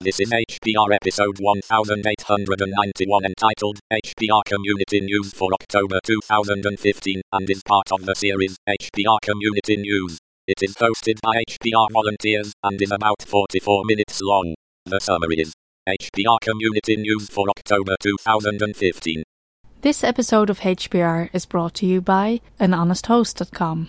This 0.00 0.20
is 0.20 0.30
HPR 0.30 0.94
episode 0.94 1.40
1891 1.40 3.24
entitled 3.24 3.80
HPR 3.92 4.44
Community 4.46 5.00
News 5.00 5.34
for 5.34 5.52
October 5.52 5.98
2015 6.04 7.20
and 7.32 7.50
is 7.50 7.64
part 7.64 7.90
of 7.90 8.06
the 8.06 8.14
series 8.14 8.56
HPR 8.68 9.18
Community 9.22 9.76
News. 9.76 10.20
It 10.46 10.62
is 10.62 10.76
hosted 10.76 11.20
by 11.20 11.42
HPR 11.48 11.88
volunteers 11.90 12.52
and 12.62 12.80
is 12.80 12.92
about 12.92 13.22
44 13.26 13.82
minutes 13.86 14.20
long. 14.22 14.54
The 14.86 15.00
summary 15.00 15.40
is 15.40 15.52
HPR 15.88 16.38
Community 16.42 16.94
News 16.94 17.28
for 17.28 17.50
October 17.50 17.96
2015. 18.00 19.24
This 19.80 20.04
episode 20.04 20.48
of 20.48 20.60
HPR 20.60 21.28
is 21.32 21.44
brought 21.44 21.74
to 21.74 21.86
you 21.86 22.00
by 22.00 22.40
anhonesthost.com. 22.60 23.88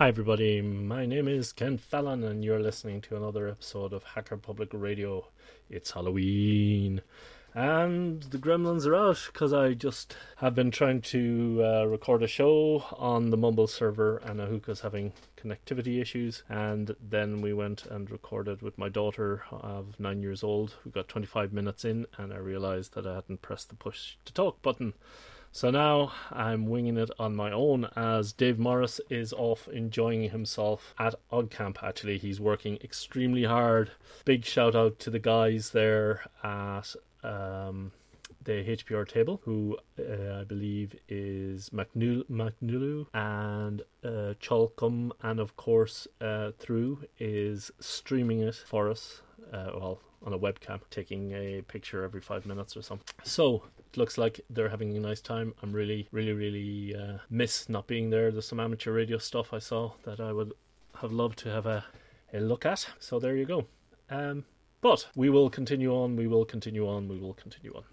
Hi, 0.00 0.08
everybody. 0.08 0.62
My 0.62 1.04
name 1.04 1.28
is 1.28 1.52
Ken 1.52 1.76
Fallon, 1.76 2.24
and 2.24 2.42
you're 2.42 2.58
listening 2.58 3.02
to 3.02 3.18
another 3.18 3.50
episode 3.50 3.92
of 3.92 4.02
Hacker 4.02 4.38
Public 4.38 4.70
Radio. 4.72 5.26
It's 5.68 5.90
Halloween, 5.90 7.02
and 7.52 8.22
the 8.22 8.38
gremlins 8.38 8.86
are 8.86 8.96
out 8.96 9.28
because 9.30 9.52
I 9.52 9.74
just 9.74 10.16
have 10.36 10.54
been 10.54 10.70
trying 10.70 11.02
to 11.02 11.60
uh, 11.62 11.84
record 11.84 12.22
a 12.22 12.26
show 12.26 12.82
on 12.96 13.28
the 13.28 13.36
Mumble 13.36 13.66
server, 13.66 14.16
and 14.24 14.40
Ahuka's 14.40 14.80
having 14.80 15.12
connectivity 15.36 16.00
issues. 16.00 16.44
And 16.48 16.96
then 16.98 17.42
we 17.42 17.52
went 17.52 17.84
and 17.84 18.10
recorded 18.10 18.62
with 18.62 18.78
my 18.78 18.88
daughter 18.88 19.42
of 19.50 20.00
nine 20.00 20.22
years 20.22 20.42
old, 20.42 20.76
We 20.82 20.92
got 20.92 21.08
25 21.08 21.52
minutes 21.52 21.84
in, 21.84 22.06
and 22.16 22.32
I 22.32 22.38
realized 22.38 22.94
that 22.94 23.06
I 23.06 23.16
hadn't 23.16 23.42
pressed 23.42 23.68
the 23.68 23.74
push 23.74 24.16
to 24.24 24.32
talk 24.32 24.62
button. 24.62 24.94
So 25.52 25.70
now 25.70 26.12
I'm 26.30 26.66
winging 26.66 26.96
it 26.96 27.10
on 27.18 27.34
my 27.34 27.50
own 27.50 27.88
as 27.96 28.32
Dave 28.32 28.58
Morris 28.58 29.00
is 29.10 29.32
off 29.32 29.66
enjoying 29.68 30.30
himself 30.30 30.94
at 30.98 31.16
OggCamp. 31.32 31.82
Actually, 31.82 32.18
he's 32.18 32.40
working 32.40 32.78
extremely 32.84 33.44
hard. 33.44 33.90
Big 34.24 34.44
shout 34.44 34.76
out 34.76 35.00
to 35.00 35.10
the 35.10 35.18
guys 35.18 35.70
there 35.70 36.22
at 36.44 36.94
um, 37.24 37.90
the 38.44 38.64
HPR 38.64 39.06
table, 39.08 39.40
who 39.44 39.76
uh, 39.98 40.40
I 40.40 40.44
believe 40.44 40.94
is 41.08 41.70
McNulu 41.70 43.06
and 43.12 43.82
uh, 44.04 44.34
and 45.22 45.40
of 45.40 45.56
course, 45.56 46.06
uh, 46.20 46.52
through 46.58 47.04
is 47.18 47.72
streaming 47.80 48.40
it 48.40 48.54
for 48.54 48.88
us. 48.88 49.22
Uh, 49.52 49.70
well, 49.74 50.00
on 50.24 50.32
a 50.32 50.38
webcam, 50.38 50.80
taking 50.90 51.32
a 51.32 51.62
picture 51.62 52.04
every 52.04 52.20
five 52.20 52.46
minutes 52.46 52.76
or 52.76 52.82
something. 52.82 53.06
So 53.24 53.64
it 53.92 53.96
looks 53.96 54.16
like 54.16 54.40
they're 54.48 54.68
having 54.68 54.96
a 54.96 55.00
nice 55.00 55.20
time. 55.20 55.54
I'm 55.62 55.72
really, 55.72 56.08
really, 56.12 56.32
really 56.32 56.94
uh, 56.94 57.18
miss 57.28 57.68
not 57.68 57.86
being 57.86 58.10
there. 58.10 58.30
There's 58.30 58.46
some 58.46 58.60
amateur 58.60 58.92
radio 58.92 59.18
stuff 59.18 59.52
I 59.52 59.58
saw 59.58 59.92
that 60.04 60.20
I 60.20 60.32
would 60.32 60.52
have 61.00 61.12
loved 61.12 61.38
to 61.40 61.50
have 61.50 61.66
a, 61.66 61.84
a 62.32 62.40
look 62.40 62.64
at. 62.64 62.86
So 63.00 63.18
there 63.18 63.36
you 63.36 63.46
go. 63.46 63.66
Um, 64.08 64.44
but 64.80 65.08
we 65.16 65.28
will 65.28 65.50
continue 65.50 65.94
on. 65.94 66.16
We 66.16 66.26
will 66.26 66.44
continue 66.44 66.88
on. 66.88 67.08
We 67.08 67.18
will 67.18 67.34
continue 67.34 67.74
on. 67.74 67.84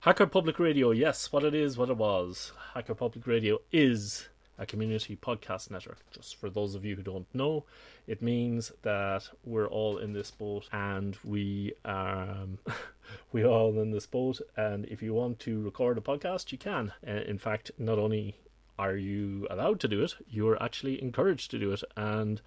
Hacker 0.00 0.26
Public 0.26 0.58
Radio, 0.58 0.90
yes, 0.90 1.32
what 1.32 1.44
it 1.44 1.54
is, 1.54 1.76
what 1.78 1.90
it 1.90 1.96
was. 1.96 2.52
Hacker 2.74 2.94
Public 2.94 3.26
Radio 3.26 3.58
is 3.72 4.28
a 4.58 4.66
community 4.66 5.16
podcast 5.16 5.70
network. 5.70 5.98
Just 6.10 6.36
for 6.36 6.48
those 6.48 6.74
of 6.74 6.84
you 6.84 6.96
who 6.96 7.02
don't 7.02 7.26
know, 7.34 7.64
it 8.06 8.22
means 8.22 8.72
that 8.82 9.28
we're 9.44 9.66
all 9.66 9.98
in 9.98 10.12
this 10.12 10.30
boat 10.30 10.68
and 10.72 11.16
we 11.24 11.72
um 11.84 12.58
we're 13.32 13.46
all 13.46 13.78
in 13.80 13.90
this 13.90 14.06
boat 14.06 14.40
and 14.56 14.84
if 14.86 15.02
you 15.02 15.14
want 15.14 15.38
to 15.40 15.62
record 15.62 15.98
a 15.98 16.00
podcast 16.00 16.52
you 16.52 16.58
can. 16.58 16.92
In 17.02 17.38
fact, 17.38 17.70
not 17.78 17.98
only 17.98 18.36
are 18.78 18.96
you 18.96 19.46
allowed 19.50 19.80
to 19.80 19.88
do 19.88 20.02
it, 20.02 20.14
you're 20.28 20.60
actually 20.62 21.00
encouraged 21.00 21.50
to 21.52 21.58
do 21.58 21.72
it 21.72 21.82
and 21.96 22.40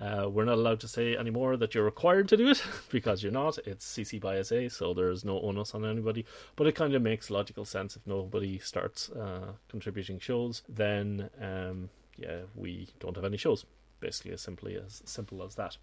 uh, 0.00 0.28
we're 0.30 0.46
not 0.46 0.56
allowed 0.56 0.80
to 0.80 0.88
say 0.88 1.14
anymore 1.14 1.56
that 1.58 1.74
you're 1.74 1.84
required 1.84 2.28
to 2.28 2.36
do 2.36 2.48
it 2.48 2.62
because 2.90 3.22
you're 3.22 3.32
not. 3.32 3.58
It's 3.66 3.86
CC 3.86 4.20
by 4.20 4.40
SA, 4.42 4.68
so 4.70 4.94
there's 4.94 5.24
no 5.24 5.40
onus 5.40 5.74
on 5.74 5.84
anybody. 5.84 6.24
But 6.56 6.66
it 6.66 6.74
kind 6.74 6.94
of 6.94 7.02
makes 7.02 7.30
logical 7.30 7.64
sense 7.66 7.96
if 7.96 8.06
nobody 8.06 8.58
starts 8.58 9.10
uh, 9.10 9.52
contributing 9.68 10.18
shows, 10.18 10.62
then 10.68 11.28
um, 11.40 11.90
yeah, 12.16 12.40
we 12.54 12.88
don't 12.98 13.16
have 13.16 13.24
any 13.24 13.36
shows. 13.36 13.66
Basically, 14.00 14.32
as 14.32 14.40
simply 14.40 14.76
as 14.76 15.02
simple 15.04 15.42
as 15.42 15.56
that. 15.56 15.76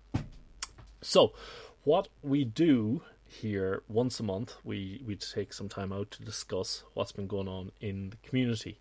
So, 1.01 1.33
what 1.83 2.07
we 2.23 2.43
do 2.43 3.03
here 3.23 3.83
once 3.87 4.19
a 4.19 4.23
month, 4.23 4.55
we 4.63 5.03
we 5.05 5.15
take 5.15 5.53
some 5.53 5.69
time 5.69 5.93
out 5.93 6.09
to 6.11 6.23
discuss 6.23 6.83
what's 6.95 7.11
been 7.11 7.27
going 7.27 7.47
on 7.47 7.71
in 7.79 8.09
the 8.09 8.17
community 8.27 8.79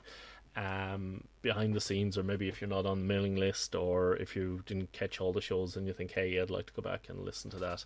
um, 0.57 1.25
behind 1.43 1.75
the 1.75 1.81
scenes, 1.81 2.17
or 2.17 2.23
maybe 2.23 2.49
if 2.49 2.61
you're 2.61 2.69
not 2.69 2.87
on 2.87 3.01
the 3.01 3.05
mailing 3.05 3.37
list, 3.37 3.75
or 3.75 4.17
if 4.17 4.35
you 4.35 4.63
didn't 4.67 4.93
catch 4.93 5.21
all 5.21 5.33
the 5.33 5.41
shows 5.41 5.77
and 5.77 5.87
you 5.87 5.93
think, 5.93 6.13
hey, 6.13 6.41
I'd 6.41 6.51
like 6.51 6.67
to 6.67 6.73
go 6.73 6.83
back 6.83 7.09
and 7.09 7.25
listen 7.25 7.51
to 7.53 7.59
that, 7.59 7.85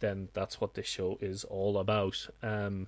then 0.00 0.28
that's 0.32 0.60
what 0.60 0.74
this 0.74 0.86
show 0.86 1.18
is 1.20 1.44
all 1.44 1.78
about. 1.78 2.28
Um, 2.42 2.86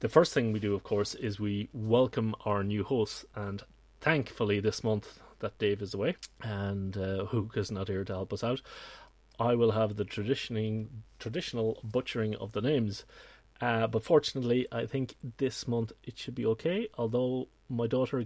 the 0.00 0.08
first 0.08 0.32
thing 0.32 0.52
we 0.52 0.60
do, 0.60 0.74
of 0.74 0.82
course, 0.82 1.14
is 1.14 1.38
we 1.38 1.68
welcome 1.74 2.34
our 2.46 2.64
new 2.64 2.82
hosts, 2.82 3.26
and 3.34 3.62
thankfully 4.00 4.58
this 4.58 4.82
month 4.82 5.20
that 5.40 5.58
Dave 5.58 5.82
is 5.82 5.94
away 5.94 6.16
and 6.42 6.96
uh, 6.96 7.24
Hook 7.26 7.56
is 7.56 7.70
not 7.70 7.88
here 7.88 8.04
to 8.04 8.12
help 8.12 8.32
us 8.32 8.44
out. 8.44 8.62
I 9.38 9.54
will 9.54 9.72
have 9.72 9.96
the 9.96 10.04
traditioning, 10.04 11.02
traditional 11.18 11.80
butchering 11.82 12.34
of 12.36 12.52
the 12.52 12.60
names. 12.60 13.04
Uh, 13.60 13.86
but 13.86 14.02
fortunately, 14.02 14.66
I 14.72 14.86
think 14.86 15.16
this 15.36 15.68
month 15.68 15.92
it 16.04 16.18
should 16.18 16.34
be 16.34 16.46
okay. 16.46 16.88
Although 16.96 17.48
my 17.68 17.86
daughter 17.86 18.24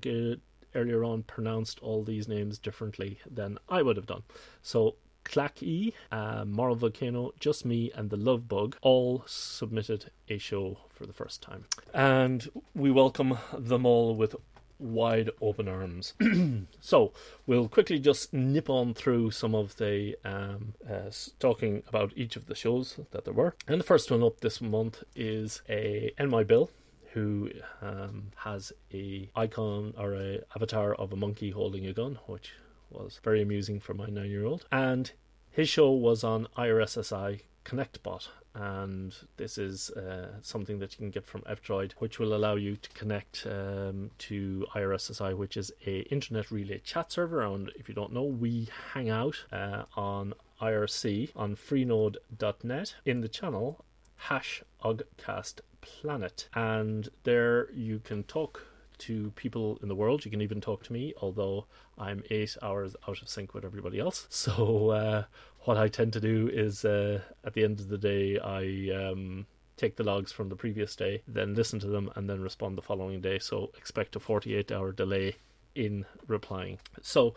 earlier 0.74 1.04
on 1.04 1.22
pronounced 1.22 1.78
all 1.80 2.02
these 2.02 2.28
names 2.28 2.58
differently 2.58 3.18
than 3.30 3.58
I 3.68 3.82
would 3.82 3.96
have 3.96 4.06
done. 4.06 4.22
So 4.62 4.96
Clack 5.24 5.62
E, 5.62 5.94
uh, 6.12 6.44
Moral 6.44 6.76
Volcano, 6.76 7.32
Just 7.40 7.64
Me, 7.64 7.90
and 7.94 8.10
The 8.10 8.16
Love 8.16 8.48
Bug 8.48 8.76
all 8.82 9.24
submitted 9.26 10.10
a 10.28 10.38
show 10.38 10.78
for 10.90 11.06
the 11.06 11.12
first 11.12 11.42
time. 11.42 11.64
And 11.92 12.48
we 12.74 12.90
welcome 12.90 13.38
them 13.56 13.86
all 13.86 14.14
with 14.14 14.36
wide 14.78 15.30
open 15.40 15.68
arms. 15.68 16.14
so 16.80 17.12
we'll 17.46 17.68
quickly 17.68 17.98
just 17.98 18.32
nip 18.32 18.68
on 18.68 18.94
through 18.94 19.30
some 19.30 19.54
of 19.54 19.76
the 19.76 20.16
um, 20.24 20.74
uh, 20.88 21.10
talking 21.38 21.82
about 21.88 22.12
each 22.16 22.36
of 22.36 22.46
the 22.46 22.54
shows 22.54 22.98
that 23.10 23.24
there 23.24 23.34
were. 23.34 23.54
And 23.66 23.80
the 23.80 23.84
first 23.84 24.10
one 24.10 24.22
up 24.22 24.40
this 24.40 24.60
month 24.60 25.02
is 25.14 25.62
a 25.68 26.12
NY 26.18 26.44
Bill 26.44 26.70
who 27.12 27.48
um, 27.80 28.32
has 28.36 28.72
a 28.92 29.30
icon 29.36 29.94
or 29.96 30.14
a 30.14 30.40
avatar 30.56 30.94
of 30.94 31.12
a 31.12 31.16
monkey 31.16 31.50
holding 31.50 31.86
a 31.86 31.92
gun, 31.92 32.18
which 32.26 32.52
was 32.90 33.20
very 33.22 33.40
amusing 33.40 33.78
for 33.80 33.94
my 33.94 34.06
nine 34.06 34.30
year 34.30 34.44
old. 34.44 34.66
And 34.72 35.10
his 35.50 35.68
show 35.68 35.92
was 35.92 36.24
on 36.24 36.48
IRSSI 36.58 37.42
ConnectBot, 37.64 38.28
and 38.54 39.14
this 39.36 39.58
is 39.58 39.90
uh, 39.90 40.28
something 40.40 40.78
that 40.78 40.92
you 40.92 40.98
can 40.98 41.10
get 41.10 41.26
from 41.26 41.42
F-Droid, 41.46 41.92
which 41.98 42.18
will 42.18 42.34
allow 42.34 42.54
you 42.54 42.76
to 42.76 42.90
connect 42.90 43.46
um, 43.46 44.10
to 44.18 44.66
IRSSI, 44.74 45.36
which 45.36 45.56
is 45.56 45.72
a 45.86 46.00
internet 46.02 46.50
relay 46.50 46.78
chat 46.78 47.10
server. 47.10 47.42
And 47.42 47.70
if 47.76 47.88
you 47.88 47.94
don't 47.94 48.12
know, 48.12 48.22
we 48.22 48.68
hang 48.92 49.10
out 49.10 49.44
uh, 49.52 49.84
on 49.96 50.34
IRC 50.60 51.30
on 51.34 51.56
freenode.net 51.56 52.94
in 53.04 53.20
the 53.20 53.28
channel 53.28 53.84
hash 54.16 54.62
oggcast 54.82 55.60
planet, 55.80 56.48
and 56.54 57.08
there 57.24 57.70
you 57.72 57.98
can 57.98 58.22
talk 58.24 58.62
to 58.96 59.32
people 59.34 59.78
in 59.82 59.88
the 59.88 59.94
world. 59.94 60.24
You 60.24 60.30
can 60.30 60.40
even 60.40 60.60
talk 60.60 60.82
to 60.84 60.92
me, 60.92 61.12
although 61.20 61.66
I'm 61.98 62.22
eight 62.30 62.56
hours 62.62 62.94
out 63.08 63.20
of 63.20 63.28
sync 63.28 63.52
with 63.54 63.64
everybody 63.64 63.98
else. 63.98 64.26
So 64.30 64.90
uh, 64.90 65.24
what 65.64 65.76
I 65.76 65.88
tend 65.88 66.12
to 66.14 66.20
do 66.20 66.48
is, 66.52 66.84
uh, 66.84 67.20
at 67.44 67.54
the 67.54 67.64
end 67.64 67.80
of 67.80 67.88
the 67.88 67.98
day, 67.98 68.38
I 68.38 68.94
um, 68.94 69.46
take 69.76 69.96
the 69.96 70.04
logs 70.04 70.30
from 70.30 70.48
the 70.48 70.56
previous 70.56 70.94
day, 70.94 71.22
then 71.26 71.54
listen 71.54 71.78
to 71.80 71.86
them, 71.86 72.10
and 72.14 72.28
then 72.28 72.40
respond 72.40 72.76
the 72.76 72.82
following 72.82 73.20
day. 73.20 73.38
So 73.38 73.70
expect 73.76 74.16
a 74.16 74.20
48 74.20 74.70
hour 74.70 74.92
delay 74.92 75.36
in 75.74 76.04
replying. 76.28 76.78
So, 77.02 77.34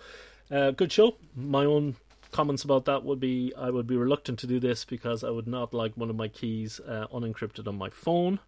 uh, 0.52 0.72
good 0.72 0.92
show. 0.92 1.16
My 1.36 1.66
own 1.66 1.96
comments 2.32 2.64
about 2.64 2.86
that 2.86 3.04
would 3.04 3.20
be 3.20 3.54
I 3.58 3.70
would 3.70 3.88
be 3.88 3.96
reluctant 3.96 4.40
to 4.40 4.48
do 4.48 4.60
this 4.60 4.84
because 4.86 5.24
I 5.24 5.30
would 5.30 5.48
not 5.48 5.74
like 5.74 5.96
one 5.96 6.10
of 6.10 6.16
my 6.16 6.28
keys 6.28 6.80
uh, 6.88 7.08
unencrypted 7.14 7.68
on 7.68 7.78
my 7.78 7.90
phone. 7.90 8.40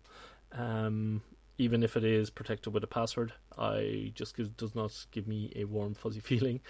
Um, 0.51 1.21
even 1.59 1.83
if 1.83 1.97
it 1.97 2.05
is 2.05 2.29
protected 2.29 2.73
with 2.73 2.83
a 2.83 2.87
password, 2.87 3.33
I 3.57 4.11
just 4.15 4.35
gives, 4.35 4.49
does 4.49 4.73
not 4.73 5.05
give 5.11 5.27
me 5.27 5.51
a 5.55 5.65
warm 5.65 5.93
fuzzy 5.93 6.19
feeling. 6.31 6.61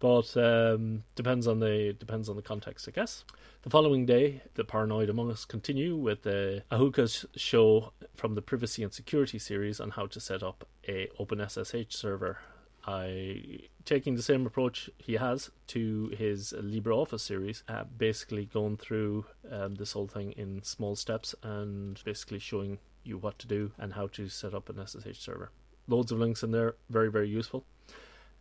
But 0.00 0.36
um, 0.36 1.02
depends 1.16 1.46
on 1.48 1.58
the 1.58 1.94
depends 1.98 2.28
on 2.28 2.36
the 2.36 2.42
context, 2.42 2.88
I 2.88 2.92
guess. 2.92 3.24
The 3.62 3.70
following 3.70 4.06
day, 4.06 4.42
the 4.54 4.64
Paranoid 4.64 5.10
Among 5.10 5.30
Us 5.30 5.44
continue 5.44 5.96
with 5.96 6.22
the 6.22 6.62
Ahuka's 6.70 7.26
show 7.36 7.92
from 8.14 8.34
the 8.36 8.42
Privacy 8.42 8.84
and 8.84 8.92
Security 8.92 9.40
series 9.40 9.80
on 9.80 9.90
how 9.90 10.06
to 10.06 10.20
set 10.20 10.42
up 10.42 10.66
a 10.88 11.08
OpenSSH 11.18 11.92
server. 11.92 12.38
I 12.86 13.68
taking 13.84 14.14
the 14.14 14.22
same 14.22 14.46
approach 14.46 14.88
he 14.98 15.14
has 15.14 15.50
to 15.68 16.14
his 16.16 16.54
LibreOffice 16.56 17.20
series, 17.20 17.64
uh, 17.68 17.84
basically 17.84 18.46
going 18.46 18.76
through 18.76 19.26
um, 19.50 19.74
this 19.74 19.92
whole 19.92 20.06
thing 20.06 20.32
in 20.32 20.62
small 20.62 20.94
steps 20.94 21.34
and 21.42 22.00
basically 22.04 22.38
showing 22.38 22.78
you 23.08 23.18
what 23.18 23.38
to 23.40 23.46
do 23.46 23.72
and 23.78 23.94
how 23.94 24.06
to 24.08 24.28
set 24.28 24.54
up 24.54 24.68
an 24.68 24.84
SSH 24.86 25.18
server. 25.18 25.50
Loads 25.86 26.12
of 26.12 26.18
links 26.18 26.42
in 26.42 26.50
there, 26.50 26.74
very 26.90 27.10
very 27.10 27.28
useful. 27.28 27.64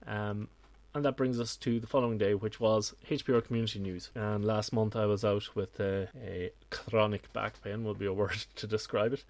Um, 0.05 0.49
and 0.93 1.05
that 1.05 1.17
brings 1.17 1.39
us 1.39 1.55
to 1.57 1.79
the 1.79 1.87
following 1.87 2.17
day, 2.17 2.33
which 2.33 2.59
was 2.59 2.95
HPR 3.09 3.45
Community 3.45 3.77
News. 3.77 4.09
And 4.15 4.43
last 4.43 4.73
month 4.73 4.95
I 4.95 5.05
was 5.05 5.23
out 5.23 5.55
with 5.55 5.79
uh, 5.79 6.07
a 6.19 6.51
chronic 6.71 7.31
back 7.33 7.61
pain, 7.61 7.83
would 7.83 7.99
be 7.99 8.07
a 8.07 8.13
word 8.21 8.45
to 8.55 8.67
describe 8.67 9.13
it. 9.13 9.23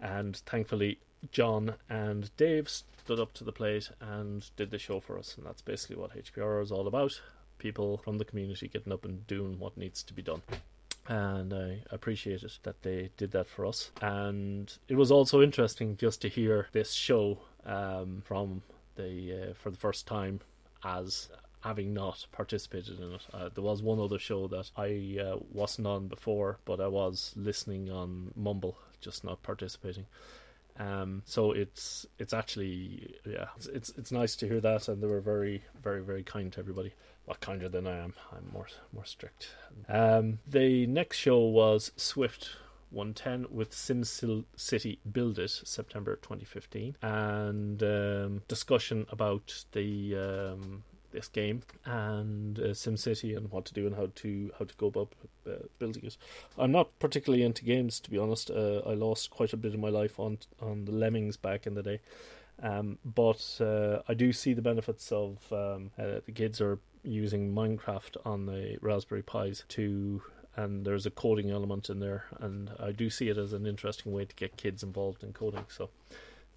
And 0.00 0.36
thankfully, 0.36 0.98
John 1.32 1.74
and 1.88 2.30
Dave 2.36 2.68
stood 2.68 3.18
up 3.18 3.32
to 3.34 3.44
the 3.44 3.52
plate 3.52 3.90
and 4.00 4.48
did 4.56 4.70
the 4.70 4.78
show 4.78 5.00
for 5.00 5.18
us. 5.18 5.34
And 5.36 5.44
that's 5.44 5.62
basically 5.62 5.96
what 5.96 6.16
HPR 6.16 6.62
is 6.62 6.70
all 6.70 6.86
about 6.86 7.20
people 7.58 7.98
from 7.98 8.18
the 8.18 8.24
community 8.24 8.68
getting 8.68 8.92
up 8.92 9.04
and 9.04 9.26
doing 9.26 9.58
what 9.58 9.76
needs 9.76 10.04
to 10.04 10.14
be 10.14 10.22
done 10.22 10.42
and 11.08 11.54
I 11.54 11.80
appreciate 11.90 12.42
it 12.42 12.58
that 12.62 12.82
they 12.82 13.08
did 13.16 13.32
that 13.32 13.48
for 13.48 13.64
us. 13.66 13.90
And 14.02 14.72
it 14.88 14.94
was 14.94 15.10
also 15.10 15.42
interesting 15.42 15.96
just 15.96 16.20
to 16.22 16.28
hear 16.28 16.68
this 16.72 16.92
show 16.92 17.38
um, 17.64 18.22
from 18.24 18.62
the 18.96 19.50
uh, 19.50 19.54
for 19.54 19.70
the 19.70 19.78
first 19.78 20.06
time 20.06 20.40
as 20.84 21.30
having 21.62 21.92
not 21.92 22.26
participated 22.30 23.00
in 23.00 23.12
it. 23.14 23.26
Uh, 23.32 23.48
there 23.52 23.64
was 23.64 23.82
one 23.82 23.98
other 23.98 24.18
show 24.18 24.46
that 24.48 24.70
I 24.76 25.18
uh, 25.20 25.38
wasn't 25.52 25.86
on 25.86 26.08
before, 26.08 26.58
but 26.64 26.80
I 26.80 26.86
was 26.86 27.32
listening 27.36 27.90
on 27.90 28.30
Mumble, 28.36 28.76
just 29.00 29.24
not 29.24 29.42
participating. 29.42 30.06
Um, 30.78 31.22
so 31.24 31.52
it's 31.52 32.06
it's 32.18 32.32
actually 32.32 33.16
yeah, 33.26 33.46
it's, 33.56 33.66
it's, 33.66 33.88
it's 33.96 34.12
nice 34.12 34.36
to 34.36 34.46
hear 34.46 34.60
that, 34.60 34.88
and 34.88 35.02
they 35.02 35.08
were 35.08 35.20
very 35.20 35.64
very 35.82 36.02
very 36.02 36.22
kind 36.22 36.52
to 36.52 36.60
everybody. 36.60 36.92
Kinder 37.36 37.68
than 37.68 37.86
I 37.86 37.98
am. 37.98 38.14
I'm 38.32 38.50
more 38.52 38.66
more 38.92 39.04
strict. 39.04 39.50
Um, 39.88 40.38
the 40.46 40.86
next 40.86 41.18
show 41.18 41.38
was 41.40 41.92
Swift 41.96 42.50
110 42.90 43.46
with 43.54 43.70
SimCity 43.70 44.98
Build 45.10 45.38
It, 45.38 45.50
September 45.50 46.16
2015, 46.16 46.96
and 47.02 47.82
um, 47.82 48.42
discussion 48.48 49.06
about 49.10 49.64
the 49.72 50.16
um, 50.16 50.84
this 51.10 51.28
game 51.28 51.62
and 51.84 52.58
uh, 52.58 52.68
SimCity 52.68 53.36
and 53.36 53.50
what 53.50 53.64
to 53.66 53.74
do 53.74 53.86
and 53.86 53.96
how 53.96 54.10
to 54.14 54.50
how 54.58 54.64
to 54.64 54.74
go 54.76 54.86
about 54.86 55.12
uh, 55.46 55.52
building 55.78 56.04
it. 56.04 56.16
I'm 56.58 56.72
not 56.72 56.98
particularly 56.98 57.44
into 57.44 57.64
games, 57.64 58.00
to 58.00 58.10
be 58.10 58.18
honest. 58.18 58.50
Uh, 58.50 58.82
I 58.86 58.94
lost 58.94 59.30
quite 59.30 59.52
a 59.52 59.56
bit 59.56 59.74
of 59.74 59.80
my 59.80 59.90
life 59.90 60.18
on 60.18 60.38
on 60.60 60.84
the 60.84 60.92
Lemmings 60.92 61.36
back 61.36 61.66
in 61.66 61.74
the 61.74 61.82
day. 61.82 62.00
Um, 62.60 62.98
but 63.04 63.60
uh, 63.60 64.02
I 64.08 64.14
do 64.14 64.32
see 64.32 64.52
the 64.52 64.62
benefits 64.62 65.12
of 65.12 65.38
um, 65.52 65.92
uh, 65.98 66.20
the 66.26 66.32
kids 66.34 66.60
are 66.60 66.80
using 67.02 67.54
Minecraft 67.54 68.16
on 68.24 68.46
the 68.46 68.78
Raspberry 68.80 69.22
Pis 69.22 69.64
to 69.68 70.22
and 70.58 70.84
there's 70.84 71.06
a 71.06 71.10
coding 71.10 71.50
element 71.50 71.88
in 71.88 72.00
there, 72.00 72.24
and 72.40 72.72
I 72.80 72.90
do 72.90 73.10
see 73.10 73.28
it 73.28 73.38
as 73.38 73.52
an 73.52 73.64
interesting 73.64 74.10
way 74.10 74.24
to 74.24 74.34
get 74.34 74.56
kids 74.56 74.82
involved 74.82 75.22
in 75.22 75.32
coding. 75.32 75.66
So 75.68 75.90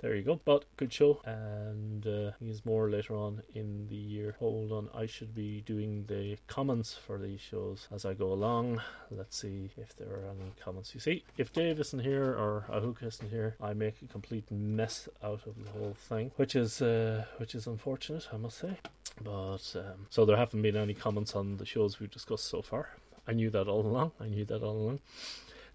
there 0.01 0.15
you 0.15 0.23
go. 0.23 0.39
But 0.43 0.65
good 0.77 0.91
show, 0.91 1.21
and 1.25 2.05
uh, 2.05 2.31
he's 2.39 2.65
more 2.65 2.89
later 2.89 3.15
on 3.15 3.43
in 3.53 3.87
the 3.87 3.95
year. 3.95 4.35
Hold 4.39 4.71
on, 4.71 4.89
I 4.95 5.05
should 5.05 5.33
be 5.35 5.61
doing 5.61 6.05
the 6.07 6.37
comments 6.47 6.93
for 6.93 7.19
these 7.19 7.39
shows 7.39 7.87
as 7.91 8.03
I 8.03 8.13
go 8.13 8.33
along. 8.33 8.81
Let's 9.11 9.37
see 9.37 9.69
if 9.77 9.95
there 9.95 10.09
are 10.09 10.29
any 10.29 10.51
comments. 10.63 10.93
You 10.93 10.99
see, 10.99 11.23
if 11.37 11.53
Dave 11.53 11.79
isn't 11.79 11.99
here 11.99 12.25
or 12.25 12.65
Ahuka 12.69 13.07
isn't 13.07 13.29
here, 13.29 13.55
I 13.61 13.73
make 13.73 14.01
a 14.01 14.07
complete 14.11 14.49
mess 14.51 15.07
out 15.23 15.41
of 15.45 15.63
the 15.63 15.71
whole 15.71 15.95
thing, 16.09 16.31
which 16.35 16.55
is 16.55 16.81
uh, 16.81 17.25
which 17.37 17.53
is 17.53 17.67
unfortunate, 17.67 18.27
I 18.33 18.37
must 18.37 18.57
say. 18.57 18.77
But 19.23 19.75
um, 19.75 20.07
so 20.09 20.25
there 20.25 20.37
haven't 20.37 20.61
been 20.61 20.75
any 20.75 20.95
comments 20.95 21.35
on 21.35 21.57
the 21.57 21.65
shows 21.65 21.99
we've 21.99 22.11
discussed 22.11 22.45
so 22.45 22.61
far. 22.61 22.89
I 23.27 23.33
knew 23.33 23.51
that 23.51 23.67
all 23.67 23.85
along. 23.85 24.13
I 24.19 24.27
knew 24.27 24.45
that 24.45 24.63
all 24.63 24.75
along. 24.75 24.99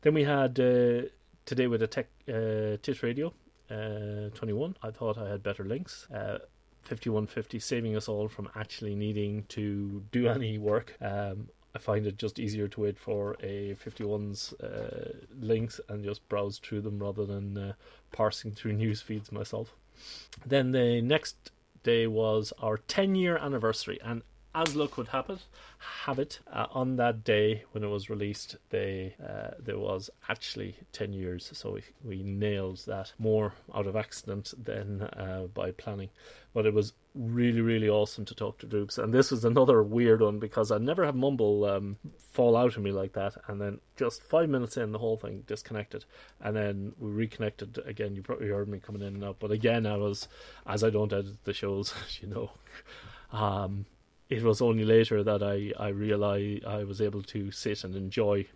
Then 0.02 0.14
we 0.14 0.24
had 0.24 0.58
uh, 0.58 1.02
today 1.44 1.68
with 1.68 1.82
a 1.82 1.86
tech 1.86 2.08
uh, 2.28 2.76
tit 2.82 3.02
radio 3.02 3.32
uh, 3.70 4.30
21. 4.34 4.76
I 4.82 4.90
thought 4.90 5.18
I 5.18 5.28
had 5.28 5.42
better 5.42 5.64
links. 5.64 6.06
Uh, 6.10 6.38
5150 6.82 7.58
saving 7.58 7.96
us 7.96 8.08
all 8.08 8.28
from 8.28 8.48
actually 8.54 8.94
needing 8.94 9.44
to 9.48 10.02
do 10.12 10.28
any 10.36 10.58
work. 10.58 10.96
Um, 11.00 11.48
I 11.74 11.78
find 11.78 12.06
it 12.06 12.16
just 12.16 12.38
easier 12.38 12.68
to 12.68 12.80
wait 12.80 12.98
for 12.98 13.36
a 13.40 13.76
51's 13.84 14.54
uh, 14.54 15.12
links 15.38 15.78
and 15.90 16.02
just 16.02 16.26
browse 16.28 16.58
through 16.58 16.80
them 16.80 16.98
rather 16.98 17.26
than 17.26 17.58
uh, 17.58 17.72
parsing 18.12 18.52
through 18.52 18.72
news 18.84 19.02
feeds 19.02 19.30
myself. 19.30 19.74
Then 20.46 20.72
the 20.72 21.02
next 21.02 21.50
day 21.82 22.06
was 22.06 22.52
our 22.60 22.78
10 22.78 23.14
year 23.14 23.36
anniversary, 23.36 23.98
and 24.02 24.22
as 24.56 24.74
luck 24.74 24.96
would 24.96 25.08
have 25.08 25.28
it, 26.18 26.38
uh, 26.50 26.66
on 26.72 26.96
that 26.96 27.24
day 27.24 27.62
when 27.72 27.84
it 27.84 27.88
was 27.88 28.08
released, 28.08 28.56
they 28.70 29.14
uh, 29.22 29.50
there 29.58 29.78
was 29.78 30.08
actually 30.30 30.74
ten 30.92 31.12
years. 31.12 31.50
So 31.52 31.72
we, 31.72 31.82
we 32.02 32.22
nailed 32.22 32.78
that 32.86 33.12
more 33.18 33.52
out 33.74 33.86
of 33.86 33.96
accident 33.96 34.54
than 34.56 35.02
uh, 35.02 35.48
by 35.52 35.72
planning. 35.72 36.08
But 36.54 36.64
it 36.64 36.72
was 36.72 36.94
really 37.14 37.60
really 37.60 37.88
awesome 37.88 38.24
to 38.24 38.34
talk 38.34 38.58
to 38.58 38.66
Droops, 38.66 38.96
and 38.96 39.12
this 39.12 39.30
was 39.30 39.44
another 39.44 39.82
weird 39.82 40.22
one 40.22 40.38
because 40.38 40.70
I 40.70 40.78
never 40.78 41.04
have 41.04 41.14
Mumble 41.14 41.66
um, 41.66 41.98
fall 42.32 42.56
out 42.56 42.76
of 42.76 42.82
me 42.82 42.92
like 42.92 43.12
that, 43.12 43.34
and 43.48 43.60
then 43.60 43.78
just 43.96 44.22
five 44.22 44.48
minutes 44.48 44.78
in, 44.78 44.90
the 44.90 44.98
whole 44.98 45.18
thing 45.18 45.44
disconnected, 45.46 46.06
and 46.40 46.56
then 46.56 46.92
we 46.98 47.10
reconnected 47.10 47.78
again. 47.84 48.16
You 48.16 48.22
probably 48.22 48.48
heard 48.48 48.68
me 48.68 48.78
coming 48.78 49.02
in 49.02 49.16
and 49.16 49.24
out, 49.24 49.36
but 49.38 49.50
again, 49.50 49.84
I 49.84 49.98
was 49.98 50.28
as 50.66 50.82
I 50.82 50.88
don't 50.88 51.12
edit 51.12 51.44
the 51.44 51.52
shows, 51.52 51.92
you 52.22 52.28
know. 52.28 52.50
Um, 53.32 53.86
it 54.28 54.42
was 54.42 54.60
only 54.60 54.84
later 54.84 55.22
that 55.22 55.42
I, 55.42 55.72
I 55.78 55.88
realized 55.88 56.64
I 56.64 56.84
was 56.84 57.00
able 57.00 57.22
to 57.22 57.50
sit 57.50 57.84
and 57.84 57.94
enjoy 57.94 58.46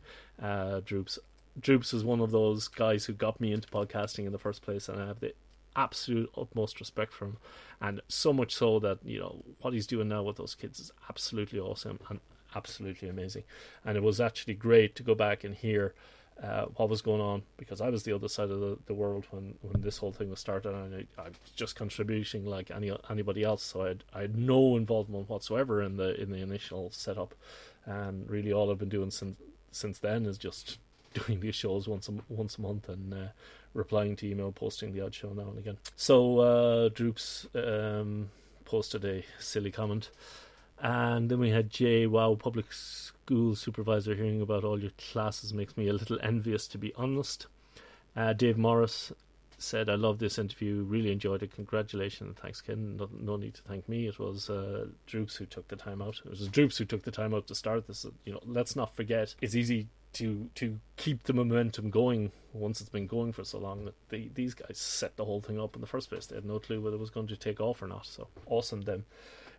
uh, 0.43 0.81
Droops. 0.85 1.19
Droops 1.59 1.93
is 1.93 2.05
one 2.05 2.21
of 2.21 2.31
those 2.31 2.69
guys 2.69 3.05
who 3.05 3.13
got 3.13 3.41
me 3.41 3.53
into 3.53 3.69
podcasting 3.69 4.27
in 4.27 4.33
the 4.33 4.39
first 4.39 4.63
place, 4.63 4.89
and 4.89 5.01
I 5.01 5.07
have 5.07 5.21
the 5.21 5.35
absolute 5.77 6.31
utmost 6.37 6.81
respect 6.81 7.13
for 7.13 7.27
him. 7.27 7.37
And 7.81 8.01
so 8.09 8.33
much 8.33 8.55
so 8.55 8.79
that, 8.81 8.99
you 9.05 9.21
know, 9.21 9.43
what 9.61 9.73
he's 9.73 9.87
doing 9.87 10.09
now 10.09 10.23
with 10.23 10.37
those 10.37 10.55
kids 10.55 10.81
is 10.81 10.91
absolutely 11.09 11.61
awesome 11.61 12.01
and 12.09 12.21
absolutely 12.55 13.09
amazing. 13.09 13.45
And 13.85 13.97
it 13.97 14.03
was 14.03 14.21
actually 14.21 14.55
great 14.55 14.97
to 14.97 15.03
go 15.03 15.15
back 15.15 15.45
and 15.45 15.55
hear 15.55 15.95
uh, 16.43 16.65
what 16.77 16.89
was 16.89 17.03
going 17.03 17.21
on 17.21 17.43
because 17.59 17.81
I 17.81 17.91
was 17.91 18.05
the 18.05 18.13
other 18.13 18.29
side 18.29 18.51
of 18.51 18.61
the, 18.61 18.79
the 18.87 18.95
world 18.95 19.27
when, 19.31 19.55
when 19.61 19.83
this 19.83 19.99
whole 19.99 20.13
thing 20.13 20.31
was 20.31 20.41
started, 20.41 20.73
and 20.73 20.95
I, 20.95 21.21
I 21.21 21.29
was 21.29 21.51
just 21.55 21.77
contributing 21.77 22.47
like 22.47 22.71
any 22.71 22.97
anybody 23.11 23.45
else. 23.45 23.63
So 23.63 23.83
I 23.83 23.89
had, 23.89 24.05
I 24.15 24.21
had 24.23 24.37
no 24.37 24.77
involvement 24.77 25.29
whatsoever 25.29 25.83
in 25.83 25.97
the 25.97 26.19
in 26.21 26.31
the 26.31 26.39
initial 26.39 26.91
setup, 26.93 27.35
and 27.85 28.29
really 28.29 28.53
all 28.53 28.71
I've 28.71 28.79
been 28.79 28.89
doing 28.89 29.11
since 29.11 29.37
since 29.71 29.99
then 29.99 30.25
is 30.25 30.39
just 30.39 30.79
doing 31.15 31.41
these 31.41 31.55
shows 31.55 31.87
once 31.87 32.09
a 32.09 32.13
once 32.29 32.57
a 32.57 32.63
month 32.63 32.89
and 32.89 33.13
uh, 33.13 33.29
replying 33.75 34.17
to 34.17 34.27
email, 34.29 34.51
posting 34.51 34.93
the 34.93 35.03
odd 35.03 35.15
show 35.15 35.33
now 35.33 35.49
and 35.51 35.59
again. 35.59 35.77
So 35.97 36.39
uh, 36.39 36.89
Droops 36.89 37.47
um, 37.55 38.31
posted 38.65 39.05
a 39.05 39.23
silly 39.39 39.71
comment. 39.71 40.11
And 40.83 41.31
then 41.31 41.39
we 41.39 41.51
had 41.51 41.69
Jay, 41.69 42.07
wow, 42.07 42.35
public 42.37 42.65
school 43.31 43.55
supervisor 43.55 44.17
hearing 44.17 44.43
about 44.43 44.65
all 44.65 44.81
your 44.81 44.91
classes 44.99 45.55
makes 45.55 45.77
me 45.77 45.87
a 45.87 45.93
little 45.93 46.19
envious, 46.21 46.67
to 46.67 46.77
be 46.77 46.93
honest. 46.97 47.47
Uh, 48.17 48.33
Dave 48.33 48.59
Morris 48.59 49.13
said, 49.57 49.89
I 49.89 49.95
love 49.95 50.19
this 50.19 50.37
interview, 50.37 50.83
really 50.83 51.13
enjoyed 51.13 51.45
it. 51.45 51.55
Congratulations, 51.55 52.37
thanks, 52.43 52.61
Ken. 52.61 52.97
No, 52.97 53.09
no 53.17 53.37
need 53.37 53.55
to 53.55 53.63
thank 53.63 53.89
me. 53.89 54.09
It 54.09 54.19
was 54.19 54.51
uh, 54.51 54.87
Droops 55.07 55.37
who 55.37 55.47
took 55.47 55.69
the 55.69 55.77
time 55.77 56.03
out. 56.03 56.21
It 56.25 56.31
was 56.31 56.49
Droops 56.49 56.79
who 56.79 56.85
took 56.85 57.05
the 57.05 57.13
time 57.13 57.33
out 57.33 57.47
to 57.47 57.55
start 57.55 57.87
this. 57.87 58.05
You 58.25 58.33
know, 58.33 58.41
let's 58.45 58.75
not 58.75 58.97
forget, 58.97 59.37
it's 59.41 59.55
easy 59.55 59.87
to 60.15 60.51
to 60.57 60.81
keep 60.97 61.23
the 61.23 61.33
momentum 61.33 61.89
going 61.89 62.33
once 62.53 62.81
it's 62.81 62.91
been 62.91 63.07
going 63.07 63.33
for 63.33 63.45
so 63.45 63.59
long. 63.59 63.93
They, 64.09 64.29
these 64.35 64.55
guys 64.55 64.77
set 64.77 65.17
the 65.17 65.25
whole 65.25 65.41
thing 65.41 65.61
up 65.61 65.77
in 65.77 65.81
the 65.81 65.87
first 65.87 66.11
place. 66.11 66.27
They 66.27 66.35
had 66.35 66.45
no 66.45 66.59
clue 66.59 66.81
whether 66.81 66.97
it 66.97 67.01
was 67.01 67.11
going 67.11 67.29
to 67.29 67.37
take 67.37 67.61
off 67.61 67.81
or 67.81 67.87
not. 67.87 68.07
So 68.07 68.27
awesome 68.47 68.81
them. 68.81 69.05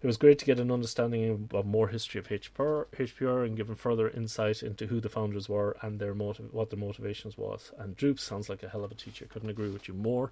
It 0.04 0.08
was 0.08 0.18
great 0.18 0.40
to 0.40 0.46
get 0.46 0.60
an 0.60 0.72
understanding 0.72 1.48
of 1.54 1.66
more 1.66 1.88
history 1.88 2.18
of 2.18 2.28
HPR, 2.28 2.88
HPR 2.88 3.46
and 3.46 3.56
given 3.56 3.76
further 3.76 4.10
insight 4.10 4.64
into 4.64 4.88
who 4.88 5.00
the 5.00 5.10
founders 5.10 5.48
were 5.48 5.78
and 5.84 6.00
their 6.00 6.16
what 6.16 6.72
their 6.72 6.80
motivations 6.80 7.38
was. 7.38 7.72
And 7.78 7.96
Droop 7.96 8.20
sounds 8.20 8.50
like 8.50 8.64
a 8.64 8.70
hell 8.70 8.84
of 8.84 8.92
a 8.92 8.96
teacher. 8.96 9.28
Couldn't 9.28 9.52
agree 9.52 9.70
with 9.70 9.88
you 9.88 9.94
more. 9.94 10.32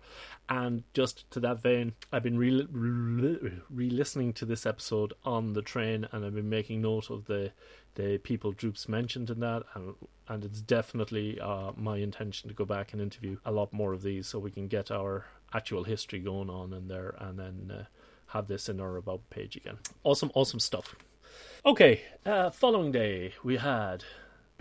And 0.50 0.84
just 0.96 1.30
to 1.32 1.40
that 1.42 1.62
vein, 1.62 1.94
I've 2.12 2.24
been 2.24 2.40
re 2.40 3.90
listening 3.92 4.34
to 4.34 4.46
this 4.46 4.66
episode 4.66 5.14
on 5.24 5.54
the 5.54 5.62
train, 5.62 6.08
and 6.12 6.26
I've 6.26 6.34
been 6.34 6.50
making 6.50 6.82
note 6.82 7.12
of 7.12 7.26
the 7.26 7.52
the 7.94 8.18
people 8.18 8.54
Droops 8.54 8.90
mentioned 8.90 9.30
in 9.30 9.40
that, 9.42 9.64
and 9.76 9.94
and 10.28 10.46
it's 10.46 10.62
definitely 10.62 11.40
uh, 11.40 11.74
my 11.76 11.98
intention 11.98 12.50
to 12.50 12.56
go 12.56 12.66
back 12.66 12.94
and 12.94 13.02
interview 13.02 13.38
a 13.46 13.52
lot 13.52 13.72
more 13.72 13.94
of 13.94 14.02
these, 14.02 14.26
so 14.26 14.40
we 14.40 14.52
can 14.52 14.68
get 14.68 14.90
our 14.90 15.26
actual 15.54 15.84
history 15.84 16.20
going 16.20 16.50
on 16.50 16.74
in 16.74 16.88
there, 16.88 17.16
and 17.20 17.40
then 17.40 17.72
uh, 17.80 17.84
have 18.28 18.48
this 18.48 18.70
in 18.70 18.80
our 18.80 18.98
about 18.98 19.30
page 19.30 19.56
again. 19.56 19.78
Awesome, 20.04 20.32
awesome 20.34 20.60
stuff. 20.60 20.96
Okay, 21.66 22.02
uh, 22.26 22.50
following 22.50 22.92
day 22.92 23.34
we 23.44 23.58
had 23.58 24.04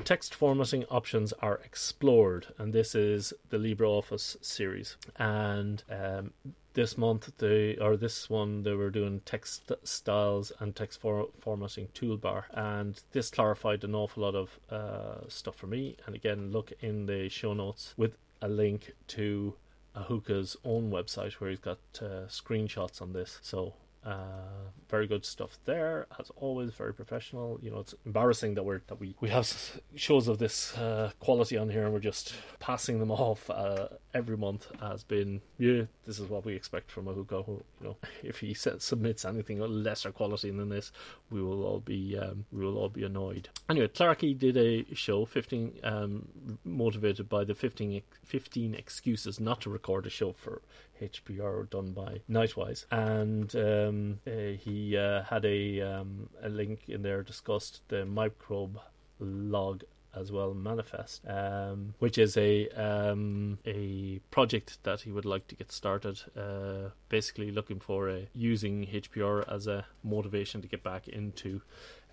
text 0.04 0.34
formatting 0.34 0.84
options 0.86 1.32
are 1.34 1.60
explored, 1.64 2.46
and 2.58 2.72
this 2.72 2.94
is 2.94 3.32
the 3.50 3.58
LibreOffice 3.58 4.42
series. 4.44 4.96
And 5.16 5.82
um, 5.90 6.32
this 6.74 6.96
month, 6.96 7.32
they 7.38 7.76
or 7.76 7.96
this 7.96 8.30
one, 8.30 8.62
they 8.62 8.72
were 8.72 8.90
doing 8.90 9.20
text 9.24 9.72
styles 9.84 10.52
and 10.60 10.74
text 10.74 11.00
for, 11.00 11.28
formatting 11.40 11.88
toolbar, 11.94 12.44
and 12.52 13.00
this 13.12 13.30
clarified 13.30 13.84
an 13.84 13.94
awful 13.94 14.22
lot 14.22 14.34
of 14.34 14.58
uh, 14.70 15.28
stuff 15.28 15.56
for 15.56 15.66
me. 15.66 15.96
And 16.06 16.14
again, 16.14 16.52
look 16.52 16.72
in 16.80 17.06
the 17.06 17.28
show 17.28 17.54
notes 17.54 17.94
with 17.96 18.16
a 18.40 18.48
link 18.48 18.92
to 19.08 19.54
Ahuka's 19.98 20.56
own 20.64 20.90
website 20.90 21.34
where 21.34 21.50
he's 21.50 21.58
got 21.58 21.78
uh, 22.00 22.26
screenshots 22.28 23.02
on 23.02 23.12
this. 23.12 23.38
So 23.42 23.74
uh, 24.04 24.70
very 24.88 25.06
good 25.06 25.24
stuff 25.24 25.58
there, 25.64 26.06
as 26.18 26.30
always. 26.36 26.72
Very 26.72 26.94
professional. 26.94 27.58
You 27.62 27.70
know, 27.70 27.80
it's 27.80 27.94
embarrassing 28.06 28.54
that 28.54 28.64
we're 28.64 28.80
that 28.86 28.98
we 29.00 29.14
we 29.20 29.28
have 29.28 29.80
shows 29.94 30.28
of 30.28 30.38
this 30.38 30.76
uh, 30.76 31.10
quality 31.20 31.56
on 31.56 31.68
here, 31.68 31.84
and 31.84 31.92
we're 31.92 32.00
just 32.00 32.34
passing 32.58 32.98
them 32.98 33.10
off 33.28 33.50
uh, 33.50 33.88
every 34.14 34.36
month 34.36 34.70
as 34.82 35.04
been 35.04 35.40
yeah, 35.58 35.82
this 36.06 36.18
is 36.18 36.28
what 36.28 36.44
we 36.44 36.54
expect 36.54 36.90
from 36.90 37.06
Ahuka. 37.06 37.46
You 37.46 37.64
know, 37.80 37.96
if 38.22 38.38
he 38.40 38.54
submits 38.54 39.24
anything 39.24 39.60
lesser 39.60 40.12
quality 40.12 40.50
than 40.50 40.68
this, 40.68 40.92
we 41.30 41.42
will 41.42 41.64
all 41.64 41.80
be 41.80 42.16
um, 42.16 42.46
we 42.52 42.64
will 42.64 42.78
all 42.78 42.88
be 42.88 43.04
annoyed. 43.04 43.48
Anyway, 43.68 43.88
clacke 43.88 44.38
did 44.38 44.56
a 44.56 44.84
show, 44.94 45.24
fifteen 45.24 45.74
um, 45.82 46.28
motivated 46.64 47.28
by 47.28 47.44
the 47.44 47.54
15, 47.54 48.02
15 48.24 48.74
excuses 48.74 49.40
not 49.40 49.60
to 49.60 49.70
record 49.70 50.06
a 50.06 50.10
show 50.10 50.32
for 50.32 50.62
HPR 51.00 51.68
done 51.70 51.92
by 51.92 52.20
Nightwise, 52.30 52.86
and 52.90 53.54
um, 53.56 54.20
uh, 54.26 54.56
he 54.58 54.96
uh, 54.96 55.22
had 55.22 55.44
a 55.44 55.80
um, 55.80 56.28
a 56.42 56.48
link 56.48 56.88
in 56.88 57.02
there 57.02 57.22
discussed 57.22 57.82
the 57.88 58.04
microbe 58.04 58.78
log 59.20 59.84
as 60.14 60.32
well 60.32 60.54
manifest 60.54 61.22
um, 61.28 61.94
which 61.98 62.18
is 62.18 62.36
a 62.36 62.68
um, 62.70 63.58
a 63.66 64.20
project 64.30 64.78
that 64.82 65.02
he 65.02 65.10
would 65.10 65.24
like 65.24 65.46
to 65.46 65.54
get 65.54 65.70
started 65.70 66.20
uh, 66.36 66.90
basically 67.08 67.50
looking 67.50 67.78
for 67.78 68.08
a, 68.08 68.28
using 68.34 68.86
HPR 68.86 69.50
as 69.52 69.66
a 69.66 69.84
motivation 70.02 70.62
to 70.62 70.68
get 70.68 70.82
back 70.82 71.08
into 71.08 71.60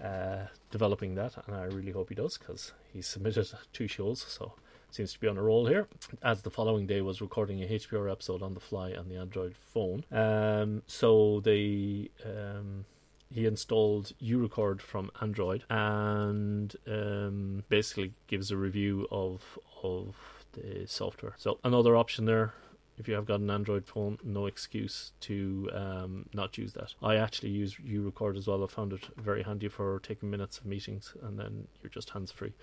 uh, 0.04 0.48
developing 0.72 1.16
that. 1.16 1.34
And 1.48 1.56
I 1.56 1.64
really 1.64 1.92
hope 1.92 2.10
he 2.10 2.16
does 2.16 2.38
because 2.38 2.74
he 2.92 3.02
submitted 3.02 3.50
two 3.72 3.88
shows 3.88 4.26
so 4.28 4.54
seems 4.96 5.14
to 5.14 5.20
be 5.20 5.28
on 5.28 5.38
a 5.38 5.42
roll 5.42 5.66
here. 5.66 5.88
As 6.24 6.42
the 6.42 6.50
following 6.50 6.88
day 6.88 7.02
was 7.02 7.22
recording 7.22 7.62
a 7.62 7.68
HPR 7.68 8.10
episode 8.10 8.42
on 8.42 8.54
the 8.54 8.60
fly 8.60 8.94
on 8.94 9.10
the 9.10 9.18
Android 9.18 9.56
phone. 9.56 10.06
Um, 10.12 10.84
so 10.88 11.42
they 11.42 12.10
um, 12.26 12.86
he 13.30 13.46
installed 13.46 14.14
uRecord 14.22 14.80
from 14.80 15.12
Android 15.22 15.66
and 15.70 16.74
um, 16.88 17.64
basically 17.68 18.14
gives 18.28 18.52
a 18.52 18.58
review 18.58 19.08
of 19.12 19.60
of 19.84 20.16
the 20.54 20.86
software. 20.88 21.34
So 21.38 21.60
another 21.64 21.96
option 21.96 22.26
there. 22.26 22.54
If 22.98 23.10
you 23.10 23.16
have 23.16 23.26
got 23.26 23.42
an 23.42 23.50
Android 23.50 23.86
phone, 23.86 24.18
no 24.24 24.46
excuse 24.46 25.12
to 25.20 25.70
um, 25.74 26.30
not 26.34 26.58
use 26.58 26.72
that. 26.74 26.94
I 27.04 27.18
actually 27.18 27.50
use 27.50 27.76
uRecord 27.76 28.38
as 28.38 28.48
well. 28.48 28.64
I 28.64 28.68
found 28.68 28.94
it 28.94 29.02
very 29.18 29.44
handy 29.44 29.68
for 29.68 30.00
taking 30.00 30.30
minutes 30.30 30.60
of 30.60 30.66
meetings, 30.66 31.14
and 31.22 31.38
then 31.38 31.68
you're 31.84 31.90
just 31.90 32.12
hands 32.12 32.32
free 32.32 32.54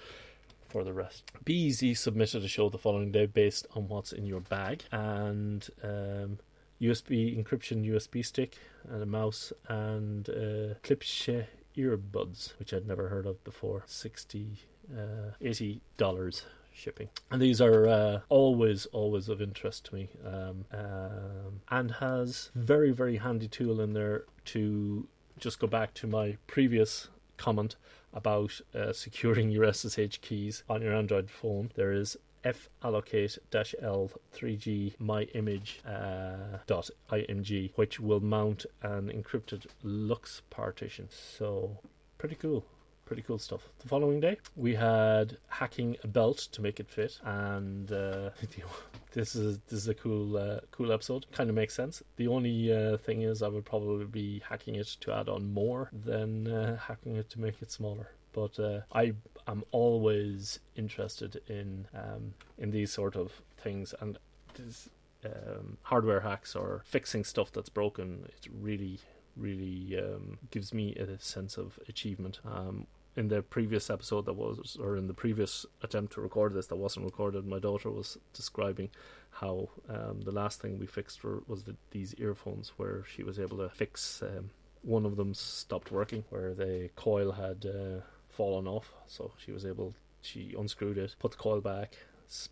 for 0.73 0.83
the 0.85 0.93
rest. 0.93 1.31
BEZ 1.45 1.99
submitted 1.99 2.43
a 2.43 2.49
show 2.49 2.71
the 2.71 2.79
following 2.79 3.13
day 3.13 3.27
based 3.27 3.67
on 3.77 3.89
what's 3.89 4.11
in 4.11 4.25
your 4.25 4.41
bag 4.41 4.85
and 4.91 5.69
um, 5.85 6.39
USB 6.81 7.37
encryption 7.39 7.87
USB 7.87 8.25
stick 8.25 8.57
and 8.89 9.03
a 9.03 9.07
mouse 9.07 9.53
and 9.69 10.31
uh, 10.31 10.75
Klipsch 10.83 11.47
earbuds, 11.77 12.59
which 12.59 12.73
I'd 12.73 12.87
never 12.87 13.09
heard 13.09 13.27
of 13.27 13.45
before. 13.45 13.85
60 13.87 14.59
uh, 14.97 15.33
80 15.41 15.83
dollars 15.99 16.45
shipping. 16.73 17.09
And 17.31 17.41
these 17.41 17.61
are 17.61 17.87
uh, 17.87 18.21
always, 18.31 18.87
always 18.87 19.29
of 19.29 19.43
interest 19.43 19.85
to 19.87 19.95
me. 19.95 20.09
Um, 20.27 20.65
um, 20.73 21.61
and 21.71 21.91
has 21.93 22.51
very, 22.55 22.93
very 22.93 23.19
handy 23.19 23.49
tool 23.49 23.79
in 23.81 23.93
there 23.93 24.25
to 24.47 25.07
just 25.39 25.59
go 25.59 25.67
back 25.67 25.93
to 25.95 26.07
my 26.07 26.39
previous 26.47 27.09
comment 27.37 27.77
about 28.13 28.61
uh, 28.75 28.93
securing 28.93 29.51
your 29.51 29.73
SSH 29.73 30.21
keys 30.21 30.63
on 30.69 30.83
your 30.83 30.95
Android 30.95 31.31
phone, 31.31 31.71
there 31.75 31.93
is 31.93 32.17
fallocate 32.45 33.39
l 33.81 34.11
3g 34.35 34.95
my 34.99 35.23
image 35.35 35.81
uh, 35.87 36.59
dot 36.67 36.91
img 37.13 37.71
which 37.77 38.01
will 38.01 38.19
mount 38.21 38.67
an 38.83 39.09
encrypted 39.09 39.67
LUKS 39.83 40.43
partition. 40.51 41.09
So 41.11 41.79
pretty 42.19 42.35
cool 42.35 42.65
pretty 43.05 43.23
cool 43.23 43.39
stuff. 43.39 43.69
The 43.79 43.89
following 43.89 44.21
day, 44.21 44.37
we 44.57 44.75
had 44.75 45.37
hacking 45.49 45.97
a 46.05 46.09
belt 46.09 46.39
to 46.53 46.63
make 46.63 46.81
it 46.81 46.89
fit, 46.89 47.19
and 47.25 47.91
uh, 47.93 48.31
this 49.13 49.35
is 49.35 49.59
this 49.69 49.81
is 49.81 49.89
a 49.89 49.95
cool 49.95 50.37
uh, 50.37 50.61
cool 50.71 50.93
episode. 50.93 51.27
Kind 51.33 51.51
of 51.51 51.57
makes 51.57 51.75
sense. 51.75 52.03
The 52.17 52.29
only 52.29 52.73
uh, 52.73 52.97
thing 52.99 53.23
is, 53.23 53.43
I 53.43 53.49
would 53.49 53.65
probably 53.65 54.07
be 54.07 54.43
hacking 54.49 54.77
it 54.77 54.87
to 55.01 55.13
add 55.13 55.29
on 55.29 55.53
more 55.53 55.91
than 55.93 56.49
uh, 56.49 56.77
hacking 56.77 57.17
it 57.17 57.31
to 57.31 57.41
make 57.41 57.61
it 57.61 57.71
smaller. 57.71 58.11
But 58.33 58.59
uh, 58.59 58.81
I 58.93 59.13
am 59.47 59.63
always 59.73 60.61
interested 60.77 61.41
in 61.49 61.87
um, 61.95 62.35
in 62.59 62.71
these 62.71 62.93
sort 62.93 63.17
of 63.17 63.43
things, 63.59 63.95
and 64.01 64.19
this, 64.55 64.89
um, 65.25 65.77
hardware 65.83 66.21
hacks 66.21 66.57
or 66.57 66.83
fixing 66.85 67.25
stuff 67.25 67.53
that's 67.53 67.69
broken. 67.69 68.25
It 68.29 68.49
really 68.51 69.01
really 69.37 69.99
um, 69.99 70.39
gives 70.51 70.73
me 70.73 70.95
a 70.97 71.19
sense 71.19 71.57
of 71.57 71.79
achievement. 71.89 72.41
Um, 72.45 72.87
in 73.15 73.29
the 73.29 73.43
previous 73.43 73.91
episode 73.91 74.25
that 74.25 74.33
was, 74.33 74.77
or 74.81 74.97
in 74.97 75.07
the 75.07 75.15
previous 75.15 75.67
attempt 75.83 76.15
to 76.15 76.21
record 76.21 76.55
this 76.55 76.67
that 76.69 76.77
wasn't 76.77 77.05
recorded, 77.05 77.47
my 77.47 77.59
daughter 77.59 77.91
was 77.91 78.17
describing 78.33 78.89
how 79.31 79.69
um, 79.89 80.23
the 80.23 80.33
last 80.33 80.61
thing 80.61 80.79
we 80.79 80.87
fixed 80.87 81.23
were, 81.23 81.43
was 81.47 81.65
the, 81.65 81.77
these 81.91 82.15
earphones, 82.19 82.73
where 82.77 83.05
she 83.05 83.23
was 83.23 83.39
able 83.39 83.59
to 83.59 83.69
fix 83.69 84.23
um, 84.23 84.51
one 84.83 85.07
of 85.07 85.17
them 85.17 85.35
stopped 85.35 85.93
working, 85.93 86.25
where 86.31 86.55
the 86.55 86.91
coil 86.97 87.33
had 87.33 87.65
uh, 87.67 88.01
fallen 88.29 88.67
off, 88.67 88.93
so 89.07 89.33
she 89.39 89.53
was 89.53 89.65
able, 89.65 89.95
she 90.21 90.55
unscrewed 90.59 90.99
it, 90.99 91.15
put 91.19 91.33
the 91.33 91.37
coil 91.37 91.61
back, 91.61 91.97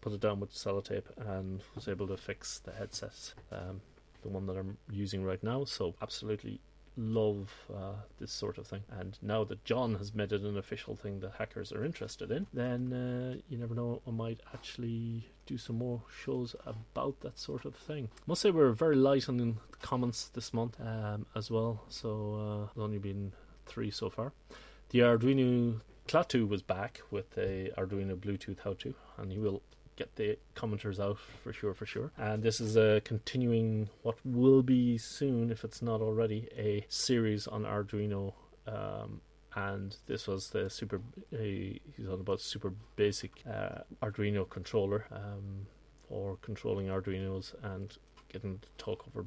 put 0.00 0.12
it 0.12 0.20
down 0.20 0.40
with 0.40 0.52
sellotape, 0.54 1.06
and 1.16 1.60
was 1.75 1.88
able 1.88 2.06
to 2.06 2.16
fix 2.16 2.58
the 2.60 2.72
headsets. 2.72 3.34
Um, 3.50 3.80
the 4.22 4.28
one 4.28 4.46
that 4.46 4.56
I'm 4.56 4.76
using 4.90 5.25
right 5.25 5.42
now, 5.42 5.64
so 5.64 5.94
absolutely 6.02 6.60
love 7.00 7.50
uh, 7.75 7.95
this 8.19 8.30
sort 8.30 8.59
of 8.59 8.66
thing. 8.66 8.83
And 8.90 9.19
now 9.23 9.45
that 9.45 9.64
John 9.64 9.95
has 9.97 10.14
made 10.14 10.33
it 10.33 10.42
an 10.42 10.59
official 10.59 10.95
thing 10.95 11.21
that 11.21 11.33
hackers 11.38 11.73
are 11.73 11.85
interested 11.85 12.30
in, 12.30 12.47
then 12.52 12.92
uh, 12.92 13.40
you 13.49 13.59
never 13.59 13.75
know, 13.75 14.02
I 14.07 14.11
might 14.11 14.40
actually 14.54 15.30
do 15.47 15.59
some 15.59 15.78
more 15.78 16.02
shows 16.23 16.54
about 16.66 17.21
that 17.21 17.38
sort 17.38 17.64
of 17.64 17.75
thing. 17.75 18.09
Must 18.26 18.42
say 18.42 18.50
we're 18.50 18.73
very 18.73 18.97
light 18.97 19.28
on 19.28 19.38
the 19.38 19.54
comments 19.83 20.28
this 20.28 20.52
month 20.52 20.80
um, 20.80 21.26
as 21.35 21.50
well, 21.50 21.85
so 21.88 22.69
uh, 22.76 22.80
only 22.80 22.99
been 22.99 23.33
three 23.66 23.90
so 23.90 24.11
far. 24.11 24.33
The 24.90 25.00
Arduino 25.00 25.80
Klaatu 26.07 26.49
was 26.49 26.62
back 26.62 27.00
with 27.11 27.37
a 27.38 27.71
Arduino 27.78 28.16
Bluetooth 28.16 28.59
how 28.64 28.75
to, 28.75 28.95
and 29.16 29.33
he 29.33 29.38
will 29.38 29.62
get 30.00 30.16
the 30.16 30.38
commenters 30.57 30.99
out 30.99 31.19
for 31.45 31.52
sure, 31.52 31.75
for 31.75 31.85
sure. 31.85 32.11
And 32.16 32.42
this 32.42 32.59
is 32.61 32.76
a 32.76 33.02
continuing 33.04 33.90
what 34.02 34.16
will 34.25 34.62
be 34.62 34.97
soon, 34.97 35.50
if 35.52 35.62
it's 35.62 35.83
not 35.83 36.00
already, 36.00 36.49
a 36.57 36.87
series 36.88 37.47
on 37.47 37.64
Arduino. 37.64 38.33
Um, 38.66 39.21
and 39.54 39.97
this 40.07 40.26
was 40.26 40.50
the 40.50 40.71
super. 40.71 41.00
Uh, 41.35 41.38
he's 41.97 42.09
on 42.09 42.21
about 42.21 42.40
super 42.40 42.73
basic 42.97 43.33
uh, 43.47 43.80
Arduino 44.02 44.49
controller 44.49 45.04
um, 45.12 45.66
for 46.09 46.38
controlling 46.40 46.87
Arduinos 46.87 47.52
and 47.62 47.99
getting 48.33 48.59
to 48.61 48.69
talk 48.78 49.04
over 49.09 49.23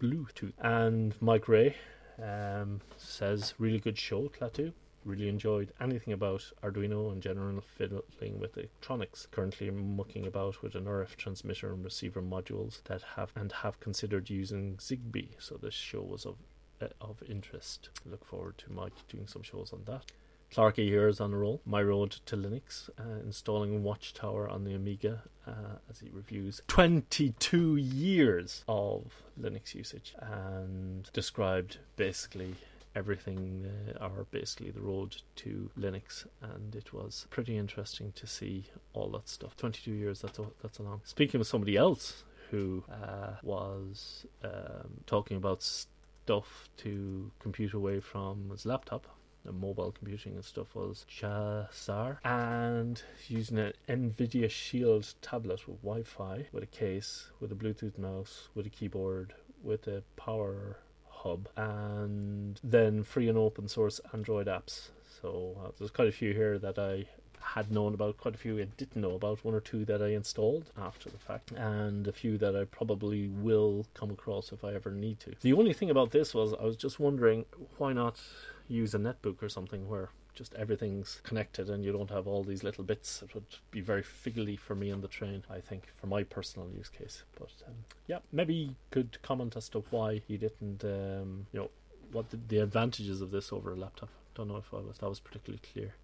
Bluetooth. 0.00 0.52
And 0.60 1.14
Mike 1.20 1.48
Ray 1.48 1.76
um, 2.22 2.80
says, 2.96 3.54
really 3.58 3.80
good 3.80 3.98
show, 3.98 4.30
Klaatu 4.30 4.72
really 5.06 5.28
enjoyed 5.28 5.72
anything 5.80 6.12
about 6.12 6.42
Arduino 6.62 7.12
and 7.12 7.22
general 7.22 7.60
fiddling 7.60 8.38
with 8.40 8.58
electronics. 8.58 9.28
Currently 9.30 9.70
mucking 9.70 10.26
about 10.26 10.62
with 10.62 10.74
an 10.74 10.84
RF 10.84 11.16
transmitter 11.16 11.72
and 11.72 11.84
receiver 11.84 12.20
modules 12.20 12.82
that 12.84 13.02
have 13.14 13.32
and 13.36 13.52
have 13.52 13.80
considered 13.80 14.28
using 14.28 14.76
ZigBee. 14.76 15.30
So 15.38 15.56
this 15.56 15.74
show 15.74 16.02
was 16.02 16.26
of 16.26 16.36
uh, 16.82 16.88
of 17.00 17.22
interest. 17.28 17.88
Look 18.04 18.24
forward 18.24 18.58
to 18.58 18.72
Mike 18.72 18.92
doing 19.08 19.26
some 19.26 19.42
shows 19.42 19.72
on 19.72 19.84
that. 19.86 20.12
clacke 20.52 20.76
here 20.76 21.08
is 21.08 21.20
on 21.20 21.32
a 21.32 21.38
roll. 21.38 21.62
My 21.64 21.82
road 21.82 22.10
to 22.26 22.36
Linux, 22.36 22.90
uh, 22.98 23.20
installing 23.24 23.82
Watchtower 23.82 24.48
on 24.48 24.64
the 24.64 24.74
Amiga 24.74 25.22
uh, 25.46 25.78
as 25.88 26.00
he 26.00 26.10
reviews 26.10 26.60
22 26.68 27.76
years 27.76 28.64
of 28.68 29.22
Linux 29.40 29.74
usage 29.74 30.14
and 30.20 31.08
described 31.12 31.78
basically 31.96 32.56
everything, 32.96 33.70
uh, 34.00 34.06
or 34.06 34.26
basically 34.30 34.70
the 34.70 34.80
road 34.80 35.16
to 35.36 35.70
Linux, 35.78 36.26
and 36.40 36.74
it 36.74 36.92
was 36.92 37.26
pretty 37.30 37.56
interesting 37.56 38.12
to 38.16 38.26
see 38.26 38.64
all 38.94 39.08
that 39.10 39.28
stuff. 39.28 39.56
22 39.56 39.92
years, 39.92 40.22
that's 40.22 40.38
a, 40.38 40.46
that's 40.62 40.78
a 40.78 40.82
long. 40.82 41.02
Speaking 41.04 41.40
of 41.40 41.46
somebody 41.46 41.76
else 41.76 42.24
who 42.50 42.82
uh, 42.90 43.34
was 43.42 44.26
um, 44.42 45.00
talking 45.06 45.36
about 45.36 45.62
stuff 45.62 46.68
to 46.78 47.30
compute 47.38 47.74
away 47.74 48.00
from 48.00 48.48
his 48.50 48.64
laptop, 48.64 49.06
the 49.44 49.52
mobile 49.52 49.92
computing 49.92 50.34
and 50.34 50.44
stuff 50.44 50.74
was 50.74 51.06
Chazar 51.08 52.18
and 52.24 53.00
using 53.28 53.58
an 53.58 53.72
Nvidia 53.88 54.50
Shield 54.50 55.14
tablet 55.22 55.68
with 55.68 55.80
Wi-Fi, 55.82 56.46
with 56.52 56.64
a 56.64 56.66
case, 56.66 57.30
with 57.38 57.52
a 57.52 57.54
Bluetooth 57.54 57.96
mouse, 57.96 58.48
with 58.56 58.66
a 58.66 58.70
keyboard, 58.70 59.34
with 59.62 59.86
a 59.86 60.02
power 60.16 60.78
hub, 61.26 61.48
and 61.56 62.60
then 62.62 63.02
free 63.02 63.28
and 63.28 63.38
open 63.38 63.68
source 63.68 64.00
Android 64.12 64.46
apps. 64.46 64.88
So 65.20 65.56
uh, 65.62 65.70
there's 65.78 65.90
quite 65.90 66.08
a 66.08 66.12
few 66.12 66.32
here 66.32 66.58
that 66.58 66.78
I 66.78 67.06
had 67.54 67.70
known 67.70 67.94
about, 67.94 68.16
quite 68.18 68.34
a 68.34 68.38
few 68.38 68.58
I 68.58 68.64
didn't 68.76 69.00
know 69.00 69.14
about, 69.14 69.44
one 69.44 69.54
or 69.54 69.60
two 69.60 69.84
that 69.84 70.02
I 70.02 70.08
installed 70.08 70.70
after 70.76 71.08
the 71.08 71.18
fact, 71.18 71.52
and 71.52 72.06
a 72.06 72.12
few 72.12 72.38
that 72.38 72.56
I 72.56 72.64
probably 72.64 73.28
will 73.28 73.86
come 73.94 74.10
across 74.10 74.52
if 74.52 74.64
I 74.64 74.74
ever 74.74 74.90
need 74.90 75.20
to. 75.20 75.32
The 75.40 75.52
only 75.52 75.72
thing 75.72 75.90
about 75.90 76.10
this 76.10 76.34
was 76.34 76.52
I 76.54 76.64
was 76.64 76.76
just 76.76 76.98
wondering 76.98 77.44
why 77.78 77.92
not 77.92 78.20
use 78.68 78.94
a 78.94 78.98
netbook 78.98 79.42
or 79.42 79.48
something 79.48 79.88
where 79.88 80.10
just 80.36 80.54
everything's 80.54 81.20
connected 81.24 81.68
and 81.68 81.84
you 81.84 81.90
don't 81.90 82.10
have 82.10 82.28
all 82.28 82.44
these 82.44 82.62
little 82.62 82.84
bits. 82.84 83.22
It 83.22 83.34
would 83.34 83.56
be 83.70 83.80
very 83.80 84.02
fiddly 84.02 84.58
for 84.58 84.74
me 84.76 84.92
on 84.92 85.00
the 85.00 85.08
train, 85.08 85.42
I 85.50 85.60
think, 85.60 85.88
for 85.96 86.06
my 86.06 86.22
personal 86.22 86.68
use 86.70 86.88
case. 86.88 87.24
But 87.38 87.50
um, 87.66 87.74
yeah, 88.06 88.18
maybe 88.30 88.54
you 88.54 88.74
could 88.90 89.20
comment 89.22 89.56
as 89.56 89.68
to 89.70 89.80
why 89.90 90.22
you 90.28 90.38
didn't, 90.38 90.84
um, 90.84 91.46
you 91.52 91.60
know, 91.60 91.70
what 92.12 92.30
the, 92.30 92.38
the, 92.48 92.58
advantages 92.58 93.20
of 93.20 93.30
this 93.32 93.52
over 93.52 93.72
a 93.72 93.76
laptop. 93.76 94.10
Don't 94.34 94.48
know 94.48 94.58
if 94.58 94.72
I 94.72 94.76
was 94.76 94.98
that 94.98 95.08
was 95.08 95.18
particularly 95.18 95.62
clear. 95.72 95.94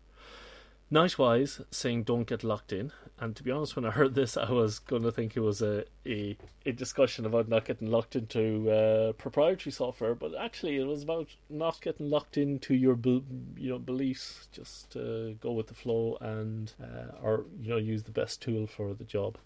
Nightwise 0.93 1.65
saying 1.71 2.03
don't 2.03 2.27
get 2.27 2.45
locked 2.45 2.71
in, 2.71 2.93
and 3.19 3.35
to 3.35 3.43
be 3.43 3.51
honest, 3.51 3.77
when 3.77 3.87
I 3.87 3.91
heard 3.91 4.15
this, 4.15 4.37
I 4.37 4.51
was 4.51 4.79
going 4.79 5.03
to 5.05 5.11
think 5.11 5.35
it 5.35 5.41
was 5.41 5.63
a 5.63 5.87
a, 6.05 6.37
a 6.67 6.73
discussion 6.73 7.25
about 7.25 7.49
not 7.49 7.65
getting 7.65 7.91
locked 7.91 8.15
into 8.15 8.71
uh, 8.71 9.13
proprietary 9.13 9.73
software, 9.73 10.15
but 10.15 10.35
actually 10.39 10.77
it 10.77 10.85
was 10.85 11.03
about 11.03 11.29
not 11.49 11.81
getting 11.81 12.11
locked 12.11 12.37
into 12.37 12.75
your 12.75 12.99
you 13.03 13.71
know 13.71 13.79
beliefs. 13.79 14.49
Just 14.53 14.95
uh, 14.95 15.33
go 15.41 15.53
with 15.53 15.69
the 15.69 15.75
flow 15.75 16.19
and 16.21 16.75
uh, 16.79 17.17
or 17.23 17.47
you 17.63 17.71
know 17.71 17.79
use 17.79 18.03
the 18.03 18.11
best 18.11 18.43
tool 18.43 18.67
for 18.67 18.93
the 18.93 19.05
job. 19.05 19.39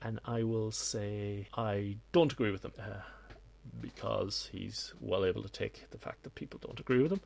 And 0.00 0.20
I 0.24 0.42
will 0.42 0.70
say 0.70 1.48
I 1.54 1.96
don't 2.12 2.32
agree 2.32 2.50
with 2.50 2.64
him 2.64 2.72
uh, 2.78 3.02
because 3.78 4.48
he's 4.52 4.94
well 5.00 5.26
able 5.26 5.42
to 5.42 5.50
take 5.50 5.84
the 5.90 5.98
fact 5.98 6.22
that 6.22 6.34
people 6.34 6.60
don't 6.64 6.80
agree 6.80 7.02
with 7.02 7.12
him 7.12 7.20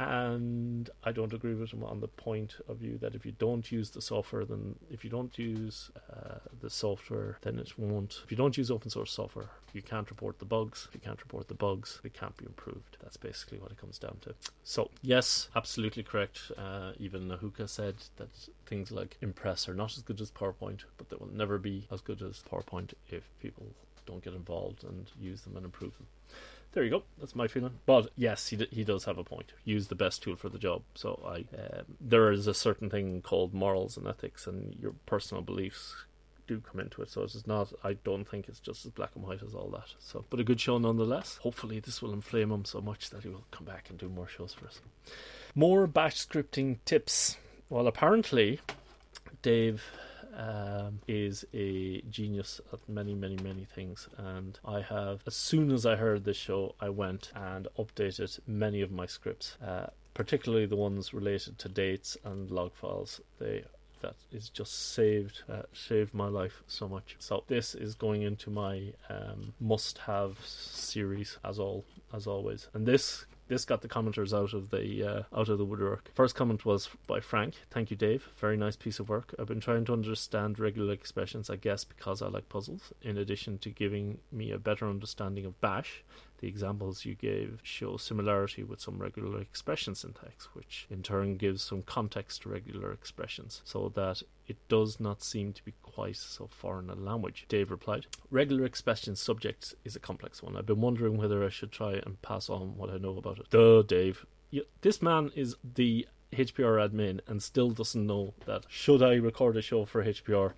and 0.00 0.88
I 1.04 1.12
don't 1.12 1.34
agree 1.34 1.52
with 1.52 1.74
him 1.74 1.84
on 1.84 2.00
the 2.00 2.08
point 2.08 2.56
of 2.68 2.78
view 2.78 2.96
that 3.02 3.14
if 3.14 3.26
you 3.26 3.32
don't 3.32 3.70
use 3.70 3.90
the 3.90 4.00
software, 4.00 4.46
then 4.46 4.74
if 4.90 5.04
you 5.04 5.10
don't 5.10 5.38
use 5.38 5.90
uh, 6.10 6.36
the 6.62 6.70
software, 6.70 7.36
then 7.42 7.58
it 7.58 7.78
won't. 7.78 8.22
If 8.24 8.30
you 8.30 8.36
don't 8.36 8.56
use 8.56 8.70
open 8.70 8.88
source 8.88 9.12
software, 9.12 9.50
you 9.74 9.82
can't 9.82 10.08
report 10.08 10.38
the 10.38 10.46
bugs. 10.46 10.86
If 10.88 10.94
you 10.94 11.00
can't 11.00 11.20
report 11.20 11.48
the 11.48 11.54
bugs, 11.54 12.00
it 12.02 12.14
can't 12.14 12.34
be 12.38 12.46
improved. 12.46 12.96
That's 13.02 13.18
basically 13.18 13.58
what 13.58 13.72
it 13.72 13.76
comes 13.78 13.98
down 13.98 14.16
to. 14.22 14.34
So 14.64 14.90
yes, 15.02 15.50
absolutely 15.54 16.02
correct. 16.02 16.50
Uh, 16.56 16.92
even 16.98 17.28
Ahuka 17.28 17.68
said 17.68 17.96
that 18.16 18.30
things 18.64 18.90
like 18.90 19.18
Impress 19.20 19.68
are 19.68 19.74
not 19.74 19.94
as 19.98 20.02
good 20.02 20.22
as 20.22 20.30
PowerPoint, 20.30 20.84
but 20.96 21.10
they 21.10 21.16
will 21.16 21.30
never 21.30 21.58
be 21.58 21.86
as 21.92 22.00
good 22.00 22.22
as 22.22 22.42
PowerPoint 22.50 22.94
if 23.10 23.24
people 23.42 23.66
don't 24.06 24.24
get 24.24 24.32
involved 24.32 24.82
and 24.82 25.10
use 25.20 25.42
them 25.42 25.56
and 25.56 25.66
improve 25.66 25.94
them 25.98 26.06
there 26.72 26.84
you 26.84 26.90
go. 26.90 27.02
That's 27.18 27.34
my 27.34 27.48
feeling. 27.48 27.72
But 27.86 28.10
yes, 28.16 28.48
he 28.48 28.56
d- 28.56 28.68
he 28.70 28.84
does 28.84 29.04
have 29.04 29.18
a 29.18 29.24
point. 29.24 29.52
Use 29.64 29.88
the 29.88 29.94
best 29.94 30.22
tool 30.22 30.36
for 30.36 30.48
the 30.48 30.58
job. 30.58 30.82
So 30.94 31.20
I 31.26 31.56
uh, 31.56 31.82
there 32.00 32.30
is 32.30 32.46
a 32.46 32.54
certain 32.54 32.90
thing 32.90 33.22
called 33.22 33.52
morals 33.52 33.96
and 33.96 34.06
ethics, 34.06 34.46
and 34.46 34.76
your 34.80 34.94
personal 35.06 35.42
beliefs 35.42 35.94
do 36.46 36.60
come 36.60 36.80
into 36.80 37.02
it. 37.02 37.10
So 37.10 37.22
it's 37.22 37.46
not. 37.46 37.72
I 37.84 37.94
don't 38.04 38.24
think 38.24 38.48
it's 38.48 38.60
just 38.60 38.84
as 38.84 38.92
black 38.92 39.10
and 39.14 39.24
white 39.24 39.42
as 39.42 39.54
all 39.54 39.70
that. 39.70 39.94
So, 39.98 40.24
but 40.30 40.40
a 40.40 40.44
good 40.44 40.60
show 40.60 40.78
nonetheless. 40.78 41.38
Hopefully, 41.42 41.80
this 41.80 42.02
will 42.02 42.12
inflame 42.12 42.50
him 42.50 42.64
so 42.64 42.80
much 42.80 43.10
that 43.10 43.22
he 43.22 43.28
will 43.28 43.44
come 43.50 43.64
back 43.66 43.90
and 43.90 43.98
do 43.98 44.08
more 44.08 44.28
shows 44.28 44.54
for 44.54 44.66
us. 44.66 44.80
More 45.54 45.86
bash 45.86 46.26
scripting 46.26 46.78
tips. 46.84 47.36
Well, 47.68 47.86
apparently, 47.86 48.60
Dave 49.42 49.84
um, 50.36 51.00
is 51.08 51.44
a 51.52 52.00
genius 52.02 52.60
at 52.72 52.80
many, 52.88 53.14
many, 53.14 53.36
many 53.36 53.64
things. 53.64 54.08
And 54.16 54.58
I 54.64 54.80
have, 54.80 55.22
as 55.26 55.36
soon 55.36 55.70
as 55.70 55.86
I 55.86 55.96
heard 55.96 56.24
this 56.24 56.36
show, 56.36 56.74
I 56.80 56.88
went 56.88 57.32
and 57.34 57.68
updated 57.78 58.38
many 58.46 58.80
of 58.80 58.90
my 58.90 59.06
scripts, 59.06 59.56
uh, 59.64 59.86
particularly 60.14 60.66
the 60.66 60.76
ones 60.76 61.12
related 61.14 61.58
to 61.58 61.68
dates 61.68 62.16
and 62.24 62.50
log 62.50 62.74
files. 62.74 63.20
They 63.38 63.64
that 64.00 64.16
is 64.32 64.48
just 64.48 64.94
saved 64.94 65.42
uh, 65.48 65.62
saved 65.72 66.14
my 66.14 66.26
life 66.26 66.62
so 66.66 66.88
much. 66.88 67.16
So 67.18 67.44
this 67.48 67.74
is 67.74 67.94
going 67.94 68.22
into 68.22 68.50
my 68.50 68.94
um, 69.08 69.52
must-have 69.60 70.38
series 70.44 71.38
as 71.44 71.58
all 71.58 71.84
as 72.12 72.26
always, 72.26 72.68
and 72.72 72.86
this 72.86 73.26
this 73.50 73.64
got 73.64 73.82
the 73.82 73.88
commenters 73.88 74.32
out 74.32 74.54
of 74.54 74.70
the 74.70 75.02
uh, 75.02 75.22
out 75.36 75.48
of 75.48 75.58
the 75.58 75.64
woodwork. 75.64 76.10
First 76.14 76.36
comment 76.36 76.64
was 76.64 76.88
by 77.08 77.18
Frank. 77.18 77.56
Thank 77.70 77.90
you, 77.90 77.96
Dave. 77.96 78.28
Very 78.38 78.56
nice 78.56 78.76
piece 78.76 79.00
of 79.00 79.08
work. 79.08 79.34
I've 79.38 79.48
been 79.48 79.60
trying 79.60 79.84
to 79.86 79.92
understand 79.92 80.60
regular 80.60 80.92
expressions, 80.92 81.50
I 81.50 81.56
guess, 81.56 81.82
because 81.82 82.22
I 82.22 82.28
like 82.28 82.48
puzzles. 82.48 82.92
In 83.02 83.18
addition 83.18 83.58
to 83.58 83.70
giving 83.70 84.18
me 84.30 84.52
a 84.52 84.58
better 84.58 84.88
understanding 84.88 85.44
of 85.44 85.60
Bash, 85.60 86.04
the 86.38 86.46
examples 86.46 87.04
you 87.04 87.16
gave 87.16 87.58
show 87.64 87.96
similarity 87.96 88.62
with 88.62 88.80
some 88.80 88.98
regular 88.98 89.40
expression 89.40 89.96
syntax, 89.96 90.48
which 90.54 90.86
in 90.88 91.02
turn 91.02 91.36
gives 91.36 91.64
some 91.64 91.82
context 91.82 92.42
to 92.42 92.50
regular 92.50 92.92
expressions, 92.92 93.62
so 93.64 93.90
that 93.96 94.22
it 94.46 94.56
does 94.68 95.00
not 95.00 95.24
seem 95.24 95.52
to 95.52 95.64
be 95.64 95.74
so 96.12 96.48
foreign 96.48 96.90
a 96.90 96.94
language. 96.94 97.46
Dave 97.48 97.70
replied, 97.70 98.06
Regular 98.30 98.64
expression 98.64 99.16
subject 99.16 99.74
is 99.84 99.94
a 99.94 100.00
complex 100.00 100.42
one. 100.42 100.56
I've 100.56 100.66
been 100.66 100.80
wondering 100.80 101.16
whether 101.16 101.44
I 101.44 101.48
should 101.48 101.72
try 101.72 101.94
and 101.94 102.20
pass 102.22 102.48
on 102.48 102.76
what 102.76 102.90
I 102.90 102.98
know 102.98 103.16
about 103.16 103.38
it. 103.38 103.50
Duh, 103.50 103.82
Dave. 103.82 104.26
You, 104.50 104.64
this 104.80 105.00
man 105.00 105.30
is 105.36 105.56
the 105.62 106.06
HPR 106.32 106.88
admin 106.88 107.20
and 107.26 107.42
still 107.42 107.70
doesn't 107.70 108.06
know 108.06 108.34
that 108.46 108.64
should 108.68 109.02
I 109.02 109.14
record 109.14 109.56
a 109.56 109.62
show 109.62 109.84
for 109.84 110.04
HPR 110.04 110.52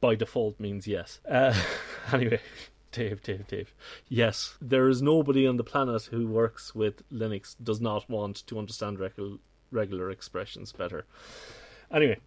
by 0.00 0.14
default 0.14 0.58
means 0.58 0.86
yes. 0.86 1.20
Uh, 1.28 1.54
anyway, 2.12 2.40
Dave, 2.92 3.22
Dave, 3.22 3.46
Dave. 3.46 3.74
Yes, 4.08 4.56
there 4.60 4.88
is 4.88 5.02
nobody 5.02 5.46
on 5.46 5.56
the 5.56 5.64
planet 5.64 6.04
who 6.04 6.26
works 6.26 6.74
with 6.74 7.08
Linux 7.10 7.56
does 7.62 7.80
not 7.80 8.08
want 8.08 8.46
to 8.46 8.58
understand 8.58 8.98
regular 8.98 9.38
regular 9.70 10.10
expressions 10.10 10.72
better. 10.72 11.04
Anyway, 11.90 12.18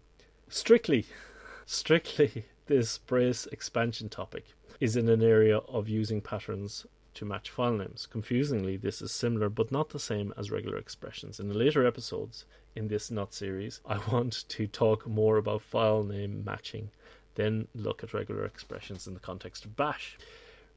strictly, 0.48 1.06
strictly, 1.66 2.44
this 2.70 2.98
brace 2.98 3.46
expansion 3.46 4.08
topic 4.08 4.54
is 4.78 4.94
in 4.94 5.08
an 5.08 5.24
area 5.24 5.58
of 5.58 5.88
using 5.88 6.20
patterns 6.20 6.86
to 7.12 7.24
match 7.24 7.50
file 7.50 7.72
names. 7.72 8.06
Confusingly, 8.06 8.76
this 8.76 9.02
is 9.02 9.10
similar 9.10 9.48
but 9.48 9.72
not 9.72 9.88
the 9.88 9.98
same 9.98 10.32
as 10.38 10.52
regular 10.52 10.78
expressions. 10.78 11.40
In 11.40 11.48
the 11.48 11.58
later 11.58 11.84
episodes 11.84 12.44
in 12.76 12.86
this 12.86 13.10
Not 13.10 13.34
series, 13.34 13.80
I 13.84 13.98
want 14.12 14.48
to 14.50 14.68
talk 14.68 15.04
more 15.04 15.36
about 15.36 15.62
file 15.62 16.04
name 16.04 16.44
matching, 16.44 16.90
then 17.34 17.66
look 17.74 18.04
at 18.04 18.14
regular 18.14 18.44
expressions 18.44 19.08
in 19.08 19.14
the 19.14 19.20
context 19.20 19.64
of 19.64 19.74
Bash. 19.74 20.16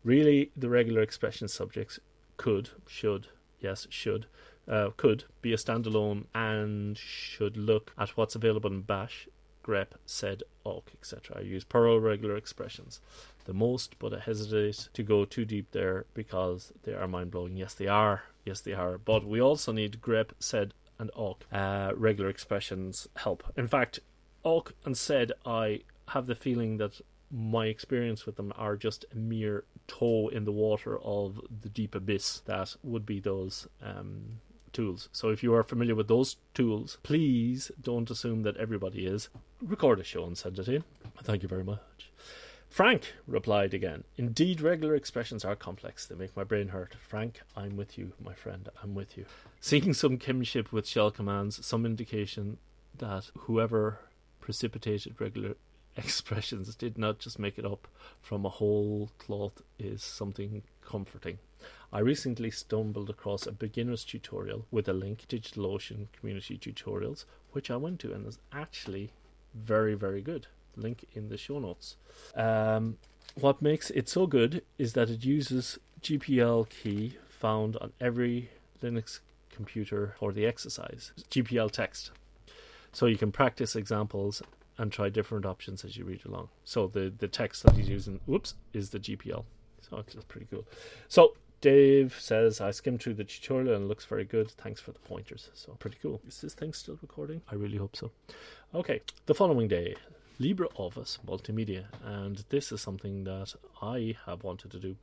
Really, 0.03 0.49
the 0.57 0.69
regular 0.69 1.03
expression 1.03 1.47
subjects 1.47 1.99
could, 2.37 2.71
should, 2.87 3.27
yes, 3.59 3.85
should, 3.91 4.25
uh, 4.67 4.89
could 4.97 5.25
be 5.43 5.53
a 5.53 5.57
standalone 5.57 6.25
and 6.33 6.97
should 6.97 7.55
look 7.55 7.93
at 7.99 8.17
what's 8.17 8.33
available 8.33 8.71
in 8.71 8.81
Bash, 8.81 9.27
grep, 9.63 9.87
sed, 10.05 10.43
awk, 10.63 10.91
etc. 10.93 11.37
I 11.39 11.41
use 11.41 11.63
Perl 11.63 11.99
regular 11.99 12.35
expressions 12.35 13.01
the 13.45 13.53
most, 13.53 13.97
but 13.99 14.13
I 14.13 14.19
hesitate 14.19 14.89
to 14.93 15.03
go 15.03 15.25
too 15.25 15.45
deep 15.45 15.71
there 15.71 16.05
because 16.13 16.71
they 16.83 16.93
are 16.93 17.07
mind 17.07 17.31
blowing. 17.31 17.57
Yes, 17.57 17.73
they 17.73 17.87
are. 17.87 18.23
Yes, 18.45 18.61
they 18.61 18.73
are. 18.73 18.97
But 18.97 19.25
we 19.25 19.41
also 19.41 19.71
need 19.71 20.01
grep, 20.01 20.29
sed, 20.39 20.73
and 20.99 21.11
awk. 21.15 21.45
Uh, 21.51 21.91
regular 21.95 22.29
expressions 22.29 23.07
help. 23.17 23.43
In 23.57 23.67
fact, 23.67 23.99
awk 24.43 24.73
and 24.85 24.97
sed, 24.97 25.31
I 25.45 25.81
have 26.09 26.27
the 26.27 26.35
feeling 26.35 26.77
that 26.77 27.01
my 27.31 27.65
experience 27.65 28.25
with 28.25 28.35
them 28.35 28.53
are 28.55 28.75
just 28.75 29.05
a 29.11 29.15
mere 29.15 29.63
toe 29.87 30.27
in 30.27 30.45
the 30.45 30.51
water 30.51 30.99
of 30.99 31.41
the 31.61 31.69
deep 31.69 31.95
abyss 31.95 32.41
that 32.45 32.75
would 32.83 33.05
be 33.05 33.19
those 33.19 33.67
um, 33.81 34.39
tools. 34.71 35.09
So 35.11 35.29
if 35.29 35.41
you 35.41 35.53
are 35.55 35.63
familiar 35.63 35.95
with 35.95 36.07
those 36.07 36.37
tools, 36.53 36.97
please 37.01 37.71
don't 37.81 38.09
assume 38.11 38.43
that 38.43 38.57
everybody 38.57 39.05
is. 39.05 39.29
Record 39.65 40.01
a 40.01 40.03
show 40.03 40.25
and 40.25 40.37
send 40.37 40.59
it 40.59 40.67
in. 40.67 40.83
Thank 41.23 41.41
you 41.41 41.47
very 41.47 41.63
much. 41.63 42.11
Frank 42.67 43.13
replied 43.27 43.73
again, 43.73 44.03
Indeed, 44.17 44.59
regular 44.59 44.93
expressions 44.93 45.45
are 45.45 45.55
complex. 45.55 46.05
They 46.05 46.15
make 46.15 46.35
my 46.35 46.43
brain 46.43 46.69
hurt. 46.69 46.95
Frank, 46.99 47.41
I'm 47.55 47.77
with 47.77 47.97
you, 47.97 48.11
my 48.21 48.33
friend. 48.33 48.67
I'm 48.81 48.93
with 48.93 49.17
you. 49.17 49.25
Seeking 49.61 49.93
some 49.93 50.17
kinship 50.17 50.73
with 50.73 50.85
shell 50.85 51.11
commands, 51.11 51.65
some 51.65 51.85
indication 51.85 52.57
that 52.97 53.31
whoever 53.37 53.99
precipitated 54.41 55.21
regular 55.21 55.55
expressions 55.95 56.75
did 56.75 56.97
not 56.97 57.19
just 57.19 57.39
make 57.39 57.57
it 57.57 57.65
up 57.65 57.87
from 58.19 58.45
a 58.45 58.49
whole 58.49 59.11
cloth 59.17 59.61
is 59.79 60.03
something 60.03 60.63
comforting. 60.83 61.37
I 61.93 61.99
recently 61.99 62.51
stumbled 62.51 63.09
across 63.09 63.47
a 63.47 63.53
beginner's 63.53 64.03
tutorial 64.03 64.65
with 64.71 64.89
a 64.89 64.93
link, 64.93 65.25
to 65.27 65.39
DigitalOcean 65.39 66.07
Community 66.11 66.57
Tutorials, 66.57 67.23
which 67.51 67.71
I 67.71 67.77
went 67.77 68.01
to 68.01 68.11
and 68.11 68.27
is 68.27 68.39
actually 68.51 69.13
very, 69.53 69.95
very 69.95 70.21
good. 70.21 70.47
Link 70.75 71.05
in 71.13 71.29
the 71.29 71.37
show 71.37 71.59
notes. 71.59 71.97
Um, 72.35 72.97
what 73.35 73.61
makes 73.61 73.89
it 73.91 74.09
so 74.09 74.27
good 74.27 74.63
is 74.77 74.93
that 74.93 75.09
it 75.09 75.23
uses 75.23 75.79
GPL 76.01 76.69
key 76.69 77.17
found 77.27 77.77
on 77.77 77.91
every 77.99 78.49
Linux 78.81 79.19
computer 79.49 80.15
for 80.19 80.31
the 80.31 80.45
exercise, 80.45 81.11
GPL 81.29 81.71
text. 81.71 82.11
So 82.91 83.05
you 83.05 83.17
can 83.17 83.31
practice 83.31 83.75
examples 83.75 84.41
and 84.77 84.91
try 84.91 85.09
different 85.09 85.45
options 85.45 85.85
as 85.85 85.97
you 85.97 86.05
read 86.05 86.25
along. 86.25 86.49
So 86.65 86.87
the, 86.87 87.13
the 87.17 87.27
text 87.27 87.63
that 87.63 87.75
he's 87.75 87.89
using, 87.89 88.19
whoops, 88.25 88.55
is 88.73 88.89
the 88.89 88.99
GPL. 88.99 89.45
So 89.89 89.97
it's 89.97 90.15
pretty 90.25 90.47
cool. 90.49 90.65
So 91.07 91.33
Dave 91.63 92.17
says, 92.19 92.59
I 92.59 92.71
skimmed 92.71 93.01
through 93.01 93.13
the 93.13 93.23
tutorial 93.23 93.73
and 93.73 93.85
it 93.85 93.87
looks 93.87 94.03
very 94.03 94.25
good. 94.25 94.51
Thanks 94.51 94.81
for 94.81 94.91
the 94.91 94.99
pointers. 94.99 95.49
So 95.53 95.71
pretty 95.79 95.95
cool. 96.01 96.19
Is 96.27 96.41
this 96.41 96.53
thing 96.53 96.73
still 96.73 96.99
recording? 97.01 97.41
I 97.49 97.55
really 97.55 97.77
hope 97.77 97.95
so. 97.95 98.11
Okay, 98.75 98.99
the 99.27 99.33
following 99.33 99.69
day, 99.69 99.95
LibreOffice 100.41 101.19
Multimedia. 101.25 101.85
And 102.03 102.43
this 102.49 102.73
is 102.73 102.81
something 102.81 103.23
that 103.23 103.55
I 103.81 104.17
have 104.25 104.43
wanted 104.43 104.71
to 104.71 104.77
do 104.77 104.97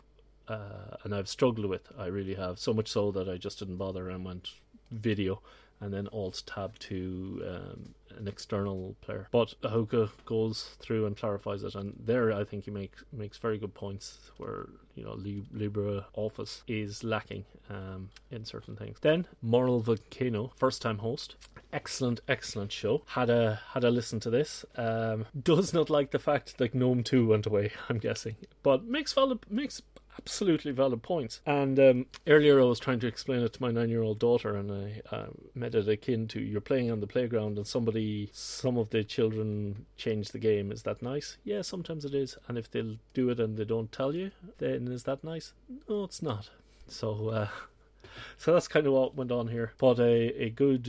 uh, 0.49 0.99
and 1.03 1.14
I've 1.14 1.31
struggled 1.31 1.64
with. 1.64 1.88
I 1.99 2.09
really 2.09 2.35
have. 2.35 2.59
So 2.59 2.75
much 2.75 2.88
so 2.88 3.11
that 3.12 3.27
I 3.27 3.38
just 3.38 3.59
didn't 3.59 3.79
bother 3.79 4.11
and 4.11 4.23
went 4.23 4.51
video 4.90 5.40
and 5.81 5.94
then 5.94 6.09
Alt 6.09 6.42
Tab 6.44 6.79
to 6.81 7.42
um, 7.49 7.94
an 8.18 8.29
external 8.29 8.96
player. 9.01 9.29
But 9.31 9.55
Ahuka 9.62 10.11
goes 10.25 10.77
through 10.79 11.07
and 11.07 11.16
clarifies 11.16 11.62
it, 11.62 11.75
and 11.75 11.94
there 11.99 12.33
I 12.33 12.44
think 12.44 12.64
he 12.64 12.70
makes 12.70 13.05
makes 13.12 13.38
very 13.38 13.59
good 13.59 13.75
points 13.75 14.31
where 14.37 14.68
you 14.94 15.05
know 15.05 15.14
LibreOffice 15.14 16.62
is 16.66 17.05
lacking 17.05 17.44
um, 17.68 18.11
in 18.31 18.44
certain 18.44 18.77
things. 18.77 18.99
Then 19.01 19.27
Moral 19.42 19.81
Volcano, 19.81 20.53
first 20.57 20.83
time 20.83 20.99
host, 20.99 21.37
excellent, 21.73 22.20
excellent 22.29 22.73
show. 22.73 23.03
Had 23.07 23.31
a 23.31 23.61
had 23.73 23.85
a 23.85 23.90
listen 23.90 24.20
to 24.20 24.31
this. 24.31 24.64
Um, 24.77 25.27
does 25.42 25.73
not 25.73 25.90
like 25.90 26.11
the 26.11 26.18
fact 26.18 26.59
that 26.59 26.75
GNOME 26.75 27.03
two 27.03 27.27
went 27.27 27.46
away. 27.46 27.73
I'm 27.88 27.99
guessing, 27.99 28.37
but 28.62 28.85
makes 28.85 29.12
valid 29.12 29.40
makes 29.49 29.83
absolutely 30.18 30.73
valid 30.73 31.03
points. 31.03 31.40
And 31.46 31.79
um, 31.79 32.07
earlier 32.27 32.61
I 32.61 32.64
was 32.64 32.79
trying 32.79 33.01
to 33.01 33.07
explain 33.07 33.40
it 33.42 33.53
to 33.55 33.62
my 33.62 33.70
nine 33.70 33.88
year 33.88 34.03
old 34.03 34.18
daughter, 34.18 34.57
and 34.57 34.70
I 34.70 35.03
uh, 35.14 35.27
it 35.57 35.88
akin 35.88 36.29
to 36.29 36.40
you're 36.40 36.61
playing 36.61 36.90
on 36.90 37.01
the 37.01 37.07
playground 37.07 37.57
and 37.57 37.66
somebody, 37.66 38.31
some 38.33 38.77
of 38.77 38.90
the 38.90 39.05
children 39.05 39.87
change 39.96 40.31
the 40.31 40.38
game. 40.38 40.73
Is 40.73 40.83
that 40.83 41.03
nice? 41.03 41.37
Yeah, 41.44 41.62
sometimes 41.62 42.05
it 42.05 42.14
is. 42.14 42.37
And 42.49 42.59
if 42.59 42.70
they'll 42.70 42.96
do 43.14 43.31
it 43.31 43.40
and 43.40 43.57
they 43.57 43.64
don't 43.64 43.90
tell 43.92 44.14
you, 44.14 44.31
then 44.59 44.88
is 44.88 45.05
that 45.05 45.25
nice? 45.25 45.53
No, 45.88 46.05
it's 46.05 46.23
not. 46.23 46.51
So, 46.88 47.29
uh, 47.29 47.49
so 48.38 48.53
that's 48.53 48.68
kind 48.68 48.87
of 48.87 48.92
what 48.92 49.14
went 49.14 49.33
on 49.33 49.49
here. 49.49 49.73
But 49.79 49.99
a, 50.01 50.44
a 50.44 50.51
good, 50.51 50.88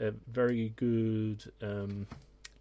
uh, 0.00 0.06
a 0.06 0.12
very 0.30 0.72
good 0.76 1.50
um, 1.62 2.06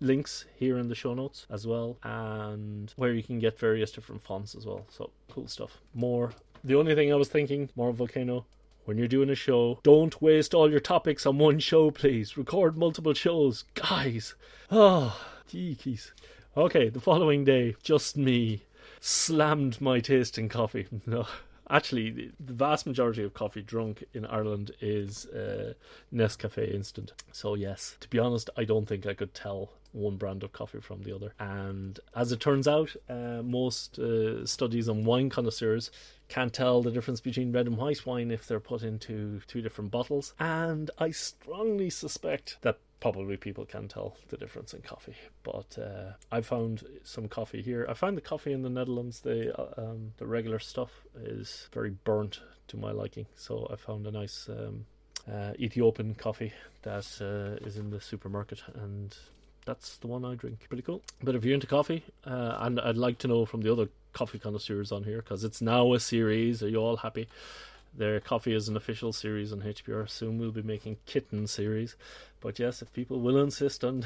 links 0.03 0.45
here 0.55 0.77
in 0.77 0.89
the 0.89 0.95
show 0.95 1.13
notes 1.13 1.47
as 1.49 1.65
well, 1.65 1.97
and 2.03 2.93
where 2.97 3.13
you 3.13 3.23
can 3.23 3.39
get 3.39 3.57
various 3.57 3.91
different 3.91 4.23
fonts 4.23 4.53
as 4.53 4.65
well. 4.65 4.85
So 4.89 5.09
cool 5.31 5.47
stuff. 5.47 5.79
More. 5.93 6.33
The 6.63 6.75
only 6.75 6.95
thing 6.95 7.11
I 7.11 7.15
was 7.15 7.29
thinking, 7.29 7.69
more 7.75 7.91
volcano. 7.91 8.45
When 8.85 8.97
you're 8.97 9.07
doing 9.07 9.29
a 9.29 9.35
show, 9.35 9.79
don't 9.81 10.21
waste 10.21 10.53
all 10.53 10.69
your 10.69 10.81
topics 10.81 11.25
on 11.25 11.37
one 11.37 11.59
show, 11.59 11.89
please. 11.89 12.35
Record 12.37 12.77
multiple 12.77 13.13
shows, 13.13 13.63
guys. 13.75 14.35
Oh, 14.69 15.17
jeekies. 15.49 16.11
Okay, 16.57 16.89
the 16.89 16.99
following 16.99 17.45
day, 17.45 17.75
just 17.81 18.17
me 18.17 18.63
slammed 18.99 19.79
my 19.79 19.99
tasting 19.99 20.49
coffee. 20.49 20.87
No, 21.05 21.27
actually, 21.69 22.31
the 22.39 22.53
vast 22.53 22.85
majority 22.85 23.23
of 23.23 23.33
coffee 23.33 23.61
drunk 23.61 24.03
in 24.13 24.25
Ireland 24.25 24.71
is 24.81 25.25
uh, 25.27 25.73
Nescafe 26.13 26.73
Instant. 26.73 27.13
So, 27.31 27.55
yes, 27.55 27.95
to 28.01 28.09
be 28.09 28.19
honest, 28.19 28.49
I 28.57 28.65
don't 28.65 28.85
think 28.85 29.05
I 29.05 29.13
could 29.13 29.33
tell 29.33 29.71
one 29.93 30.17
brand 30.17 30.43
of 30.43 30.51
coffee 30.51 30.81
from 30.81 31.03
the 31.03 31.15
other. 31.15 31.33
And 31.39 31.99
as 32.15 32.31
it 32.31 32.39
turns 32.39 32.67
out, 32.67 32.95
uh, 33.09 33.41
most 33.43 33.99
uh, 33.99 34.45
studies 34.45 34.89
on 34.89 35.05
wine 35.05 35.29
connoisseurs 35.29 35.91
can't 36.29 36.53
tell 36.53 36.81
the 36.81 36.91
difference 36.91 37.21
between 37.21 37.51
red 37.51 37.67
and 37.67 37.77
white 37.77 38.05
wine 38.05 38.31
if 38.31 38.47
they're 38.47 38.59
put 38.59 38.83
into 38.83 39.41
two 39.47 39.61
different 39.61 39.91
bottles. 39.91 40.33
And 40.39 40.89
I 40.97 41.11
strongly 41.11 41.89
suspect 41.89 42.57
that 42.61 42.79
probably 42.99 43.35
people 43.35 43.65
can 43.65 43.87
tell 43.89 44.15
the 44.29 44.37
difference 44.37 44.73
in 44.73 44.81
coffee. 44.81 45.15
But 45.43 45.77
uh, 45.77 46.13
I 46.31 46.41
found 46.41 46.83
some 47.03 47.27
coffee 47.27 47.61
here. 47.61 47.85
I 47.89 47.93
find 47.93 48.15
the 48.15 48.21
coffee 48.21 48.53
in 48.53 48.61
the 48.61 48.69
Netherlands, 48.69 49.19
the 49.19 49.53
uh, 49.59 49.73
um, 49.77 50.13
the 50.17 50.25
regular 50.25 50.59
stuff, 50.59 51.03
is 51.21 51.67
very 51.73 51.91
burnt 51.91 52.39
to 52.69 52.77
my 52.77 52.91
liking. 52.91 53.25
So 53.35 53.67
I 53.71 53.75
found 53.75 54.07
a 54.07 54.11
nice 54.11 54.47
um, 54.49 54.85
uh, 55.29 55.51
Ethiopian 55.59 56.15
coffee 56.15 56.53
that 56.83 57.07
uh, 57.21 57.65
is 57.67 57.77
in 57.77 57.89
the 57.89 57.99
supermarket, 57.99 58.63
and 58.73 59.15
that's 59.65 59.97
the 59.97 60.07
one 60.07 60.25
I 60.25 60.35
drink. 60.35 60.65
Pretty 60.67 60.83
cool. 60.83 61.01
But 61.21 61.35
if 61.35 61.43
you're 61.43 61.53
into 61.53 61.67
coffee, 61.67 62.03
uh, 62.25 62.57
and 62.59 62.79
I'd 62.79 62.97
like 62.97 63.17
to 63.19 63.27
know 63.27 63.45
from 63.45 63.61
the 63.61 63.71
other 63.71 63.89
coffee 64.13 64.39
connoisseurs 64.39 64.91
on 64.91 65.03
here, 65.03 65.17
because 65.17 65.43
it's 65.43 65.61
now 65.61 65.93
a 65.93 65.99
series. 65.99 66.61
Are 66.63 66.69
you 66.69 66.77
all 66.77 66.97
happy? 66.97 67.27
Their 67.95 68.19
coffee 68.19 68.55
is 68.55 68.67
an 68.67 68.75
official 68.75 69.13
series 69.13 69.53
on 69.53 69.61
HPR. 69.61 70.09
Soon 70.09 70.39
we'll 70.39 70.51
be 70.51 70.63
making 70.63 70.97
kitten 71.05 71.47
series. 71.47 71.95
But 72.41 72.59
yes, 72.59 72.81
if 72.81 72.91
people 72.91 73.19
will 73.19 73.37
insist 73.37 73.83
on 73.83 74.05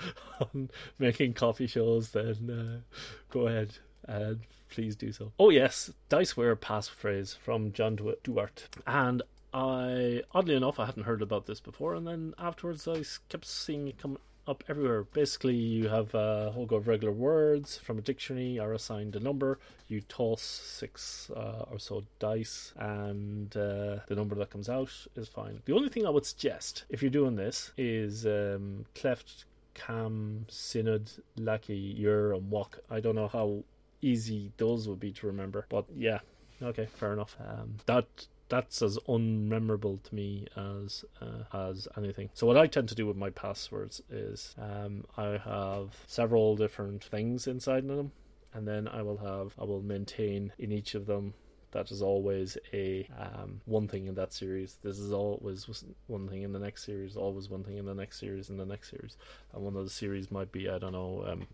on 0.40 0.70
making 0.98 1.34
coffee 1.34 1.66
shows, 1.66 2.10
then 2.10 2.50
uh, 2.50 2.96
go 3.30 3.46
ahead 3.46 3.78
and 4.06 4.40
please 4.70 4.96
do 4.96 5.12
so. 5.12 5.32
Oh 5.38 5.50
yes, 5.50 5.90
Diceware 6.10 6.56
passphrase 6.56 7.36
from 7.36 7.72
John 7.72 7.96
Duarte, 7.96 8.64
and 8.86 9.22
I 9.52 10.22
oddly 10.32 10.54
enough 10.54 10.78
I 10.78 10.86
hadn't 10.86 11.04
heard 11.04 11.22
about 11.22 11.46
this 11.46 11.60
before, 11.60 11.94
and 11.94 12.06
then 12.06 12.34
afterwards 12.38 12.86
I 12.86 13.02
kept 13.28 13.46
seeing 13.46 13.88
it 13.88 13.98
come 13.98 14.18
up 14.48 14.64
everywhere. 14.68 15.04
Basically, 15.04 15.54
you 15.54 15.88
have 15.88 16.14
a 16.14 16.50
whole 16.52 16.66
go 16.66 16.76
of 16.76 16.88
regular 16.88 17.12
words 17.12 17.76
from 17.76 17.98
a 17.98 18.00
dictionary 18.00 18.58
are 18.58 18.72
assigned 18.72 19.14
a 19.14 19.20
number. 19.20 19.58
You 19.88 20.00
toss 20.00 20.42
six 20.42 21.30
uh, 21.36 21.66
or 21.70 21.78
so 21.78 22.04
dice, 22.18 22.72
and 22.76 23.54
uh, 23.56 23.98
the 24.08 24.16
number 24.16 24.34
that 24.36 24.50
comes 24.50 24.68
out 24.68 24.90
is 25.16 25.28
fine. 25.28 25.60
The 25.66 25.74
only 25.74 25.90
thing 25.90 26.06
I 26.06 26.10
would 26.10 26.24
suggest 26.26 26.84
if 26.88 27.02
you're 27.02 27.10
doing 27.10 27.36
this 27.36 27.72
is 27.76 28.26
um, 28.26 28.86
cleft, 28.94 29.44
cam, 29.74 30.46
synod, 30.48 31.10
lucky, 31.36 31.76
yer, 31.76 32.32
and 32.32 32.50
walk. 32.50 32.78
I 32.90 33.00
don't 33.00 33.14
know 33.14 33.28
how 33.28 33.64
easy 34.00 34.52
those 34.56 34.88
would 34.88 35.00
be 35.00 35.12
to 35.12 35.26
remember, 35.26 35.66
but 35.68 35.84
yeah, 35.96 36.20
okay, 36.62 36.86
fair 36.86 37.12
enough. 37.12 37.36
Um, 37.40 37.76
that 37.86 38.06
that's 38.48 38.82
as 38.82 38.98
unmemorable 39.08 40.02
to 40.02 40.14
me 40.14 40.46
as 40.56 41.04
uh, 41.20 41.56
as 41.70 41.88
anything. 41.96 42.30
So 42.34 42.46
what 42.46 42.56
I 42.56 42.66
tend 42.66 42.88
to 42.88 42.94
do 42.94 43.06
with 43.06 43.16
my 43.16 43.30
passwords 43.30 44.02
is 44.10 44.54
um, 44.58 45.04
I 45.16 45.38
have 45.44 45.96
several 46.06 46.56
different 46.56 47.04
things 47.04 47.46
inside 47.46 47.84
of 47.84 47.96
them, 47.96 48.12
and 48.54 48.66
then 48.66 48.88
I 48.88 49.02
will 49.02 49.18
have 49.18 49.54
I 49.60 49.64
will 49.64 49.82
maintain 49.82 50.52
in 50.58 50.72
each 50.72 50.94
of 50.94 51.06
them. 51.06 51.34
That 51.72 51.90
is 51.90 52.00
always 52.00 52.56
a 52.72 53.06
um, 53.18 53.60
one 53.66 53.88
thing 53.88 54.06
in 54.06 54.14
that 54.14 54.32
series. 54.32 54.78
This 54.82 54.98
is 54.98 55.12
always 55.12 55.68
one 56.06 56.26
thing 56.26 56.42
in 56.42 56.52
the 56.52 56.58
next 56.58 56.84
series. 56.86 57.14
Always 57.14 57.50
one 57.50 57.62
thing 57.62 57.76
in 57.76 57.84
the 57.84 57.94
next 57.94 58.18
series. 58.18 58.48
In 58.48 58.56
the 58.56 58.64
next 58.64 58.90
series, 58.90 59.16
and 59.52 59.62
one 59.62 59.76
of 59.76 59.84
the 59.84 59.90
series 59.90 60.30
might 60.30 60.50
be 60.50 60.68
I 60.68 60.78
don't 60.78 60.92
know 60.92 61.24
um, 61.28 61.46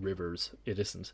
rivers. 0.00 0.50
It 0.64 0.78
isn't, 0.78 1.12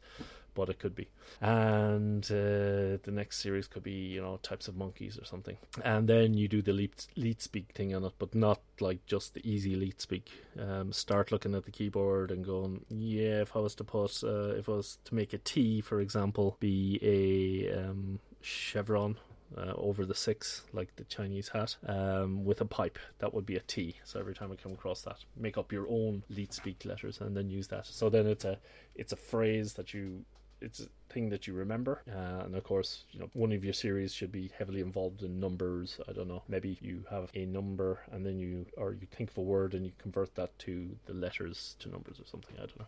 but 0.56 0.70
it 0.70 0.80
could 0.80 0.96
be. 0.96 1.06
And 1.40 2.24
uh, 2.24 2.98
the 3.02 3.12
next 3.12 3.38
series 3.38 3.68
could 3.68 3.84
be, 3.84 3.92
you 3.92 4.22
know, 4.22 4.38
types 4.42 4.66
of 4.66 4.76
monkeys 4.76 5.18
or 5.18 5.24
something. 5.24 5.56
And 5.84 6.08
then 6.08 6.34
you 6.34 6.48
do 6.48 6.62
the 6.62 6.72
leet, 6.72 7.06
leet 7.14 7.42
speak 7.42 7.72
thing 7.74 7.94
on 7.94 8.04
it, 8.04 8.14
but 8.18 8.34
not 8.34 8.60
like 8.80 9.04
just 9.06 9.34
the 9.34 9.48
easy 9.48 9.76
leet 9.76 10.00
speak. 10.00 10.32
Um, 10.58 10.92
start 10.92 11.30
looking 11.30 11.54
at 11.54 11.64
the 11.64 11.70
keyboard 11.70 12.30
and 12.30 12.44
going, 12.44 12.84
yeah, 12.88 13.42
if 13.42 13.54
I 13.54 13.60
was 13.60 13.74
to 13.76 13.84
put, 13.84 14.24
uh, 14.24 14.54
if 14.56 14.68
I 14.68 14.72
was 14.72 14.98
to 15.04 15.14
make 15.14 15.32
a 15.34 15.38
T, 15.38 15.80
for 15.82 16.00
example, 16.00 16.56
be 16.58 16.98
a 17.02 17.78
um, 17.78 18.18
chevron 18.40 19.18
uh, 19.56 19.72
over 19.76 20.04
the 20.04 20.14
six, 20.14 20.62
like 20.72 20.94
the 20.96 21.04
Chinese 21.04 21.48
hat, 21.48 21.76
um, 21.86 22.44
with 22.44 22.60
a 22.60 22.64
pipe. 22.64 22.98
That 23.18 23.34
would 23.34 23.46
be 23.46 23.56
a 23.56 23.60
T. 23.60 23.96
So 24.04 24.18
every 24.18 24.34
time 24.34 24.52
I 24.52 24.56
come 24.56 24.72
across 24.72 25.02
that, 25.02 25.18
make 25.36 25.58
up 25.58 25.72
your 25.72 25.86
own 25.88 26.22
leet 26.28 26.52
speak 26.52 26.84
letters 26.84 27.20
and 27.20 27.36
then 27.36 27.50
use 27.50 27.68
that. 27.68 27.86
So 27.86 28.08
then 28.08 28.26
it's 28.26 28.44
a 28.44 28.58
it's 28.94 29.12
a 29.12 29.16
phrase 29.16 29.74
that 29.74 29.94
you 29.94 30.24
it's 30.60 30.80
a 30.80 30.86
thing 31.12 31.28
that 31.30 31.46
you 31.46 31.54
remember. 31.54 32.02
Uh, 32.08 32.44
and 32.44 32.54
of 32.54 32.64
course, 32.64 33.04
you 33.10 33.20
know, 33.20 33.28
one 33.34 33.52
of 33.52 33.64
your 33.64 33.72
series 33.72 34.12
should 34.12 34.32
be 34.32 34.50
heavily 34.58 34.80
involved 34.80 35.22
in 35.22 35.38
numbers. 35.38 35.98
I 36.08 36.12
don't 36.12 36.28
know. 36.28 36.42
Maybe 36.48 36.78
you 36.80 37.04
have 37.10 37.30
a 37.34 37.46
number 37.46 38.00
and 38.10 38.24
then 38.24 38.38
you, 38.38 38.66
or 38.76 38.92
you 38.92 39.06
think 39.10 39.30
of 39.30 39.38
a 39.38 39.42
word 39.42 39.74
and 39.74 39.84
you 39.84 39.92
convert 39.98 40.34
that 40.36 40.58
to 40.60 40.88
the 41.06 41.14
letters 41.14 41.76
to 41.80 41.88
numbers 41.88 42.18
or 42.20 42.26
something. 42.26 42.54
I 42.56 42.60
don't 42.60 42.78
know. 42.78 42.86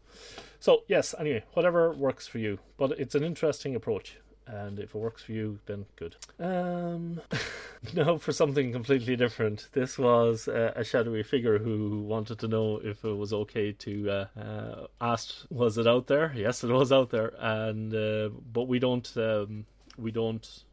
So, 0.61 0.83
yes, 0.89 1.15
anyway, 1.19 1.45
whatever 1.53 1.93
works 1.93 2.27
for 2.27 2.39
you. 2.39 2.59
But 2.77 2.93
it's 2.93 3.15
an 3.15 3.25
interesting 3.25 3.75
approach 3.75 4.17
and 4.49 4.79
if 4.79 4.95
it 4.95 4.99
works 4.99 5.23
for 5.23 5.33
you, 5.33 5.59
then 5.67 5.87
good. 5.97 6.17
Um, 6.41 7.21
now 7.95 8.17
for 8.17 8.33
something 8.33 8.73
completely 8.73 9.17
different. 9.17 9.69
This 9.73 9.99
was 9.99 10.49
uh, 10.49 10.73
a 10.75 10.85
shadowy 10.85 11.23
figure 11.23 11.59
who 11.59 12.01
wanted 12.01 12.39
to 12.41 12.49
know 12.49 12.81
if 12.83 13.05
it 13.05 13.15
was 13.15 13.33
okay 13.33 13.73
to 13.73 14.11
uh, 14.11 14.27
uh, 14.41 14.87
asked, 15.01 15.47
was 15.51 15.79
it 15.79 15.87
out 15.87 16.07
there? 16.07 16.33
Yes, 16.35 16.65
it 16.65 16.71
was 16.71 16.91
out 16.93 17.11
there, 17.11 17.33
and 17.39 17.95
uh, 17.95 18.31
but 18.53 18.65
we 18.65 18.79
don't 18.79 19.11
um, 19.17 19.67
we 19.97 20.11
don't 20.11 20.65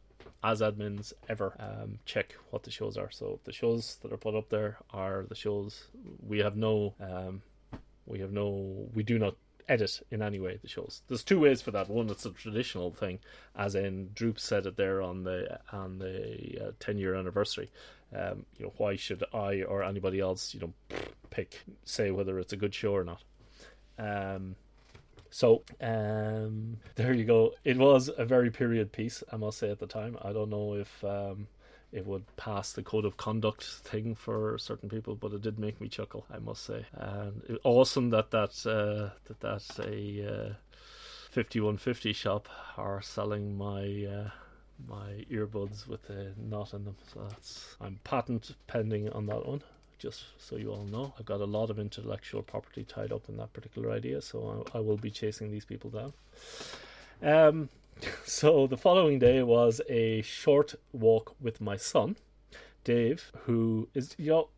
as 0.42 0.60
admins 0.60 1.12
ever 1.28 1.54
um, 1.58 1.98
check 2.04 2.36
what 2.50 2.62
the 2.62 2.70
shows 2.70 2.96
are. 2.96 3.10
So 3.10 3.40
the 3.44 3.52
shows 3.52 3.98
that 4.02 4.12
are 4.12 4.16
put 4.16 4.34
up 4.34 4.48
there 4.48 4.78
are 4.90 5.24
the 5.28 5.34
shows 5.34 5.84
we 6.26 6.38
have 6.38 6.56
no. 6.56 6.94
Um, 7.00 7.42
we 8.06 8.20
have 8.20 8.32
no. 8.32 8.88
We 8.94 9.02
do 9.02 9.18
not 9.18 9.34
edit 9.68 10.00
in 10.10 10.22
any 10.22 10.38
way 10.38 10.58
the 10.60 10.68
shows. 10.68 11.02
There's 11.08 11.24
two 11.24 11.40
ways 11.40 11.60
for 11.62 11.70
that. 11.72 11.88
One, 11.88 12.08
it's 12.10 12.26
a 12.26 12.30
traditional 12.30 12.90
thing, 12.90 13.18
as 13.56 13.74
in 13.74 14.10
Droop 14.14 14.38
said 14.38 14.66
it 14.66 14.76
there 14.76 15.02
on 15.02 15.24
the 15.24 15.58
on 15.72 15.98
the 15.98 16.68
uh, 16.68 16.70
ten 16.78 16.98
year 16.98 17.14
anniversary. 17.14 17.70
Um, 18.14 18.46
you 18.56 18.66
know, 18.66 18.72
why 18.76 18.96
should 18.96 19.24
I 19.34 19.62
or 19.62 19.82
anybody 19.82 20.20
else, 20.20 20.54
you 20.54 20.60
know, 20.60 20.72
pick 21.30 21.62
say 21.84 22.10
whether 22.10 22.38
it's 22.38 22.52
a 22.52 22.56
good 22.56 22.74
show 22.74 22.92
or 22.92 23.04
not? 23.04 23.22
Um, 23.98 24.54
so 25.30 25.62
um, 25.80 26.78
there 26.94 27.12
you 27.12 27.24
go. 27.24 27.54
It 27.64 27.76
was 27.76 28.10
a 28.16 28.24
very 28.24 28.50
period 28.50 28.92
piece, 28.92 29.24
I 29.32 29.36
must 29.36 29.58
say 29.58 29.70
at 29.70 29.80
the 29.80 29.86
time. 29.86 30.16
I 30.22 30.32
don't 30.32 30.50
know 30.50 30.74
if 30.74 31.04
um, 31.04 31.48
it 31.96 32.06
would 32.06 32.24
pass 32.36 32.72
the 32.72 32.82
code 32.82 33.04
of 33.04 33.16
conduct 33.16 33.64
thing 33.64 34.14
for 34.14 34.58
certain 34.58 34.88
people, 34.88 35.14
but 35.14 35.32
it 35.32 35.42
did 35.42 35.58
make 35.58 35.80
me 35.80 35.88
chuckle, 35.88 36.26
I 36.32 36.38
must 36.38 36.64
say. 36.64 36.84
And 36.92 37.42
it, 37.48 37.60
awesome 37.64 38.10
that 38.10 38.30
that 38.30 38.66
uh, 38.66 39.16
that 39.24 39.40
that's 39.40 39.78
a 39.78 40.50
uh, 40.50 40.52
fifty 41.30 41.60
one 41.60 41.78
fifty 41.78 42.12
shop 42.12 42.48
are 42.76 43.02
selling 43.02 43.56
my. 43.56 44.06
Uh, 44.06 44.30
my 44.86 45.24
earbuds 45.30 45.88
with 45.88 46.10
a 46.10 46.34
knot 46.36 46.74
in 46.74 46.84
them, 46.84 46.96
so 47.10 47.26
that's 47.30 47.76
I'm 47.80 47.98
patent 48.04 48.54
pending 48.66 49.08
on 49.08 49.24
that 49.24 49.46
one 49.46 49.62
just 49.98 50.24
so 50.38 50.56
you 50.56 50.70
all 50.70 50.84
know. 50.84 51.14
I've 51.18 51.24
got 51.24 51.40
a 51.40 51.46
lot 51.46 51.70
of 51.70 51.78
intellectual 51.78 52.42
property 52.42 52.84
tied 52.84 53.12
up 53.12 53.28
in 53.28 53.36
that 53.38 53.52
particular 53.52 53.90
idea, 53.90 54.20
so 54.20 54.66
I, 54.74 54.78
I 54.78 54.80
will 54.80 54.96
be 54.96 55.10
chasing 55.10 55.50
these 55.50 55.64
people 55.64 55.90
down. 55.90 56.12
Um, 57.22 57.68
so 58.24 58.66
the 58.66 58.76
following 58.76 59.18
day 59.18 59.42
was 59.42 59.80
a 59.88 60.22
short 60.22 60.74
walk 60.92 61.34
with 61.40 61.60
my 61.60 61.76
son, 61.76 62.16
Dave, 62.84 63.32
who 63.44 63.88
is 63.94 64.14
you 64.18 64.30
know, 64.30 64.48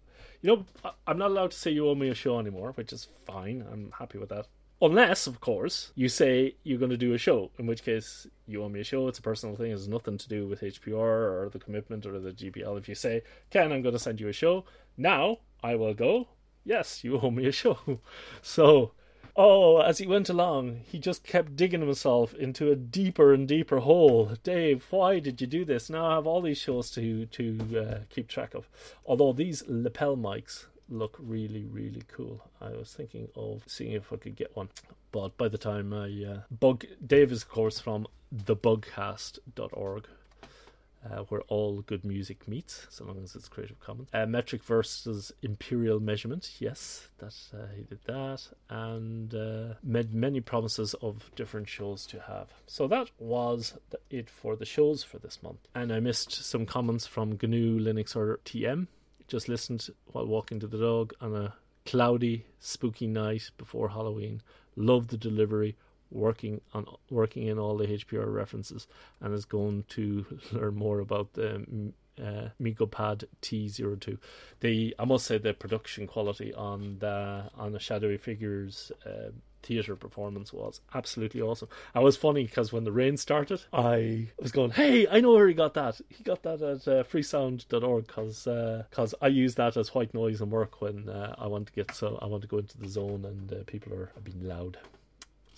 you 0.43 0.49
know, 0.51 0.93
I'm 1.07 1.19
not 1.19 1.31
allowed 1.31 1.53
to 1.53 1.59
say 1.59 1.71
you 1.71 1.89
owe 1.89 1.95
me 1.95 2.09
a 2.09 2.15
show 2.15 2.39
anymore, 2.39 2.73
which 2.73 2.93
is 2.93 3.09
fine. 3.27 3.65
I'm 3.71 3.93
happy 3.99 4.19
with 4.19 4.29
that. 4.29 4.47
Unless, 4.81 5.27
of 5.27 5.41
course, 5.41 5.91
you 5.97 6.09
say 6.09 6.55
you're 6.63 6.79
going 6.79 6.93
to 6.93 6.97
do 6.97 7.13
a 7.13 7.19
show, 7.19 7.51
in 7.59 7.67
which 7.67 7.83
case 7.83 8.29
you 8.47 8.63
owe 8.63 8.69
me 8.69 8.81
a 8.81 8.85
show. 8.85 9.09
It's 9.09 9.19
a 9.19 9.23
personal 9.23 9.57
thing. 9.57 9.73
It 9.73 9.73
has 9.73 9.89
nothing 9.89 10.19
to 10.19 10.29
do 10.29 10.47
with 10.47 10.61
HPR 10.61 10.95
or 10.95 11.51
the 11.53 11.59
commitment 11.59 12.07
or 12.07 12.21
the 12.21 12.31
GPL. 12.31 12.79
If 12.79 12.89
you 12.89 12.95
say, 12.95 13.23
Ken, 13.51 13.73
I'm 13.73 13.83
going 13.83 13.95
to 13.95 13.99
send 13.99 14.21
you 14.21 14.29
a 14.29 14.33
show, 14.33 14.65
now 14.97 15.39
I 15.65 15.75
will 15.75 15.95
go, 15.95 16.29
yes, 16.65 17.03
you 17.03 17.19
owe 17.21 17.31
me 17.31 17.47
a 17.47 17.53
show. 17.53 17.79
So 18.43 18.93
Oh, 19.41 19.79
as 19.79 19.99
he 19.99 20.07
went 20.09 20.29
along, 20.29 20.81
he 20.91 20.99
just 20.99 21.23
kept 21.23 21.55
digging 21.55 21.81
himself 21.81 22.35
into 22.35 22.73
a 22.73 22.75
deeper 22.75 23.33
and 23.33 23.47
deeper 23.47 23.79
hole. 23.79 24.33
Dave, 24.43 24.85
why 24.91 25.21
did 25.21 25.41
you 25.41 25.47
do 25.47 25.65
this? 25.65 25.89
Now 25.89 26.07
I 26.07 26.15
have 26.17 26.27
all 26.27 26.41
these 26.41 26.59
shows 26.59 26.91
to 26.91 27.25
to 27.27 27.79
uh, 27.79 27.99
keep 28.11 28.27
track 28.27 28.55
of. 28.55 28.69
Although 29.07 29.33
these 29.33 29.63
lapel 29.69 30.17
mics 30.17 30.67
look 30.89 31.17
really, 31.21 31.65
really 31.67 32.03
cool. 32.09 32.43
I 32.61 32.71
was 32.71 32.93
thinking 32.93 33.29
of 33.37 33.63
seeing 33.69 33.93
if 33.93 34.13
I 34.13 34.17
could 34.17 34.35
get 34.35 34.57
one, 34.57 34.71
but 35.13 35.37
by 35.37 35.47
the 35.47 35.57
time 35.57 35.93
I 35.93 36.09
uh, 36.25 36.41
bug 36.51 36.87
Dave 37.07 37.31
is 37.31 37.43
of 37.43 37.49
course 37.49 37.79
from 37.79 38.09
thebugcast.org, 38.35 40.09
uh, 41.05 41.23
where 41.29 41.43
all 41.43 41.83
good 41.83 42.05
music 42.05 42.49
meets, 42.49 42.87
so 42.91 43.05
long 43.05 43.23
as 43.23 43.35
it's 43.35 43.49
Creative 43.49 43.79
Commons. 43.81 44.09
Uh, 44.13 44.27
metric 44.27 44.63
versus 44.63 45.33
imperial 45.43 46.01
measurement, 46.01 46.51
yes, 46.59 47.09
that 47.19 47.35
uh, 47.55 47.67
he 47.77 47.83
did 47.83 48.01
that, 48.07 48.43
and 48.69 49.35
uh, 49.35 49.75
made 49.83 50.13
many 50.13 50.41
promises 50.41 50.95
of 51.01 51.31
different 51.37 51.69
shows 51.69 52.07
to 52.07 52.21
have. 52.21 52.49
So 52.67 52.89
that 52.89 53.11
was 53.19 53.75
it 54.11 54.29
for 54.29 54.57
the 54.57 54.67
shows 54.67 55.03
for 55.03 55.19
this 55.19 55.43
month. 55.43 55.61
And 55.75 55.93
I 55.93 56.01
missed 56.01 56.33
some 56.33 56.67
comments 56.67 57.07
from 57.07 57.39
GNU 57.41 57.81
Linux 57.81 58.17
or 58.17 58.41
TM. 58.45 58.87
Just 59.27 59.49
listened 59.49 59.89
while 60.07 60.27
walking 60.27 60.59
to 60.61 60.67
the 60.67 60.79
dog 60.79 61.13
on 61.21 61.35
a 61.35 61.55
cloudy, 61.85 62.45
spooky 62.61 63.07
night 63.07 63.51
before 63.57 63.91
Halloween. 63.91 64.43
Loved 64.77 65.11
the 65.11 65.17
delivery 65.17 65.77
working 66.11 66.61
on 66.73 66.87
working 67.11 67.47
in 67.47 67.59
all 67.59 67.77
the 67.77 67.87
HPR 67.87 68.33
references 68.33 68.87
and 69.21 69.35
is 69.35 69.45
going 69.45 69.85
to 69.91 70.25
learn 70.53 70.75
more 70.75 71.01
about 71.01 71.35
the 71.35 71.93
uh, 72.21 72.49
MeeGoPad 72.61 73.25
T02. 73.43 74.19
The 74.61 74.95
I 74.99 75.05
must 75.05 75.27
say 75.27 75.39
the 75.39 75.55
production 75.55 76.07
quality 76.07 76.53
on 76.55 76.99
the 76.99 77.51
on 77.57 77.73
the 77.73 77.79
Shadowy 77.79 78.19
Figures 78.19 78.93
uh, 79.07 79.31
theater 79.63 79.97
performance 79.97 80.53
was 80.53 80.81
absolutely 80.95 81.41
awesome. 81.41 81.69
I 81.95 82.01
was 82.01 82.17
funny 82.17 82.45
because 82.45 82.73
when 82.73 82.85
the 82.85 82.93
rain 82.93 83.17
started, 83.17 83.65
I 83.73 84.29
was 84.41 84.53
going, 84.53 84.71
"Hey, 84.71 85.07
I 85.09 85.21
know 85.21 85.33
where 85.33 85.49
he 85.49 85.55
got 85.55 85.75
that. 85.75 86.01
He 86.09 86.25
got 86.25 86.43
that 86.43 86.63
at 86.63 86.89
uh, 86.89 87.05
freesound.org 87.05 88.07
because 88.07 88.45
because 88.45 89.15
uh, 89.15 89.19
I 89.23 89.29
use 89.29 89.55
that 89.57 89.77
as 89.77 89.95
white 89.95 90.15
noise 90.15 90.41
in 90.41 90.51
work 90.51 90.81
when 90.81 91.09
uh, 91.09 91.35
I 91.39 91.47
want 91.47 91.69
to 91.69 91.73
get 91.73 91.95
so 91.95 92.19
I 92.21 92.27
want 92.27 92.43
to 92.43 92.49
go 92.49 92.59
into 92.59 92.79
the 92.79 92.89
zone 92.89 93.25
and 93.25 93.53
uh, 93.53 93.65
people 93.67 93.93
are 93.95 94.11
being 94.23 94.47
loud." 94.47 94.79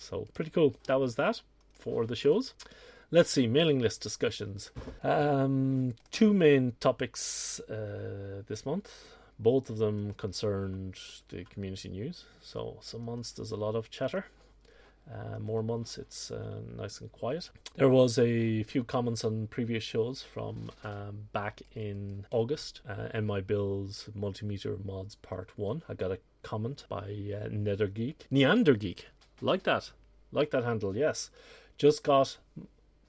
So 0.01 0.27
pretty 0.33 0.51
cool. 0.51 0.75
That 0.87 0.99
was 0.99 1.15
that 1.15 1.41
for 1.73 2.05
the 2.05 2.15
shows. 2.15 2.53
Let's 3.11 3.29
see, 3.29 3.45
mailing 3.45 3.79
list 3.79 4.01
discussions. 4.01 4.71
Um, 5.03 5.95
two 6.11 6.33
main 6.33 6.73
topics 6.79 7.59
uh, 7.69 8.41
this 8.47 8.65
month. 8.65 8.89
Both 9.37 9.69
of 9.69 9.77
them 9.77 10.13
concerned 10.13 10.95
the 11.29 11.43
community 11.45 11.89
news. 11.89 12.25
So 12.41 12.77
some 12.81 13.05
months 13.05 13.31
there's 13.31 13.51
a 13.51 13.57
lot 13.57 13.75
of 13.75 13.89
chatter. 13.89 14.25
Uh, 15.11 15.39
more 15.39 15.63
months 15.63 15.97
it's 15.97 16.31
uh, 16.31 16.61
nice 16.77 17.01
and 17.01 17.11
quiet. 17.11 17.49
There 17.75 17.89
was 17.89 18.17
a 18.17 18.63
few 18.63 18.83
comments 18.83 19.23
on 19.23 19.47
previous 19.47 19.83
shows 19.83 20.21
from 20.21 20.71
um, 20.83 21.27
back 21.33 21.61
in 21.75 22.25
August. 22.31 22.81
Uh, 22.87 23.09
NYbill's 23.13 24.09
Multimeter 24.17 24.83
Mods 24.85 25.15
Part 25.15 25.51
1. 25.57 25.83
I 25.89 25.93
got 25.95 26.11
a 26.11 26.19
comment 26.43 26.85
by 26.87 27.03
uh, 27.03 27.49
Nethergeek. 27.49 28.15
Neander 28.31 28.75
Geek 28.75 29.07
like 29.41 29.63
that, 29.63 29.91
like 30.31 30.51
that 30.51 30.63
handle. 30.63 30.95
Yes, 30.95 31.29
just 31.77 32.03
got 32.03 32.37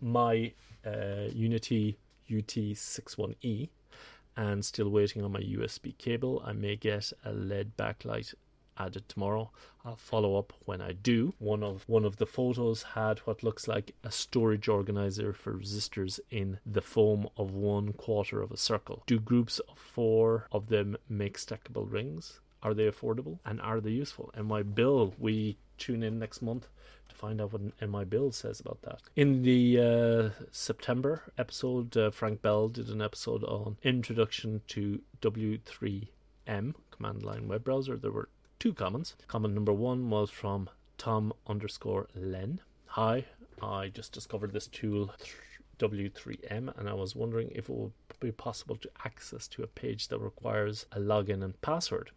my 0.01 0.53
uh, 0.85 1.29
UNI-T 1.33 1.97
UT61E 2.31 3.68
and 4.37 4.64
still 4.64 4.88
waiting 4.88 5.23
on 5.23 5.33
my 5.33 5.40
USB 5.40 5.97
cable. 5.99 6.42
I 6.45 6.53
may 6.53 6.77
get 6.77 7.12
a 7.25 7.33
LED 7.33 7.77
backlight 7.77 8.35
added 8.79 9.07
tomorrow. 9.09 9.51
I'll 9.85 9.97
follow 9.97 10.38
up 10.38 10.53
when 10.64 10.81
I 10.81 10.92
do. 10.92 11.35
One 11.38 11.62
of 11.62 11.87
one 11.88 12.05
of 12.05 12.16
the 12.16 12.27
photos 12.27 12.83
had 12.83 13.18
what 13.21 13.42
looks 13.42 13.68
like 13.68 13.95
a 14.03 14.11
storage 14.11 14.68
organizer 14.68 15.33
for 15.33 15.53
resistors 15.53 16.18
in 16.31 16.59
the 16.64 16.81
foam 16.81 17.29
of 17.37 17.53
one 17.53 17.92
quarter 17.92 18.40
of 18.40 18.51
a 18.51 18.57
circle. 18.57 19.03
Do 19.07 19.18
groups 19.18 19.59
of 19.59 19.79
four 19.79 20.47
of 20.51 20.68
them 20.68 20.97
make 21.09 21.38
stackable 21.38 21.90
rings? 21.90 22.40
Are 22.62 22.75
they 22.75 22.88
affordable 22.88 23.40
and 23.45 23.61
are 23.61 23.81
they 23.81 23.90
useful? 23.90 24.31
And 24.35 24.49
NYbill, 24.49 25.14
we 25.18 25.59
tune 25.83 26.05
in 26.05 26.16
next 26.16 26.42
month 26.42 26.68
to 27.09 27.14
find 27.16 27.40
out 27.40 27.53
what 27.53 27.77
NYbill 27.79 28.33
says 28.33 28.61
about 28.61 28.81
that. 28.83 29.01
In 29.16 29.42
the 29.42 29.81
uh, 29.81 30.45
September 30.53 31.23
episode, 31.37 31.97
uh, 31.97 32.11
Frank 32.12 32.40
Bell 32.40 32.68
did 32.68 32.88
an 32.88 33.03
episode 33.03 33.42
on 33.42 33.77
Introduction 33.83 34.61
to 34.68 35.01
W3M 35.21 36.75
command 36.92 37.25
line 37.25 37.49
web 37.49 37.64
browser. 37.64 37.97
There 37.97 38.12
were 38.12 38.29
two 38.61 38.73
comments. 38.73 39.16
Comment 39.27 39.53
number 39.53 39.73
one 39.73 40.09
was 40.09 40.31
from 40.31 40.71
Tom 40.99 41.33
underscore 41.49 42.07
Len. 42.14 42.61
Hi, 42.87 43.25
I 43.61 43.88
just 43.88 44.12
discovered 44.12 44.53
this 44.53 44.68
tool. 44.68 45.12
W3M, 45.81 46.79
and 46.79 46.88
I 46.88 46.95
was 46.95 47.16
wondering 47.16 47.51
if 47.57 47.68
it 47.68 47.75
would 47.75 47.92
be 48.21 48.31
possible 48.31 48.77
to 48.77 48.90
access 49.05 49.49
to 49.49 49.64
a 49.64 49.66
page 49.66 50.09
that 50.09 50.21
requires 50.21 50.87
a 50.92 51.01
login 51.01 51.42
and 51.42 51.61
password. 51.61 52.12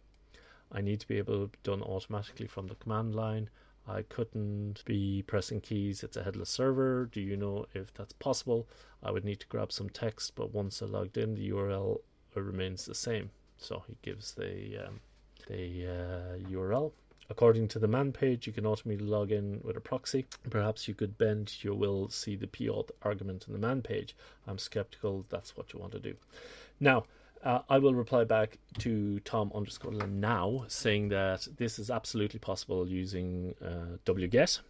I 0.72 0.80
need 0.80 1.00
to 1.00 1.08
be 1.08 1.18
able 1.18 1.42
to 1.42 1.48
be 1.48 1.58
done 1.62 1.82
automatically 1.82 2.46
from 2.46 2.66
the 2.66 2.74
command 2.74 3.14
line. 3.14 3.50
I 3.88 4.02
couldn't 4.02 4.84
be 4.84 5.22
pressing 5.26 5.60
keys. 5.60 6.02
It's 6.02 6.16
a 6.16 6.24
headless 6.24 6.50
server. 6.50 7.06
Do 7.06 7.20
you 7.20 7.36
know 7.36 7.66
if 7.72 7.94
that's 7.94 8.12
possible? 8.14 8.68
I 9.02 9.12
would 9.12 9.24
need 9.24 9.40
to 9.40 9.46
grab 9.46 9.70
some 9.70 9.88
text, 9.88 10.34
but 10.34 10.52
once 10.52 10.82
I 10.82 10.86
logged 10.86 11.16
in, 11.16 11.34
the 11.34 11.50
URL 11.50 12.00
remains 12.34 12.84
the 12.84 12.94
same. 12.94 13.30
So 13.58 13.84
he 13.86 13.96
gives 14.02 14.34
the 14.34 14.86
um, 14.86 15.00
the 15.46 15.86
uh, 15.86 16.48
URL. 16.50 16.92
According 17.28 17.68
to 17.68 17.78
the 17.78 17.88
man 17.88 18.12
page, 18.12 18.46
you 18.46 18.52
can 18.52 18.66
automatically 18.66 19.06
log 19.06 19.32
in 19.32 19.60
with 19.64 19.76
a 19.76 19.80
proxy. 19.80 20.26
Perhaps 20.48 20.86
you 20.86 20.94
could 20.94 21.18
bend 21.18 21.64
your 21.64 21.74
will 21.74 22.08
see 22.08 22.36
the 22.36 22.46
pauth 22.46 22.90
argument 23.02 23.46
in 23.46 23.52
the 23.52 23.58
man 23.58 23.82
page. 23.82 24.14
I'm 24.46 24.58
skeptical 24.58 25.24
that's 25.28 25.56
what 25.56 25.72
you 25.72 25.80
want 25.80 25.92
to 25.92 25.98
do. 25.98 26.14
Now, 26.78 27.04
uh, 27.44 27.60
I 27.68 27.78
will 27.78 27.94
reply 27.94 28.24
back 28.24 28.58
to 28.78 29.20
Tom 29.20 29.52
underscore 29.54 29.92
now 29.92 30.64
saying 30.68 31.08
that 31.10 31.46
this 31.56 31.78
is 31.78 31.90
absolutely 31.90 32.38
possible 32.38 32.88
using 32.88 33.54
uh, 33.64 33.98
wget 34.04 34.60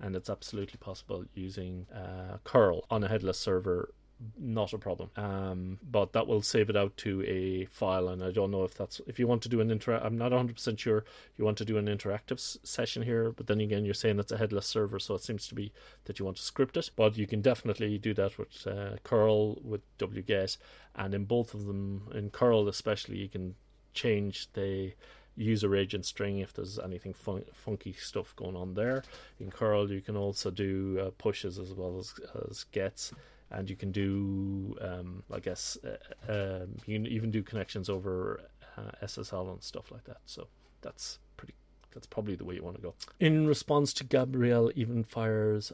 and 0.00 0.16
it's 0.16 0.28
absolutely 0.28 0.78
possible 0.78 1.24
using 1.34 1.86
uh, 1.94 2.38
curl 2.44 2.84
on 2.90 3.04
a 3.04 3.08
headless 3.08 3.38
server 3.38 3.94
not 4.38 4.72
a 4.72 4.78
problem. 4.78 5.10
Um, 5.16 5.78
but 5.90 6.12
that 6.12 6.26
will 6.26 6.42
save 6.42 6.70
it 6.70 6.76
out 6.76 6.96
to 6.98 7.22
a 7.24 7.64
file, 7.66 8.08
and 8.08 8.22
I 8.22 8.30
don't 8.30 8.50
know 8.50 8.64
if 8.64 8.74
that's 8.74 9.00
if 9.06 9.18
you 9.18 9.26
want 9.26 9.42
to 9.42 9.48
do 9.48 9.60
an 9.60 9.70
inter. 9.70 10.00
I'm 10.02 10.18
not 10.18 10.32
100 10.32 10.54
percent 10.54 10.80
sure 10.80 11.04
you 11.36 11.44
want 11.44 11.58
to 11.58 11.64
do 11.64 11.78
an 11.78 11.86
interactive 11.86 12.38
s- 12.38 12.58
session 12.62 13.02
here, 13.02 13.32
but 13.32 13.46
then 13.46 13.60
again, 13.60 13.84
you're 13.84 13.94
saying 13.94 14.18
it's 14.18 14.32
a 14.32 14.38
headless 14.38 14.66
server, 14.66 14.98
so 14.98 15.14
it 15.14 15.22
seems 15.22 15.46
to 15.48 15.54
be 15.54 15.72
that 16.04 16.18
you 16.18 16.24
want 16.24 16.36
to 16.36 16.42
script 16.42 16.76
it. 16.76 16.90
But 16.96 17.16
you 17.16 17.26
can 17.26 17.40
definitely 17.40 17.98
do 17.98 18.14
that 18.14 18.38
with 18.38 18.66
uh, 18.66 18.96
curl 19.04 19.58
with 19.62 19.82
wget, 19.98 20.56
and 20.94 21.14
in 21.14 21.24
both 21.24 21.54
of 21.54 21.66
them, 21.66 22.08
in 22.14 22.30
curl 22.30 22.68
especially, 22.68 23.18
you 23.18 23.28
can 23.28 23.54
change 23.94 24.48
the 24.54 24.92
user 25.36 25.74
agent 25.74 26.04
string 26.04 26.38
if 26.38 26.52
there's 26.52 26.78
anything 26.78 27.14
fun- 27.14 27.44
funky 27.52 27.92
stuff 27.92 28.34
going 28.36 28.56
on 28.56 28.74
there. 28.74 29.02
In 29.40 29.50
curl, 29.50 29.90
you 29.90 30.00
can 30.00 30.16
also 30.16 30.50
do 30.50 31.00
uh, 31.00 31.10
pushes 31.18 31.58
as 31.58 31.72
well 31.72 31.98
as, 31.98 32.14
as 32.48 32.64
gets 32.64 33.12
and 33.52 33.68
you 33.70 33.76
can 33.76 33.92
do, 33.92 34.76
um, 34.80 35.22
I 35.32 35.40
guess, 35.40 35.78
uh, 35.84 36.62
um, 36.62 36.76
you 36.86 36.98
can 36.98 37.06
even 37.06 37.30
do 37.30 37.42
connections 37.42 37.88
over 37.88 38.40
uh, 38.76 39.06
SSL 39.06 39.52
and 39.52 39.62
stuff 39.62 39.90
like 39.92 40.04
that. 40.04 40.18
So 40.26 40.48
that's 40.80 41.18
pretty. 41.36 41.54
That's 41.92 42.06
probably 42.06 42.36
the 42.36 42.44
way 42.44 42.54
you 42.54 42.62
want 42.62 42.76
to 42.76 42.82
go. 42.82 42.94
In 43.20 43.46
response 43.46 43.92
to 43.94 44.04
Gabriel 44.04 44.70
Evenfire's 44.74 45.72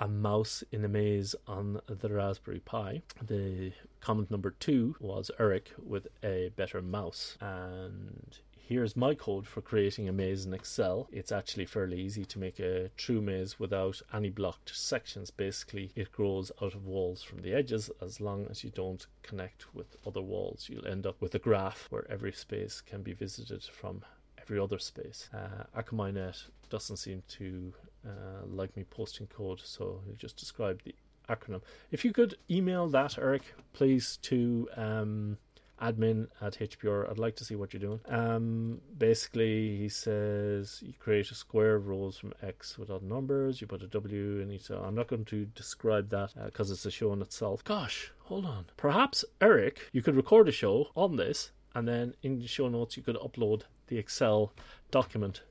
a 0.00 0.08
mouse 0.08 0.64
in 0.72 0.84
a 0.84 0.88
maze 0.88 1.34
on 1.46 1.80
the 1.86 2.08
Raspberry 2.08 2.60
Pi. 2.60 3.02
The 3.22 3.72
comment 4.00 4.30
number 4.30 4.50
two 4.50 4.96
was 4.98 5.30
Eric 5.38 5.70
with 5.78 6.08
a 6.24 6.50
better 6.56 6.80
mouse, 6.80 7.36
and 7.40 8.38
here's 8.70 8.96
my 8.96 9.16
code 9.16 9.48
for 9.48 9.60
creating 9.60 10.08
a 10.08 10.12
maze 10.12 10.46
in 10.46 10.54
Excel. 10.54 11.08
It's 11.10 11.32
actually 11.32 11.66
fairly 11.66 12.00
easy 12.00 12.24
to 12.24 12.38
make 12.38 12.60
a 12.60 12.88
true 12.96 13.20
maze 13.20 13.58
without 13.58 14.00
any 14.14 14.30
blocked 14.30 14.76
sections. 14.76 15.28
Basically, 15.28 15.90
it 15.96 16.12
grows 16.12 16.52
out 16.62 16.76
of 16.76 16.86
walls 16.86 17.20
from 17.20 17.42
the 17.42 17.52
edges 17.52 17.90
as 18.00 18.20
long 18.20 18.46
as 18.48 18.62
you 18.62 18.70
don't 18.70 19.04
connect 19.24 19.74
with 19.74 19.96
other 20.06 20.22
walls. 20.22 20.68
You'll 20.70 20.86
end 20.86 21.04
up 21.04 21.20
with 21.20 21.34
a 21.34 21.40
graph 21.40 21.88
where 21.90 22.08
every 22.08 22.30
space 22.30 22.80
can 22.80 23.02
be 23.02 23.12
visited 23.12 23.64
from 23.64 24.02
every 24.40 24.60
other 24.60 24.78
space. 24.78 25.28
Uh, 25.34 25.64
Akamainet 25.76 26.44
doesn't 26.68 26.98
seem 26.98 27.24
to 27.26 27.74
uh, 28.06 28.46
like 28.46 28.76
me 28.76 28.84
posting 28.88 29.26
code, 29.26 29.60
so 29.64 30.00
he'll 30.06 30.14
just 30.14 30.36
describe 30.36 30.80
the 30.84 30.94
acronym. 31.28 31.62
If 31.90 32.04
you 32.04 32.12
could 32.12 32.36
email 32.48 32.86
that, 32.90 33.18
Eric, 33.18 33.42
please, 33.72 34.16
to 34.22 34.68
um, 34.76 35.38
admin 35.80 36.28
at 36.40 36.58
HPR. 36.58 37.10
I'd 37.10 37.18
like 37.18 37.36
to 37.36 37.44
see 37.44 37.56
what 37.56 37.72
you're 37.72 37.80
doing. 37.80 38.00
Um, 38.08 38.80
basically, 38.96 39.76
he 39.78 39.88
says 39.88 40.82
you 40.82 40.92
create 40.98 41.30
a 41.30 41.34
square 41.34 41.76
of 41.76 41.88
rows 41.88 42.18
from 42.18 42.32
X 42.42 42.78
without 42.78 43.02
numbers. 43.02 43.60
You 43.60 43.66
put 43.66 43.82
a 43.82 43.86
W 43.86 44.38
in 44.40 44.50
each. 44.50 44.70
I'm 44.70 44.94
not 44.94 45.08
going 45.08 45.24
to 45.26 45.46
describe 45.46 46.10
that 46.10 46.32
because 46.44 46.70
uh, 46.70 46.74
it's 46.74 46.86
a 46.86 46.90
show 46.90 47.12
in 47.12 47.22
itself. 47.22 47.64
Gosh, 47.64 48.12
hold 48.24 48.44
on. 48.44 48.66
Perhaps 48.76 49.24
Eric, 49.40 49.88
you 49.92 50.02
could 50.02 50.16
record 50.16 50.48
a 50.48 50.52
show 50.52 50.88
on 50.96 51.16
this, 51.16 51.52
and 51.74 51.88
then 51.88 52.14
in 52.22 52.38
the 52.38 52.48
show 52.48 52.68
notes 52.68 52.96
you 52.96 53.02
could 53.02 53.16
upload 53.16 53.62
the 53.88 53.98
Excel 53.98 54.52
document 54.90 55.42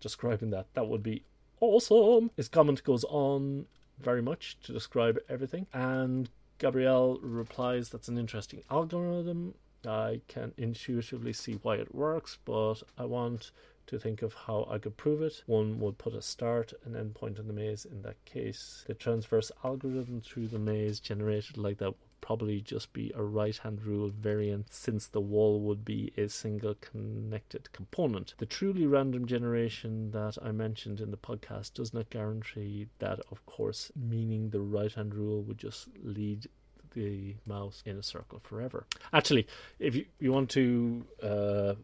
describing 0.00 0.50
that. 0.50 0.66
That 0.74 0.88
would 0.88 1.02
be 1.02 1.24
awesome. 1.60 2.30
His 2.36 2.48
comment 2.48 2.84
goes 2.84 3.04
on 3.04 3.66
very 3.98 4.22
much 4.22 4.58
to 4.64 4.72
describe 4.72 5.18
everything, 5.28 5.66
and 5.72 6.28
Gabriel 6.58 7.18
replies, 7.22 7.88
That's 7.88 8.08
an 8.08 8.18
interesting 8.18 8.62
algorithm. 8.70 9.54
I 9.86 10.20
can 10.28 10.52
intuitively 10.56 11.32
see 11.32 11.54
why 11.62 11.76
it 11.76 11.94
works, 11.94 12.38
but 12.44 12.82
I 12.98 13.04
want 13.04 13.50
to 13.86 13.98
think 13.98 14.22
of 14.22 14.34
how 14.34 14.66
I 14.70 14.78
could 14.78 14.96
prove 14.96 15.20
it. 15.22 15.42
One 15.46 15.78
would 15.80 15.98
put 15.98 16.14
a 16.14 16.22
start 16.22 16.72
and 16.84 16.96
end 16.96 17.14
point 17.14 17.38
in 17.38 17.46
the 17.46 17.52
maze. 17.52 17.84
In 17.84 18.02
that 18.02 18.24
case, 18.24 18.84
the 18.86 18.94
transverse 18.94 19.52
algorithm 19.62 20.20
through 20.20 20.48
the 20.48 20.58
maze 20.58 21.00
generated 21.00 21.58
like 21.58 21.78
that 21.78 21.88
would 21.88 22.20
probably 22.22 22.62
just 22.62 22.90
be 22.94 23.12
a 23.14 23.22
right 23.22 23.58
hand 23.58 23.82
rule 23.82 24.08
variant 24.08 24.72
since 24.72 25.06
the 25.06 25.20
wall 25.20 25.60
would 25.60 25.84
be 25.84 26.10
a 26.16 26.26
single 26.26 26.74
connected 26.76 27.70
component. 27.72 28.34
The 28.38 28.46
truly 28.46 28.86
random 28.86 29.26
generation 29.26 30.10
that 30.12 30.38
I 30.42 30.50
mentioned 30.50 31.02
in 31.02 31.10
the 31.10 31.18
podcast 31.18 31.74
does 31.74 31.92
not 31.92 32.08
guarantee 32.08 32.86
that, 32.98 33.20
of 33.30 33.44
course, 33.44 33.92
meaning 33.94 34.48
the 34.48 34.62
right 34.62 34.92
hand 34.92 35.14
rule 35.14 35.42
would 35.42 35.58
just 35.58 35.88
lead 36.02 36.46
the 36.94 37.34
mouse 37.46 37.82
in 37.84 37.98
a 37.98 38.02
circle 38.02 38.40
forever. 38.42 38.86
Actually, 39.12 39.46
if 39.78 39.94
you, 39.94 40.06
you 40.18 40.32
want 40.32 40.50
to. 40.50 41.04
Uh, 41.22 41.74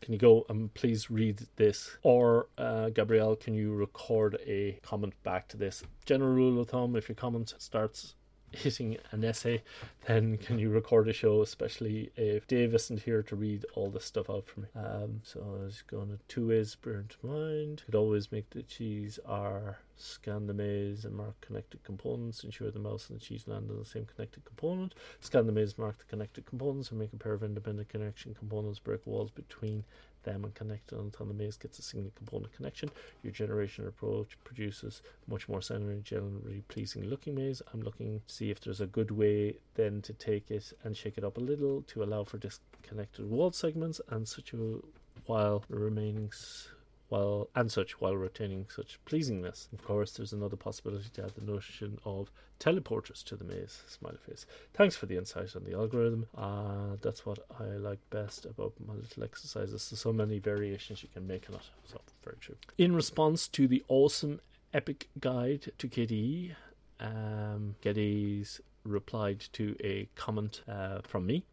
can 0.00 0.12
you 0.12 0.18
go 0.18 0.44
and 0.50 0.72
please 0.74 1.10
read 1.10 1.46
this? 1.56 1.96
Or, 2.02 2.48
uh, 2.58 2.90
Gabriel, 2.90 3.36
can 3.36 3.54
you 3.54 3.72
record 3.72 4.36
a 4.46 4.78
comment 4.82 5.14
back 5.22 5.48
to 5.48 5.56
this? 5.56 5.82
General 6.04 6.34
rule 6.34 6.60
of 6.60 6.68
thumb 6.68 6.94
if 6.94 7.08
your 7.08 7.16
comment 7.16 7.54
starts 7.56 8.14
hitting 8.54 8.96
an 9.10 9.24
essay, 9.24 9.62
then 10.06 10.36
can 10.36 10.58
you 10.58 10.70
record 10.70 11.08
a 11.08 11.12
show, 11.12 11.42
especially 11.42 12.10
if 12.16 12.46
Dave 12.46 12.74
isn't 12.74 13.02
here 13.02 13.22
to 13.22 13.36
read 13.36 13.64
all 13.74 13.90
this 13.90 14.04
stuff 14.04 14.30
out 14.30 14.46
for 14.46 14.60
me. 14.60 14.68
Um, 14.74 15.20
so 15.22 15.40
I 15.40 15.64
was 15.64 15.82
going 15.86 16.08
to 16.08 16.18
two 16.28 16.48
ways 16.48 16.74
burnt 16.74 17.16
mind. 17.22 17.82
Could 17.86 17.94
always 17.94 18.32
make 18.32 18.50
the 18.50 18.62
cheese 18.62 19.18
R 19.26 19.78
scan 19.96 20.46
the 20.46 20.54
maze 20.54 21.04
and 21.04 21.14
mark 21.14 21.40
connected 21.40 21.82
components, 21.84 22.42
ensure 22.42 22.70
the 22.70 22.78
mouse 22.78 23.08
and 23.08 23.20
the 23.20 23.24
cheese 23.24 23.46
land 23.46 23.70
on 23.70 23.78
the 23.78 23.84
same 23.84 24.06
connected 24.06 24.44
component. 24.44 24.94
Scan 25.20 25.46
the 25.46 25.52
maze, 25.52 25.78
mark 25.78 25.98
the 25.98 26.04
connected 26.04 26.46
components, 26.46 26.90
and 26.90 26.98
make 26.98 27.12
a 27.12 27.16
pair 27.16 27.32
of 27.32 27.42
independent 27.42 27.88
connection 27.88 28.34
components, 28.34 28.78
break 28.78 29.06
walls 29.06 29.30
between 29.30 29.84
them 30.24 30.44
and 30.44 30.54
connect 30.54 30.92
it 30.92 30.98
until 30.98 31.26
the 31.26 31.34
maze 31.34 31.56
gets 31.56 31.78
a 31.78 31.82
single 31.82 32.12
component 32.16 32.54
connection. 32.54 32.90
Your 33.22 33.32
generation 33.32 33.86
approach 33.86 34.36
produces 34.44 35.02
much 35.28 35.48
more 35.48 35.62
sound 35.62 35.88
and 35.88 36.04
generally 36.04 36.62
pleasing 36.68 37.04
looking 37.04 37.34
maze. 37.34 37.62
I'm 37.72 37.82
looking 37.82 38.20
to 38.26 38.34
see 38.34 38.50
if 38.50 38.60
there's 38.60 38.80
a 38.80 38.86
good 38.86 39.10
way 39.10 39.56
then 39.74 40.02
to 40.02 40.12
take 40.12 40.50
it 40.50 40.72
and 40.82 40.96
shake 40.96 41.18
it 41.18 41.24
up 41.24 41.36
a 41.36 41.40
little 41.40 41.82
to 41.82 42.02
allow 42.02 42.24
for 42.24 42.38
disconnected 42.38 43.30
wall 43.30 43.52
segments 43.52 44.00
and 44.08 44.26
such 44.26 44.52
a 44.52 44.78
while 45.26 45.64
the 45.70 45.76
remaining 45.76 46.30
while 47.08 47.48
and 47.54 47.70
such 47.70 48.00
while 48.00 48.16
retaining 48.16 48.66
such 48.74 48.98
pleasingness. 49.06 49.72
Of 49.72 49.84
course, 49.84 50.12
there's 50.12 50.32
another 50.32 50.56
possibility 50.56 51.08
to 51.14 51.24
add 51.24 51.34
the 51.34 51.44
notion 51.44 51.98
of 52.04 52.30
teleporters 52.58 53.22
to 53.24 53.36
the 53.36 53.44
maze. 53.44 53.82
Smiley 53.86 54.18
face. 54.26 54.46
Thanks 54.72 54.96
for 54.96 55.06
the 55.06 55.16
insight 55.16 55.54
on 55.54 55.64
the 55.64 55.74
algorithm. 55.74 56.26
Uh, 56.36 56.96
that's 57.02 57.26
what 57.26 57.38
I 57.60 57.64
like 57.64 57.98
best 58.10 58.46
about 58.46 58.72
my 58.86 58.94
little 58.94 59.24
exercises. 59.24 59.88
There's 59.90 60.00
so 60.00 60.12
many 60.12 60.38
variations 60.38 61.02
you 61.02 61.08
can 61.12 61.26
make 61.26 61.48
on 61.48 61.56
it. 61.56 61.62
So 61.86 62.00
very 62.24 62.36
true. 62.40 62.56
In 62.78 62.94
response 62.94 63.48
to 63.48 63.68
the 63.68 63.84
awesome 63.88 64.40
epic 64.72 65.08
guide 65.20 65.72
to 65.78 65.88
KDE, 65.88 66.54
um, 67.00 67.76
Geddes 67.80 68.60
replied 68.84 69.40
to 69.52 69.76
a 69.82 70.08
comment 70.14 70.62
uh, 70.68 71.00
from 71.02 71.26
me 71.26 71.44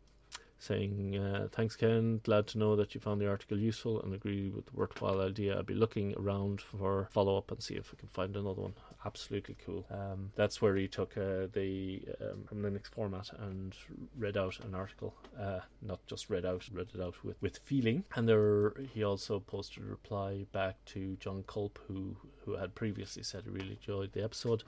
saying, 0.61 1.17
uh, 1.17 1.47
Thanks, 1.51 1.75
Ken. 1.75 2.21
Glad 2.23 2.47
to 2.47 2.57
know 2.57 2.75
that 2.75 2.93
you 2.93 3.01
found 3.01 3.19
the 3.19 3.27
article 3.27 3.57
useful 3.57 4.01
and 4.01 4.13
agree 4.13 4.49
with 4.49 4.65
the 4.67 4.75
worthwhile 4.75 5.21
idea. 5.21 5.55
I'll 5.55 5.63
be 5.63 5.73
looking 5.73 6.13
around 6.17 6.61
for 6.61 7.07
follow 7.11 7.37
up 7.37 7.51
and 7.51 7.61
see 7.61 7.75
if 7.75 7.91
we 7.91 7.97
can 7.97 8.09
find 8.09 8.35
another 8.35 8.61
one. 8.61 8.73
Absolutely 9.05 9.55
cool. 9.65 9.85
Um, 9.89 10.31
that's 10.35 10.61
where 10.61 10.75
he 10.75 10.87
took 10.87 11.17
uh, 11.17 11.47
the 11.51 12.03
um, 12.21 12.43
from 12.45 12.61
Linux 12.61 12.87
format 12.87 13.29
and 13.39 13.75
read 14.17 14.37
out 14.37 14.59
an 14.63 14.75
article, 14.75 15.15
uh, 15.39 15.59
not 15.81 16.05
just 16.07 16.29
read 16.29 16.45
out, 16.45 16.67
read 16.71 16.89
it 16.93 17.01
out 17.01 17.15
with, 17.23 17.41
with 17.41 17.57
feeling. 17.65 18.03
And 18.15 18.29
there, 18.29 18.73
he 18.93 19.03
also 19.03 19.39
posted 19.39 19.83
a 19.83 19.87
reply 19.87 20.45
back 20.51 20.75
to 20.87 21.17
Jon 21.19 21.43
Kulp, 21.47 21.79
who 21.87 22.15
who 22.45 22.55
had 22.55 22.75
previously 22.75 23.23
said 23.23 23.43
he 23.43 23.49
really 23.49 23.77
enjoyed 23.81 24.13
the 24.13 24.23
episode. 24.23 24.63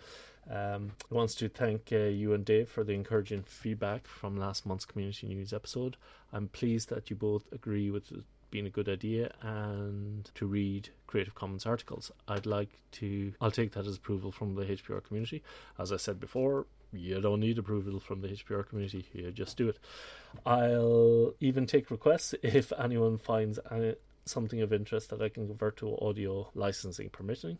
Um, 0.50 0.92
he 1.10 1.16
wants 1.16 1.36
to 1.36 1.50
thank 1.50 1.90
uh, 1.92 1.98
you 1.98 2.34
and 2.34 2.44
Dave 2.44 2.70
for 2.70 2.84
the 2.84 2.94
encouraging 2.94 3.44
feedback 3.44 4.08
from 4.08 4.38
last 4.38 4.66
month's 4.66 4.86
community 4.86 5.28
news 5.28 5.54
episode. 5.54 5.98
I'm 6.32 6.48
pleased 6.50 6.90
that 6.90 7.10
you 7.10 7.16
both 7.16 7.52
agree 7.52 7.90
with 7.92 8.12
it 8.12 8.24
being 8.54 8.68
a 8.68 8.70
good 8.70 8.88
idea 8.88 9.32
and 9.42 10.30
to 10.36 10.46
read 10.46 10.90
Creative 11.08 11.34
Commons 11.34 11.66
articles. 11.66 12.12
I'd 12.28 12.46
like 12.46 12.70
to, 12.94 13.34
I'll 13.42 13.50
take 13.50 13.72
that 13.72 13.88
as 13.88 13.98
approval 13.98 14.32
from 14.32 14.54
the 14.54 14.64
HPR 14.64 15.04
community. 15.04 15.42
As 15.80 15.92
I 15.92 15.98
said 15.98 16.20
before, 16.20 16.68
you 16.92 17.20
don't 17.20 17.40
need 17.40 17.58
approval 17.58 18.00
from 18.00 18.22
the 18.22 18.28
HPR 18.28 18.70
community, 18.70 19.08
you 19.12 19.32
just 19.32 19.58
do 19.58 19.70
it. 19.70 19.80
I'll 20.46 21.34
even 21.40 21.66
take 21.66 21.90
requests 21.90 22.36
if 22.44 22.72
anyone 22.78 23.18
finds 23.18 23.58
something 24.26 24.62
of 24.62 24.74
interest 24.74 25.10
that 25.10 25.22
I 25.22 25.30
can 25.30 25.48
convert 25.48 25.78
to 25.78 25.98
audio 26.00 26.50
licensing 26.56 27.10
permitting. 27.10 27.58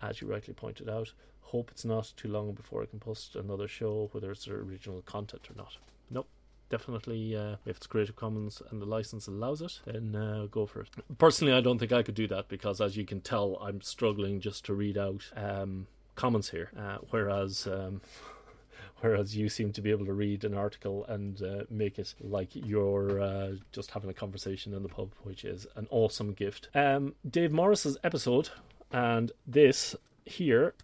As 0.00 0.20
you 0.20 0.28
rightly 0.28 0.54
pointed 0.54 0.88
out, 0.88 1.12
hope 1.40 1.70
it's 1.70 1.84
not 1.84 2.12
too 2.16 2.28
long 2.28 2.52
before 2.52 2.82
I 2.82 2.86
can 2.86 3.00
post 3.00 3.34
another 3.34 3.66
show, 3.66 4.08
whether 4.12 4.30
it's 4.30 4.46
original 4.46 5.02
content 5.02 5.48
or 5.50 5.54
not. 5.56 5.76
Nope, 6.10 6.28
definitely, 6.68 7.36
uh, 7.36 7.56
if 7.66 7.78
it's 7.78 7.86
Creative 7.86 8.14
Commons 8.14 8.62
and 8.70 8.80
the 8.80 8.86
license 8.86 9.26
allows 9.26 9.62
it, 9.62 9.80
then 9.86 10.14
uh, 10.14 10.46
go 10.50 10.66
for 10.66 10.82
it. 10.82 10.88
Personally, 11.18 11.54
I 11.54 11.60
don't 11.60 11.78
think 11.78 11.92
I 11.92 12.02
could 12.02 12.14
do 12.14 12.28
that 12.28 12.48
because, 12.48 12.80
as 12.80 12.96
you 12.96 13.04
can 13.04 13.20
tell, 13.20 13.58
I'm 13.60 13.80
struggling 13.80 14.40
just 14.40 14.64
to 14.66 14.74
read 14.74 14.98
out 14.98 15.30
um, 15.34 15.86
comments 16.14 16.50
here, 16.50 16.70
uh, 16.78 16.98
whereas. 17.10 17.66
Um, 17.66 18.00
whereas 19.00 19.36
you 19.36 19.48
seem 19.48 19.72
to 19.72 19.82
be 19.82 19.90
able 19.90 20.06
to 20.06 20.12
read 20.12 20.44
an 20.44 20.54
article 20.54 21.04
and 21.06 21.42
uh, 21.42 21.64
make 21.70 21.98
it 21.98 22.14
like 22.20 22.50
you're 22.54 23.20
uh, 23.20 23.52
just 23.72 23.90
having 23.90 24.10
a 24.10 24.14
conversation 24.14 24.74
in 24.74 24.82
the 24.82 24.88
pub, 24.88 25.12
which 25.22 25.44
is 25.44 25.66
an 25.76 25.86
awesome 25.90 26.32
gift. 26.32 26.68
Um, 26.74 27.14
Dave 27.28 27.52
Morris's 27.52 27.96
episode, 28.02 28.50
and 28.92 29.32
this 29.46 29.94
here 30.24 30.74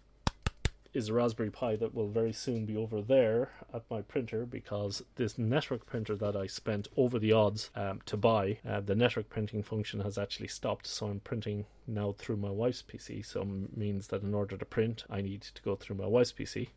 is 0.95 1.09
a 1.09 1.13
Raspberry 1.13 1.51
Pi 1.51 1.75
that 1.75 1.93
will 1.93 2.07
very 2.07 2.31
soon 2.31 2.65
be 2.65 2.77
over 2.77 3.01
there 3.01 3.51
at 3.73 3.83
my 3.91 4.01
printer 4.01 4.45
because 4.45 5.03
this 5.15 5.37
network 5.37 5.85
printer 5.85 6.15
that 6.15 6.37
I 6.37 6.47
spent 6.47 6.87
over 6.95 7.19
the 7.19 7.33
odds 7.33 7.69
um, 7.75 8.01
to 8.05 8.15
buy, 8.15 8.59
uh, 8.67 8.79
the 8.79 8.95
network 8.95 9.29
printing 9.29 9.61
function 9.61 9.99
has 9.99 10.17
actually 10.17 10.47
stopped. 10.47 10.87
So 10.87 11.07
I'm 11.07 11.19
printing 11.19 11.65
now 11.85 12.13
through 12.17 12.37
my 12.37 12.49
wife's 12.49 12.81
PC. 12.81 13.25
So 13.25 13.45
means 13.75 14.07
that 14.07 14.23
in 14.23 14.33
order 14.33 14.55
to 14.55 14.65
print, 14.65 15.03
I 15.09 15.21
need 15.21 15.41
to 15.41 15.61
go 15.61 15.75
through 15.75 15.97
my 15.97 16.07
wife's 16.07 16.31
PC. 16.31 16.69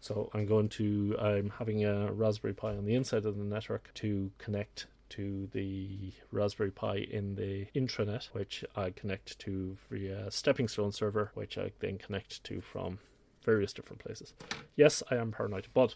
So 0.00 0.30
I'm 0.32 0.46
going 0.46 0.68
to, 0.70 1.16
I'm 1.20 1.50
having 1.58 1.84
a 1.84 2.12
Raspberry 2.12 2.54
Pi 2.54 2.76
on 2.76 2.84
the 2.84 2.94
inside 2.94 3.26
of 3.26 3.36
the 3.36 3.44
network 3.44 3.90
to 3.94 4.30
connect 4.38 4.86
to 5.10 5.48
the 5.52 6.12
Raspberry 6.30 6.70
Pi 6.70 6.96
in 6.96 7.34
the 7.34 7.66
intranet, 7.74 8.26
which 8.26 8.64
I 8.76 8.90
connect 8.90 9.38
to 9.40 9.76
via 9.90 10.30
Stepping 10.30 10.68
Stone 10.68 10.92
server, 10.92 11.30
which 11.34 11.58
I 11.58 11.72
then 11.80 11.98
connect 11.98 12.44
to 12.44 12.60
from 12.60 12.98
various 13.42 13.72
different 13.72 14.04
places. 14.04 14.34
Yes, 14.76 15.02
I 15.10 15.16
am 15.16 15.32
paranoid, 15.32 15.68
but 15.74 15.94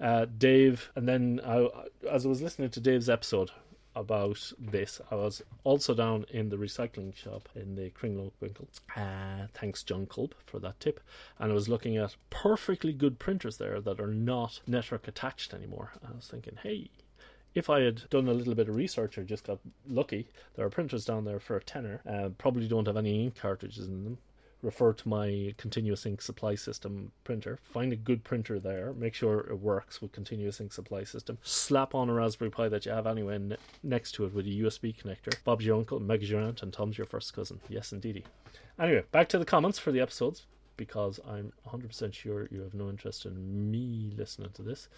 uh, 0.00 0.26
Dave, 0.38 0.90
and 0.94 1.08
then 1.08 1.40
I, 1.44 1.68
as 2.10 2.24
I 2.24 2.28
was 2.28 2.42
listening 2.42 2.70
to 2.70 2.80
Dave's 2.80 3.08
episode 3.08 3.50
about 3.94 4.52
this, 4.58 5.00
I 5.10 5.16
was 5.16 5.42
also 5.64 5.94
down 5.94 6.24
in 6.30 6.48
the 6.48 6.56
recycling 6.56 7.14
shop 7.14 7.48
in 7.54 7.74
the 7.74 7.90
Kringloopwinkel. 7.90 8.66
Uh, 8.96 9.46
thanks, 9.52 9.82
Jon 9.82 10.06
Kulp, 10.06 10.34
for 10.46 10.58
that 10.60 10.80
tip. 10.80 11.00
And 11.38 11.50
I 11.50 11.54
was 11.54 11.68
looking 11.68 11.96
at 11.96 12.16
perfectly 12.30 12.92
good 12.92 13.18
printers 13.18 13.56
there 13.58 13.80
that 13.80 14.00
are 14.00 14.14
not 14.14 14.60
network 14.66 15.08
attached 15.08 15.52
anymore. 15.52 15.92
I 16.06 16.14
was 16.14 16.28
thinking, 16.28 16.58
hey, 16.62 16.90
if 17.54 17.68
I 17.68 17.80
had 17.80 18.08
done 18.10 18.28
a 18.28 18.34
little 18.34 18.54
bit 18.54 18.68
of 18.68 18.76
research 18.76 19.18
or 19.18 19.24
just 19.24 19.44
got 19.44 19.58
lucky, 19.88 20.28
there 20.54 20.66
are 20.66 20.70
printers 20.70 21.04
down 21.04 21.24
there 21.24 21.40
for 21.40 21.56
a 21.56 21.62
tenner. 21.62 22.00
Uh, 22.08 22.28
probably 22.38 22.68
don't 22.68 22.86
have 22.86 22.96
any 22.96 23.24
ink 23.24 23.36
cartridges 23.36 23.88
in 23.88 24.04
them 24.04 24.18
refer 24.62 24.92
to 24.92 25.08
my 25.08 25.54
continuous 25.56 26.04
ink 26.06 26.22
supply 26.22 26.54
system 26.54 27.12
printer. 27.24 27.58
Find 27.62 27.92
a 27.92 27.96
good 27.96 28.24
printer 28.24 28.58
there. 28.58 28.92
Make 28.92 29.14
sure 29.14 29.40
it 29.40 29.58
works 29.58 30.02
with 30.02 30.12
continuous 30.12 30.60
ink 30.60 30.72
supply 30.72 31.04
system. 31.04 31.38
Slap 31.42 31.94
on 31.94 32.08
a 32.08 32.14
Raspberry 32.14 32.50
Pi 32.50 32.68
that 32.68 32.86
you 32.86 32.92
have 32.92 33.06
anyway 33.06 33.38
ne- 33.38 33.56
next 33.82 34.12
to 34.12 34.24
it 34.24 34.34
with 34.34 34.46
a 34.46 34.50
USB 34.50 34.94
connector. 34.94 35.34
Bob's 35.44 35.64
your 35.64 35.76
uncle, 35.76 36.00
Meg's 36.00 36.30
your 36.30 36.40
aunt, 36.40 36.62
and 36.62 36.72
Tom's 36.72 36.98
your 36.98 37.06
first 37.06 37.34
cousin. 37.34 37.60
Yes, 37.68 37.92
indeedy. 37.92 38.24
Anyway, 38.78 39.04
back 39.12 39.28
to 39.28 39.38
the 39.38 39.44
comments 39.44 39.78
for 39.78 39.92
the 39.92 40.00
episodes 40.00 40.46
because 40.76 41.20
I'm 41.28 41.52
100% 41.68 42.14
sure 42.14 42.48
you 42.50 42.62
have 42.62 42.74
no 42.74 42.88
interest 42.88 43.26
in 43.26 43.70
me 43.70 44.12
listening 44.16 44.50
to 44.54 44.62
this. 44.62 44.88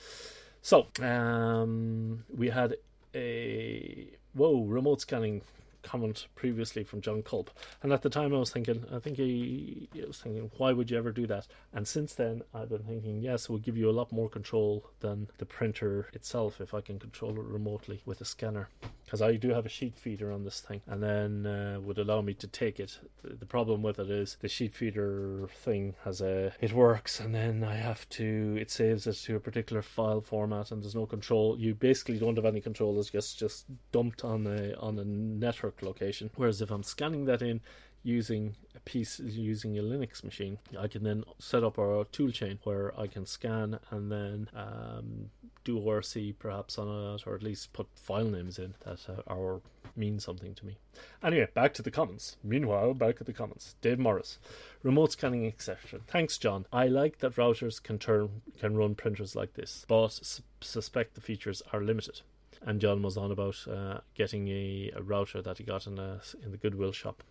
So, 0.62 0.86
um, 1.00 2.24
we 2.32 2.50
had 2.50 2.76
a 3.14 4.08
whoa 4.34 4.62
remote 4.62 5.00
scanning 5.00 5.42
comment 5.82 6.26
previously 6.34 6.84
from 6.84 7.00
Jon 7.00 7.22
Kulp, 7.22 7.50
and 7.82 7.92
at 7.92 8.02
the 8.02 8.10
time 8.10 8.34
I 8.34 8.38
was 8.38 8.50
thinking, 8.50 8.84
I 8.92 8.98
think 8.98 9.16
he, 9.16 9.88
was 10.06 10.18
thinking, 10.18 10.50
why 10.56 10.72
would 10.72 10.90
you 10.90 10.98
ever 10.98 11.12
do 11.12 11.26
that? 11.26 11.46
And 11.72 11.86
since 11.86 12.14
then, 12.14 12.42
I've 12.54 12.68
been 12.68 12.82
thinking, 12.82 13.20
yes, 13.20 13.44
it 13.44 13.50
will 13.50 13.58
give 13.58 13.76
you 13.76 13.90
a 13.90 13.92
lot 13.92 14.12
more 14.12 14.28
control 14.28 14.90
than 15.00 15.28
the 15.38 15.46
printer 15.46 16.08
itself 16.12 16.60
if 16.60 16.74
I 16.74 16.80
can 16.80 16.98
control 16.98 17.32
it 17.32 17.44
remotely 17.44 18.02
with 18.06 18.20
a 18.20 18.24
scanner, 18.24 18.68
because 19.12 19.20
I 19.20 19.36
do 19.36 19.50
have 19.50 19.66
a 19.66 19.68
sheet 19.68 19.98
feeder 19.98 20.32
on 20.32 20.44
this 20.44 20.60
thing, 20.60 20.80
and 20.86 21.02
then 21.02 21.44
uh, 21.44 21.78
would 21.80 21.98
allow 21.98 22.22
me 22.22 22.32
to 22.32 22.46
take 22.46 22.80
it. 22.80 22.98
The, 23.22 23.44
problem 23.44 23.82
with 23.82 23.98
it 23.98 24.08
is 24.08 24.38
the 24.40 24.48
sheet 24.48 24.74
feeder 24.74 25.50
thing 25.52 25.96
has 26.04 26.22
a 26.22 26.54
it 26.62 26.72
works, 26.72 27.20
and 27.20 27.34
then 27.34 27.62
I 27.62 27.74
have 27.74 28.08
to 28.10 28.56
it 28.58 28.70
saves 28.70 29.06
it 29.06 29.16
to 29.16 29.36
a 29.36 29.40
particular 29.40 29.82
file 29.82 30.22
format, 30.22 30.70
and 30.70 30.82
there's 30.82 30.94
no 30.94 31.04
control. 31.04 31.58
You 31.58 31.74
basically 31.74 32.18
don't 32.18 32.36
have 32.36 32.46
any 32.46 32.62
control. 32.62 32.98
It's 32.98 33.10
just 33.10 33.38
just 33.38 33.66
dumped 33.92 34.24
on 34.24 34.46
a 34.46 34.74
on 34.78 34.98
a 34.98 35.04
network 35.04 35.82
location. 35.82 36.30
Whereas 36.36 36.62
if 36.62 36.70
I'm 36.70 36.82
scanning 36.82 37.26
that 37.26 37.42
in 37.42 37.60
using 38.02 38.56
a 38.74 38.80
piece 38.80 39.20
using 39.20 39.78
a 39.78 39.82
Linux 39.82 40.24
machine, 40.24 40.58
I 40.78 40.88
can 40.88 41.04
then 41.04 41.24
set 41.38 41.64
up 41.64 41.78
a 41.78 42.04
toolchain 42.06 42.58
where 42.64 42.98
I 42.98 43.06
can 43.06 43.26
scan 43.26 43.78
and 43.90 44.10
then 44.10 44.48
um, 44.54 45.30
do 45.64 45.78
ORC 45.78 46.16
perhaps 46.38 46.78
on 46.78 47.14
it, 47.14 47.26
or 47.26 47.34
at 47.34 47.42
least 47.42 47.72
put 47.72 47.86
file 47.94 48.24
names 48.24 48.58
in 48.58 48.74
that 48.84 49.00
uh, 49.08 49.22
are 49.26 49.60
mean 49.94 50.18
something 50.18 50.54
to 50.54 50.66
me. 50.66 50.78
Anyway, 51.22 51.46
back 51.54 51.74
to 51.74 51.82
the 51.82 51.90
comments. 51.90 52.36
Meanwhile, 52.42 52.94
back 52.94 53.16
at 53.20 53.26
the 53.26 53.32
comments. 53.32 53.76
Dave 53.82 53.98
Morris, 53.98 54.38
remote 54.82 55.12
scanning 55.12 55.44
exception. 55.44 56.00
Thanks, 56.06 56.38
John. 56.38 56.66
I 56.72 56.86
like 56.86 57.18
that 57.18 57.36
routers 57.36 57.82
can 57.82 57.98
turn 57.98 58.42
can 58.58 58.76
run 58.76 58.94
printers 58.94 59.36
like 59.36 59.54
this, 59.54 59.84
but 59.88 60.06
s- 60.06 60.42
suspect 60.60 61.14
the 61.14 61.20
features 61.20 61.62
are 61.72 61.82
limited 61.82 62.22
and 62.64 62.80
John 62.80 63.02
was 63.02 63.16
on 63.16 63.32
about 63.32 63.56
uh, 63.68 63.98
getting 64.14 64.48
a, 64.48 64.92
a, 64.94 65.02
router 65.02 65.42
that 65.42 65.58
he 65.58 65.64
got 65.64 65.86
in 65.86 65.98
a, 65.98 66.20
in 66.44 66.52
the 66.52 66.56
Goodwill 66.56 66.92
shop. 66.92 67.22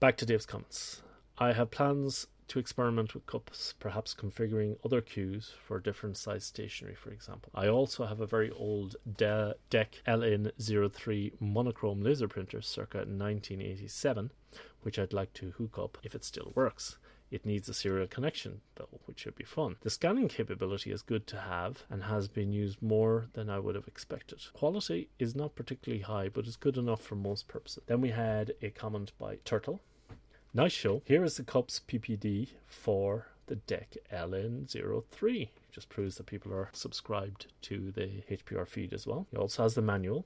Back 0.00 0.16
to 0.18 0.26
Dave's 0.26 0.46
comments. 0.46 1.02
I 1.38 1.52
have 1.52 1.70
plans 1.70 2.26
to 2.48 2.58
experiment 2.58 3.14
with 3.14 3.26
cups, 3.26 3.74
perhaps 3.78 4.14
configuring 4.14 4.76
other 4.84 5.00
queues 5.00 5.52
for 5.66 5.80
different 5.80 6.16
size 6.16 6.44
stationery, 6.44 6.94
for 6.94 7.10
example. 7.10 7.50
I 7.54 7.68
also 7.68 8.04
have 8.04 8.20
a 8.20 8.26
very 8.26 8.50
old 8.50 8.96
De- 9.16 9.54
DEC 9.70 10.02
LN03 10.06 11.40
monochrome 11.40 12.02
laser 12.02 12.28
printer 12.28 12.60
circa 12.60 12.98
1987, 12.98 14.30
which 14.82 14.98
I'd 14.98 15.12
like 15.12 15.32
to 15.34 15.52
hook 15.52 15.78
up 15.78 15.98
if 16.02 16.14
it 16.14 16.24
still 16.24 16.52
works. 16.54 16.98
It 17.34 17.44
needs 17.44 17.68
a 17.68 17.74
serial 17.74 18.06
connection, 18.06 18.60
though, 18.76 19.00
which 19.06 19.18
should 19.18 19.34
be 19.34 19.42
fun. 19.42 19.74
The 19.80 19.90
scanning 19.90 20.28
capability 20.28 20.92
is 20.92 21.02
good 21.02 21.26
to 21.26 21.40
have 21.40 21.82
and 21.90 22.04
has 22.04 22.28
been 22.28 22.52
used 22.52 22.80
more 22.80 23.26
than 23.32 23.50
I 23.50 23.58
would 23.58 23.74
have 23.74 23.88
expected. 23.88 24.38
Quality 24.52 25.08
is 25.18 25.34
not 25.34 25.56
particularly 25.56 26.04
high, 26.04 26.28
but 26.28 26.46
is 26.46 26.54
good 26.54 26.76
enough 26.76 27.02
for 27.02 27.16
most 27.16 27.48
purposes. 27.48 27.82
Then 27.86 28.00
we 28.00 28.10
had 28.10 28.54
a 28.62 28.70
comment 28.70 29.10
by 29.18 29.38
Turtle. 29.44 29.80
Nice 30.54 30.70
show. 30.70 31.02
Here 31.06 31.24
is 31.24 31.36
the 31.36 31.42
cups 31.42 31.80
PPD 31.88 32.50
for 32.68 33.26
the 33.46 33.56
DEC 33.56 33.96
LN03. 34.12 35.48
Just 35.72 35.88
proves 35.88 36.14
that 36.18 36.26
people 36.26 36.52
are 36.52 36.70
subscribed 36.72 37.48
to 37.62 37.90
the 37.90 38.22
HPR 38.30 38.68
feed 38.68 38.92
as 38.92 39.08
well. 39.08 39.26
He 39.32 39.36
also 39.36 39.64
has 39.64 39.74
the 39.74 39.82
manual 39.82 40.24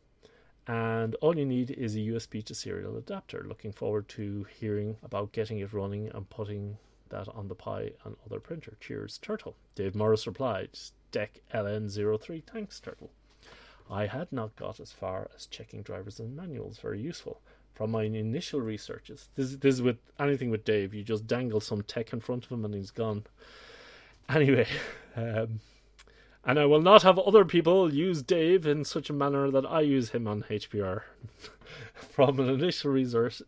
and 0.66 1.14
all 1.22 1.38
you 1.38 1.46
need 1.46 1.70
is 1.70 1.96
a 1.96 2.00
USB 2.00 2.44
to 2.44 2.54
serial 2.54 2.98
adapter. 2.98 3.46
Looking 3.48 3.72
forward 3.72 4.06
to 4.10 4.46
hearing 4.60 4.98
about 5.02 5.32
getting 5.32 5.58
it 5.60 5.72
running 5.72 6.10
and 6.12 6.28
putting 6.28 6.76
that 7.10 7.28
on 7.28 7.48
the 7.48 7.54
Pi 7.54 7.92
and 8.04 8.16
other 8.24 8.40
printer. 8.40 8.76
Cheers, 8.80 9.18
Turtle. 9.18 9.56
Dave 9.74 9.94
Morris 9.94 10.26
replied, 10.26 10.70
DEC 11.12 11.28
LN03, 11.54 12.42
thanks, 12.44 12.80
Turtle. 12.80 13.10
I 13.90 14.06
had 14.06 14.30
not 14.32 14.56
got 14.56 14.80
as 14.80 14.92
far 14.92 15.30
as 15.34 15.46
checking 15.46 15.82
drivers 15.82 16.20
and 16.20 16.36
manuals, 16.36 16.78
very 16.78 17.00
useful. 17.00 17.40
From 17.74 17.92
my 17.92 18.02
initial 18.02 18.60
researches, 18.60 19.28
this, 19.36 19.56
this 19.56 19.76
is 19.76 19.82
with 19.82 19.98
anything 20.18 20.50
with 20.50 20.64
Dave, 20.64 20.92
you 20.92 21.02
just 21.02 21.26
dangle 21.26 21.60
some 21.60 21.82
tech 21.82 22.12
in 22.12 22.20
front 22.20 22.44
of 22.44 22.50
him 22.50 22.64
and 22.64 22.74
he's 22.74 22.90
gone. 22.90 23.24
Anyway, 24.28 24.66
um, 25.16 25.60
and 26.44 26.58
I 26.58 26.66
will 26.66 26.82
not 26.82 27.02
have 27.02 27.18
other 27.18 27.44
people 27.44 27.92
use 27.92 28.22
Dave 28.22 28.66
in 28.66 28.84
such 28.84 29.10
a 29.10 29.12
manner 29.14 29.50
that 29.50 29.66
I 29.66 29.80
use 29.80 30.10
him 30.10 30.26
on 30.26 30.44
HPR. 30.48 31.02
From 31.94 32.40
an 32.40 32.48
initial 32.48 32.90
research, 32.90 33.42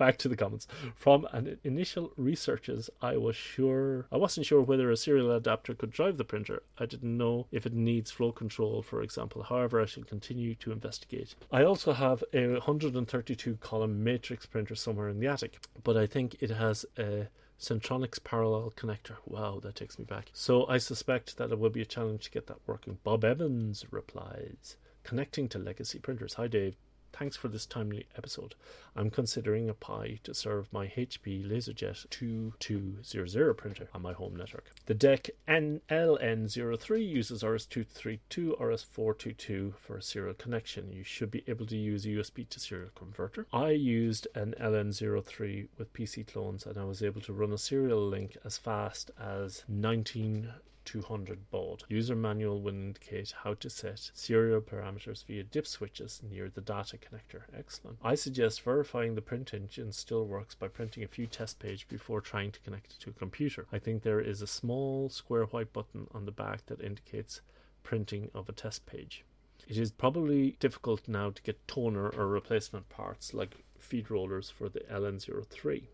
back 0.00 0.16
to 0.16 0.28
the 0.28 0.36
comments. 0.36 0.66
From 0.96 1.28
an 1.30 1.58
initial 1.62 2.12
researches, 2.16 2.88
I 3.02 3.18
was 3.18 3.36
sure 3.36 4.06
I 4.10 4.16
wasn't 4.16 4.46
sure 4.46 4.62
whether 4.62 4.90
a 4.90 4.96
serial 4.96 5.30
adapter 5.30 5.74
could 5.74 5.92
drive 5.92 6.16
the 6.16 6.24
printer. 6.24 6.62
I 6.78 6.86
didn't 6.86 7.18
know 7.18 7.46
if 7.52 7.66
it 7.66 7.74
needs 7.74 8.10
flow 8.10 8.32
control, 8.32 8.80
for 8.82 9.02
example. 9.02 9.42
However, 9.42 9.80
I 9.80 9.84
shall 9.84 10.04
continue 10.04 10.54
to 10.56 10.72
investigate. 10.72 11.34
I 11.52 11.64
also 11.64 11.92
have 11.92 12.24
a 12.32 12.46
132 12.54 13.58
column 13.60 14.02
matrix 14.02 14.46
printer 14.46 14.74
somewhere 14.74 15.10
in 15.10 15.20
the 15.20 15.26
attic, 15.26 15.58
but 15.84 15.98
I 15.98 16.06
think 16.06 16.36
it 16.40 16.50
has 16.50 16.86
a 16.98 17.28
Centronics 17.60 18.24
parallel 18.24 18.72
connector. 18.74 19.16
Wow, 19.26 19.60
that 19.62 19.76
takes 19.76 19.98
me 19.98 20.06
back. 20.06 20.30
So 20.32 20.66
I 20.66 20.78
suspect 20.78 21.36
that 21.36 21.52
it 21.52 21.58
will 21.58 21.68
be 21.68 21.82
a 21.82 21.92
challenge 21.94 22.24
to 22.24 22.30
get 22.30 22.46
that 22.46 22.66
working. 22.66 22.96
Bob 23.04 23.22
Evans 23.22 23.84
replies, 23.90 24.78
connecting 25.04 25.46
to 25.50 25.58
legacy 25.58 25.98
printers. 25.98 26.34
Hi, 26.34 26.48
Dave. 26.48 26.76
Thanks 27.12 27.36
for 27.36 27.48
this 27.48 27.66
timely 27.66 28.06
episode. 28.16 28.54
I'm 28.96 29.10
considering 29.10 29.68
a 29.68 29.74
Pi 29.74 30.20
to 30.24 30.34
serve 30.34 30.72
my 30.72 30.86
HP 30.86 31.46
LaserJet 31.46 32.08
2200 32.10 33.54
printer 33.54 33.88
on 33.94 34.02
my 34.02 34.12
home 34.12 34.36
network. 34.36 34.70
The 34.86 34.94
DEC 34.94 35.30
NLN03 35.46 37.06
uses 37.06 37.42
RS232 37.42 38.58
RS422 38.58 39.74
for 39.76 39.96
a 39.96 40.02
serial 40.02 40.34
connection. 40.34 40.92
You 40.92 41.04
should 41.04 41.30
be 41.30 41.44
able 41.46 41.66
to 41.66 41.76
use 41.76 42.06
a 42.06 42.08
USB 42.08 42.48
to 42.48 42.60
serial 42.60 42.90
converter. 42.94 43.46
I 43.52 43.70
used 43.70 44.26
an 44.34 44.54
LN03 44.60 45.68
with 45.78 45.92
PC 45.92 46.26
clones 46.26 46.66
and 46.66 46.78
I 46.78 46.84
was 46.84 47.02
able 47.02 47.20
to 47.22 47.32
run 47.32 47.52
a 47.52 47.58
serial 47.58 48.06
link 48.06 48.36
as 48.44 48.56
fast 48.56 49.10
as 49.18 49.64
19 49.68 50.52
200 50.84 51.50
baud. 51.50 51.84
User 51.88 52.16
manual 52.16 52.60
will 52.60 52.72
indicate 52.72 53.34
how 53.42 53.54
to 53.54 53.70
set 53.70 54.10
serial 54.14 54.60
parameters 54.60 55.24
via 55.24 55.42
dip 55.42 55.66
switches 55.66 56.22
near 56.28 56.48
the 56.48 56.60
data 56.60 56.98
connector. 56.98 57.42
Excellent. 57.56 57.98
I 58.02 58.14
suggest 58.14 58.62
verifying 58.62 59.14
the 59.14 59.22
print 59.22 59.54
engine 59.54 59.92
still 59.92 60.26
works 60.26 60.54
by 60.54 60.68
printing 60.68 61.04
a 61.04 61.08
few 61.08 61.26
test 61.26 61.58
page 61.58 61.88
before 61.88 62.20
trying 62.20 62.52
to 62.52 62.60
connect 62.60 62.92
it 62.92 63.00
to 63.00 63.10
a 63.10 63.14
computer. 63.14 63.66
I 63.72 63.78
think 63.78 64.02
there 64.02 64.20
is 64.20 64.42
a 64.42 64.46
small 64.46 65.08
square 65.08 65.44
white 65.44 65.72
button 65.72 66.06
on 66.12 66.24
the 66.24 66.32
back 66.32 66.66
that 66.66 66.80
indicates 66.80 67.40
printing 67.82 68.30
of 68.34 68.48
a 68.48 68.52
test 68.52 68.86
page. 68.86 69.24
It 69.68 69.76
is 69.76 69.92
probably 69.92 70.56
difficult 70.58 71.06
now 71.06 71.30
to 71.30 71.42
get 71.42 71.68
toner 71.68 72.08
or 72.08 72.26
replacement 72.26 72.88
parts 72.88 73.32
like 73.32 73.56
feed 73.78 74.10
rollers 74.10 74.50
for 74.50 74.68
the 74.68 74.80
LN03. 74.80 75.84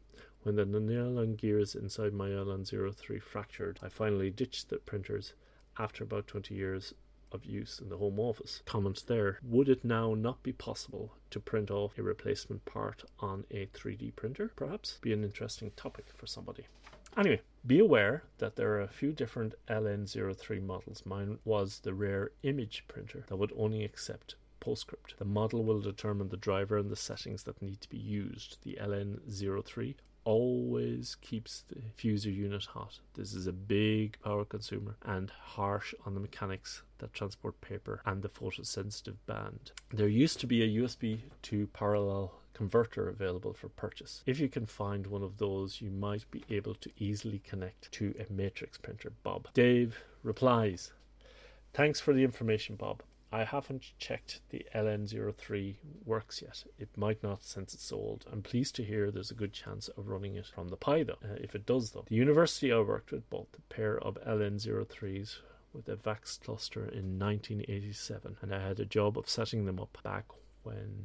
When 0.46 0.54
the 0.54 0.64
nylon 0.64 1.34
gears 1.34 1.74
inside 1.74 2.12
my 2.12 2.28
LN03 2.28 3.20
fractured, 3.20 3.80
I 3.82 3.88
finally 3.88 4.30
ditched 4.30 4.68
the 4.68 4.76
printers 4.76 5.34
after 5.76 6.04
about 6.04 6.28
20 6.28 6.54
years 6.54 6.94
of 7.32 7.44
use 7.44 7.80
in 7.80 7.88
the 7.88 7.96
home 7.96 8.20
office. 8.20 8.62
Comment 8.64 9.02
there. 9.08 9.40
Would 9.42 9.68
it 9.68 9.84
now 9.84 10.14
not 10.14 10.44
be 10.44 10.52
possible 10.52 11.12
to 11.30 11.40
print 11.40 11.68
off 11.72 11.98
a 11.98 12.02
replacement 12.04 12.64
part 12.64 13.02
on 13.18 13.42
a 13.50 13.66
3D 13.74 14.14
printer? 14.14 14.52
Perhaps 14.54 15.00
be 15.02 15.12
an 15.12 15.24
interesting 15.24 15.72
topic 15.74 16.06
for 16.14 16.28
somebody. 16.28 16.68
Anyway, 17.16 17.40
be 17.66 17.80
aware 17.80 18.22
that 18.38 18.54
there 18.54 18.70
are 18.70 18.82
a 18.82 18.86
few 18.86 19.10
different 19.10 19.56
LN03 19.68 20.62
models. 20.62 21.02
Mine 21.04 21.40
was 21.44 21.80
the 21.80 21.92
rare 21.92 22.30
image 22.44 22.84
printer 22.86 23.24
that 23.26 23.36
would 23.36 23.52
only 23.56 23.82
accept 23.82 24.36
PostScript. 24.60 25.16
The 25.18 25.24
model 25.24 25.64
will 25.64 25.80
determine 25.80 26.28
the 26.28 26.36
driver 26.36 26.78
and 26.78 26.88
the 26.88 26.94
settings 26.94 27.42
that 27.42 27.60
need 27.60 27.80
to 27.80 27.88
be 27.88 27.98
used. 27.98 28.58
The 28.62 28.78
LN03 28.80 29.96
always 30.26 31.16
keeps 31.20 31.62
the 31.68 31.76
fuser 31.96 32.34
unit 32.34 32.64
hot. 32.64 32.98
This 33.14 33.32
is 33.32 33.46
a 33.46 33.52
big 33.52 34.18
power 34.22 34.44
consumer 34.44 34.96
and 35.04 35.30
harsh 35.30 35.94
on 36.04 36.14
the 36.14 36.20
mechanics 36.20 36.82
that 36.98 37.14
transport 37.14 37.60
paper 37.60 38.02
and 38.04 38.22
the 38.22 38.28
photosensitive 38.28 39.14
band. 39.26 39.70
There 39.92 40.08
used 40.08 40.40
to 40.40 40.48
be 40.48 40.62
a 40.62 40.82
USB 40.82 41.20
to 41.42 41.68
parallel 41.68 42.34
converter 42.54 43.08
available 43.08 43.52
for 43.52 43.68
purchase. 43.68 44.24
If 44.26 44.40
you 44.40 44.48
can 44.48 44.66
find 44.66 45.06
one 45.06 45.22
of 45.22 45.38
those, 45.38 45.80
you 45.80 45.90
might 45.90 46.28
be 46.32 46.42
able 46.50 46.74
to 46.74 46.90
easily 46.98 47.38
connect 47.38 47.92
to 47.92 48.12
a 48.18 48.32
matrix 48.32 48.78
printer. 48.78 49.12
Bob. 49.22 49.48
Dave 49.54 50.02
replies 50.24 50.92
Thanks 51.72 52.00
for 52.00 52.12
the 52.12 52.24
information, 52.24 52.74
Bob. 52.74 53.02
I 53.32 53.44
haven't 53.44 53.92
checked 53.98 54.40
the 54.50 54.64
LN03 54.74 55.76
works 56.04 56.42
yet. 56.42 56.64
It 56.78 56.88
might 56.96 57.22
not 57.22 57.44
since 57.44 57.74
it's 57.74 57.84
sold. 57.84 58.24
I'm 58.32 58.42
pleased 58.42 58.76
to 58.76 58.84
hear 58.84 59.10
there's 59.10 59.30
a 59.30 59.34
good 59.34 59.52
chance 59.52 59.88
of 59.88 60.08
running 60.08 60.36
it 60.36 60.46
from 60.46 60.68
the 60.68 60.76
Pi 60.76 61.02
though, 61.02 61.18
uh, 61.24 61.34
if 61.40 61.54
it 61.54 61.66
does 61.66 61.90
though. 61.90 62.04
The 62.06 62.14
university 62.14 62.72
I 62.72 62.78
worked 62.80 63.10
with 63.10 63.28
bought 63.28 63.48
a 63.58 63.74
pair 63.74 63.98
of 63.98 64.18
LN03s 64.26 65.38
with 65.72 65.88
a 65.88 65.96
VAX 65.96 66.38
cluster 66.38 66.80
in 66.80 67.18
1987 67.18 68.36
and 68.40 68.54
I 68.54 68.66
had 68.66 68.80
a 68.80 68.86
job 68.86 69.18
of 69.18 69.28
setting 69.28 69.66
them 69.66 69.80
up 69.80 69.98
back 70.02 70.26
when 70.62 71.04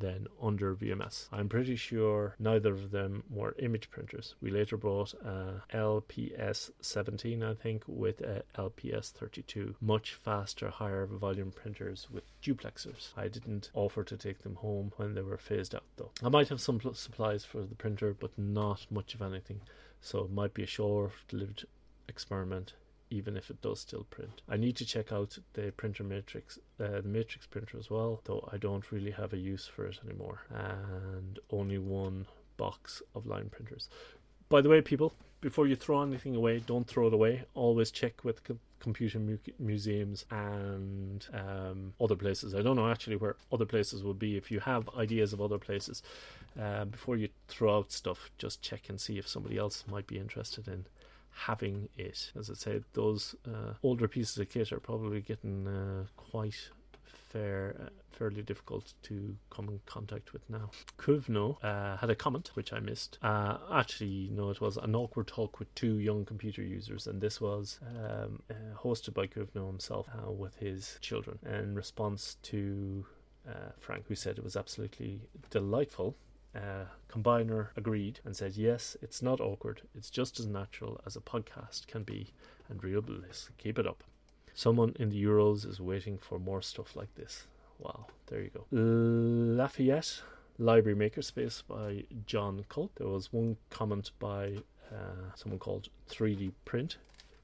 then 0.00 0.26
under 0.42 0.74
VMS. 0.74 1.28
I'm 1.32 1.48
pretty 1.48 1.76
sure 1.76 2.34
neither 2.38 2.72
of 2.72 2.90
them 2.90 3.22
were 3.30 3.54
image 3.58 3.90
printers. 3.90 4.34
We 4.40 4.50
later 4.50 4.76
bought 4.76 5.14
a 5.14 5.62
LPS 5.72 6.70
17, 6.80 7.42
I 7.42 7.54
think, 7.54 7.84
with 7.86 8.20
a 8.20 8.42
LPS 8.56 9.12
32, 9.12 9.76
much 9.80 10.14
faster, 10.14 10.70
higher 10.70 11.06
volume 11.06 11.52
printers 11.52 12.08
with 12.10 12.24
duplexers. 12.42 13.12
I 13.16 13.28
didn't 13.28 13.70
offer 13.74 14.04
to 14.04 14.16
take 14.16 14.42
them 14.42 14.56
home 14.56 14.92
when 14.96 15.14
they 15.14 15.22
were 15.22 15.38
phased 15.38 15.74
out, 15.74 15.84
though. 15.96 16.10
I 16.22 16.28
might 16.28 16.48
have 16.48 16.60
some 16.60 16.80
supplies 16.94 17.44
for 17.44 17.62
the 17.62 17.74
printer, 17.74 18.14
but 18.18 18.36
not 18.38 18.86
much 18.90 19.14
of 19.14 19.22
anything, 19.22 19.60
so 20.00 20.24
it 20.24 20.32
might 20.32 20.54
be 20.54 20.62
a 20.62 20.66
short 20.66 21.12
lived 21.32 21.66
experiment 22.08 22.74
even 23.10 23.36
if 23.36 23.50
it 23.50 23.60
does 23.60 23.80
still 23.80 24.04
print. 24.04 24.42
I 24.48 24.56
need 24.56 24.76
to 24.76 24.86
check 24.86 25.12
out 25.12 25.38
the 25.54 25.72
printer 25.72 26.04
matrix, 26.04 26.58
uh, 26.78 27.00
the 27.00 27.08
matrix 27.08 27.46
printer 27.46 27.78
as 27.78 27.90
well, 27.90 28.20
though 28.24 28.48
I 28.52 28.56
don't 28.56 28.90
really 28.92 29.10
have 29.10 29.32
a 29.32 29.38
use 29.38 29.66
for 29.66 29.86
it 29.86 29.98
anymore, 30.04 30.40
and 30.50 31.38
only 31.50 31.78
one 31.78 32.26
box 32.56 33.02
of 33.14 33.26
line 33.26 33.48
printers. 33.50 33.88
By 34.48 34.60
the 34.60 34.68
way, 34.68 34.80
people, 34.80 35.12
before 35.40 35.66
you 35.66 35.76
throw 35.76 36.02
anything 36.02 36.36
away, 36.36 36.62
don't 36.66 36.86
throw 36.86 37.06
it 37.06 37.14
away. 37.14 37.44
Always 37.54 37.90
check 37.90 38.24
with 38.24 38.42
co- 38.44 38.58
computer 38.80 39.18
mu- 39.18 39.38
museums 39.58 40.24
and 40.30 41.26
um, 41.32 41.92
other 42.00 42.16
places. 42.16 42.54
I 42.54 42.62
don't 42.62 42.76
know 42.76 42.90
actually 42.90 43.16
where 43.16 43.36
other 43.52 43.64
places 43.64 44.02
would 44.02 44.18
be. 44.18 44.36
If 44.36 44.50
you 44.50 44.60
have 44.60 44.88
ideas 44.96 45.32
of 45.32 45.40
other 45.40 45.58
places, 45.58 46.02
uh, 46.60 46.84
before 46.86 47.16
you 47.16 47.28
throw 47.48 47.76
out 47.76 47.92
stuff, 47.92 48.30
just 48.38 48.60
check 48.60 48.88
and 48.88 49.00
see 49.00 49.18
if 49.18 49.28
somebody 49.28 49.56
else 49.56 49.84
might 49.88 50.06
be 50.06 50.18
interested 50.18 50.66
in 50.66 50.86
having 51.46 51.88
it. 51.96 52.32
As 52.38 52.50
I 52.50 52.54
said, 52.54 52.84
those 52.92 53.34
uh, 53.46 53.74
older 53.82 54.08
pieces 54.08 54.38
of 54.38 54.48
kit 54.50 54.72
are 54.72 54.80
probably 54.80 55.20
getting 55.20 55.66
uh, 55.66 56.04
quite 56.16 56.70
fair, 57.02 57.76
uh, 57.80 57.88
fairly 58.10 58.42
difficult 58.42 58.92
to 59.02 59.36
come 59.48 59.68
in 59.68 59.80
contact 59.86 60.32
with 60.32 60.48
now. 60.50 60.70
Kuvno 60.98 61.56
uh, 61.62 61.96
had 61.96 62.10
a 62.10 62.14
comment 62.14 62.50
which 62.54 62.72
I 62.72 62.80
missed. 62.80 63.18
Uh, 63.22 63.56
actually, 63.72 64.28
no, 64.32 64.50
it 64.50 64.60
was 64.60 64.76
an 64.76 64.94
awkward 64.94 65.28
talk 65.28 65.58
with 65.58 65.74
two 65.74 65.98
young 65.98 66.24
computer 66.24 66.62
users, 66.62 67.06
and 67.06 67.20
this 67.20 67.40
was 67.40 67.80
um, 67.86 68.42
uh, 68.50 68.54
hosted 68.76 69.14
by 69.14 69.26
Kuvno 69.26 69.66
himself 69.66 70.08
uh, 70.08 70.30
with 70.30 70.56
his 70.56 70.98
children 71.00 71.38
in 71.46 71.74
response 71.74 72.36
to 72.42 73.06
uh, 73.48 73.72
Frank, 73.78 74.04
who 74.08 74.14
said 74.14 74.36
it 74.36 74.44
was 74.44 74.56
absolutely 74.56 75.20
delightful 75.50 76.16
uh, 76.54 76.84
combiner 77.08 77.68
agreed 77.76 78.20
and 78.24 78.36
said, 78.36 78.56
Yes, 78.56 78.96
it's 79.02 79.22
not 79.22 79.40
awkward. 79.40 79.82
It's 79.94 80.10
just 80.10 80.40
as 80.40 80.46
natural 80.46 81.00
as 81.06 81.16
a 81.16 81.20
podcast 81.20 81.86
can 81.86 82.02
be 82.02 82.28
and 82.68 82.82
real 82.82 83.02
bliss. 83.02 83.50
Keep 83.58 83.78
it 83.78 83.86
up. 83.86 84.04
Someone 84.54 84.94
in 84.98 85.10
the 85.10 85.22
Euros 85.22 85.66
is 85.66 85.80
waiting 85.80 86.18
for 86.18 86.38
more 86.38 86.62
stuff 86.62 86.96
like 86.96 87.14
this. 87.14 87.46
Wow, 87.78 88.06
there 88.26 88.42
you 88.42 88.50
go. 88.50 88.66
Lafayette 88.70 90.22
Library 90.58 90.96
Makerspace 90.96 91.62
by 91.66 92.04
Jon 92.26 92.64
Kulp. 92.68 92.96
There 92.96 93.08
was 93.08 93.32
one 93.32 93.56
comment 93.70 94.10
by 94.18 94.56
uh, 94.92 95.32
someone 95.34 95.58
called 95.58 95.88
3D 96.10 96.52
Print. 96.64 96.98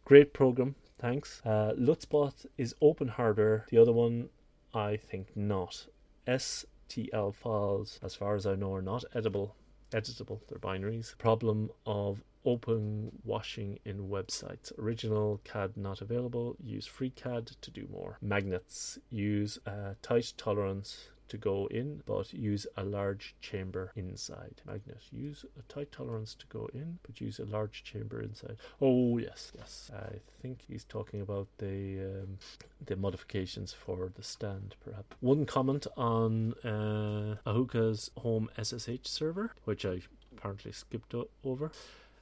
Great 0.05 0.33
program, 0.35 0.75
thanks. 0.99 1.41
Uh, 1.45 1.73
LulzBot 1.79 2.47
is 2.59 2.75
open 2.83 3.09
hardware. 3.09 3.65
The 3.71 3.79
other 3.79 3.93
one, 3.93 4.29
I 4.75 4.97
think 4.97 5.35
not. 5.35 5.87
S 6.27 6.67
TL 6.89 7.35
files, 7.35 7.99
as 8.03 8.15
far 8.15 8.35
as 8.35 8.47
I 8.47 8.55
know, 8.55 8.75
are 8.75 8.83
not 8.83 9.05
editable. 9.15 9.53
Editable, 9.93 10.41
they're 10.49 10.59
binaries. 10.59 11.17
Problem 11.19 11.71
of 11.87 12.23
open 12.45 13.11
washing 13.25 13.79
in 13.85 14.09
websites. 14.09 14.77
Original 14.79 15.41
CAD 15.45 15.77
not 15.77 16.01
available. 16.01 16.57
Use 16.63 16.89
FreeCAD 16.89 17.57
to 17.61 17.71
do 17.71 17.87
more. 17.91 18.19
Magnets 18.23 18.99
use 19.11 19.59
a 19.67 19.97
tight 20.01 20.33
tolerance 20.37 21.11
to 21.29 21.37
go 21.37 21.67
in, 21.71 22.03
but 22.07 22.33
use 22.33 22.67
a 22.77 22.85
large 22.85 23.35
chamber 23.41 23.93
inside. 23.97 24.63
Magnet. 24.67 25.01
Use 25.11 25.45
a 25.59 25.63
tight 25.73 25.93
tolerance 25.93 26.35
to 26.35 26.47
go 26.47 26.69
in, 26.73 26.99
but 27.07 27.21
use 27.21 27.39
a 27.39 27.45
large 27.45 27.83
chamber 27.85 28.21
inside. 28.21 28.57
Oh 28.81 29.19
yes, 29.19 29.53
yes. 29.57 29.91
I 29.95 30.17
think 30.41 30.63
he's 30.67 30.85
talking 30.85 31.21
about 31.21 31.49
the 31.59 32.23
um, 32.23 32.39
the 32.85 32.97
modifications 32.97 33.73
for 33.73 34.11
the 34.15 34.23
stand, 34.23 34.77
perhaps. 34.85 35.17
One 35.21 35.47
comment 35.47 35.87
on 35.97 36.55
uh, 36.65 37.37
Ahuka's 37.47 38.11
home 38.19 38.51
SSH 38.63 39.07
server, 39.07 39.53
which 39.65 39.85
I 39.85 40.01
apparently 40.37 40.73
skipped 40.73 41.15
o- 41.15 41.29
over. 41.45 41.71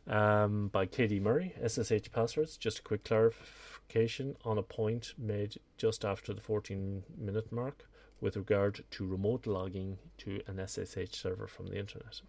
Um, 0.06 0.68
by 0.68 0.84
Katie 0.84 1.18
Murray, 1.18 1.54
SSH 1.66 2.12
passwords. 2.12 2.58
Just 2.58 2.80
a 2.80 2.82
quick 2.82 3.04
clarification 3.04 4.36
on 4.44 4.58
a 4.58 4.62
point 4.62 5.14
made 5.16 5.56
just 5.78 6.04
after 6.04 6.34
the 6.34 6.42
14 6.42 7.04
minute 7.16 7.50
mark 7.50 7.86
with 8.24 8.36
regard 8.38 8.82
to 8.90 9.06
remote 9.06 9.46
logging 9.46 9.98
to 10.16 10.40
an 10.46 10.56
SSH 10.66 11.14
server 11.14 11.46
from 11.46 11.66
the 11.66 11.78
internet. 11.78 12.22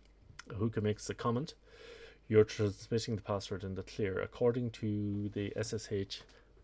Ahuka 0.50 0.84
makes 0.84 1.08
the 1.08 1.14
comment 1.14 1.54
You're 2.28 2.44
transmitting 2.44 3.16
the 3.16 3.22
password 3.22 3.64
in 3.64 3.76
the 3.76 3.84
clear. 3.84 4.20
According 4.20 4.72
to 4.72 5.30
the 5.30 5.54
SSH 5.56 6.20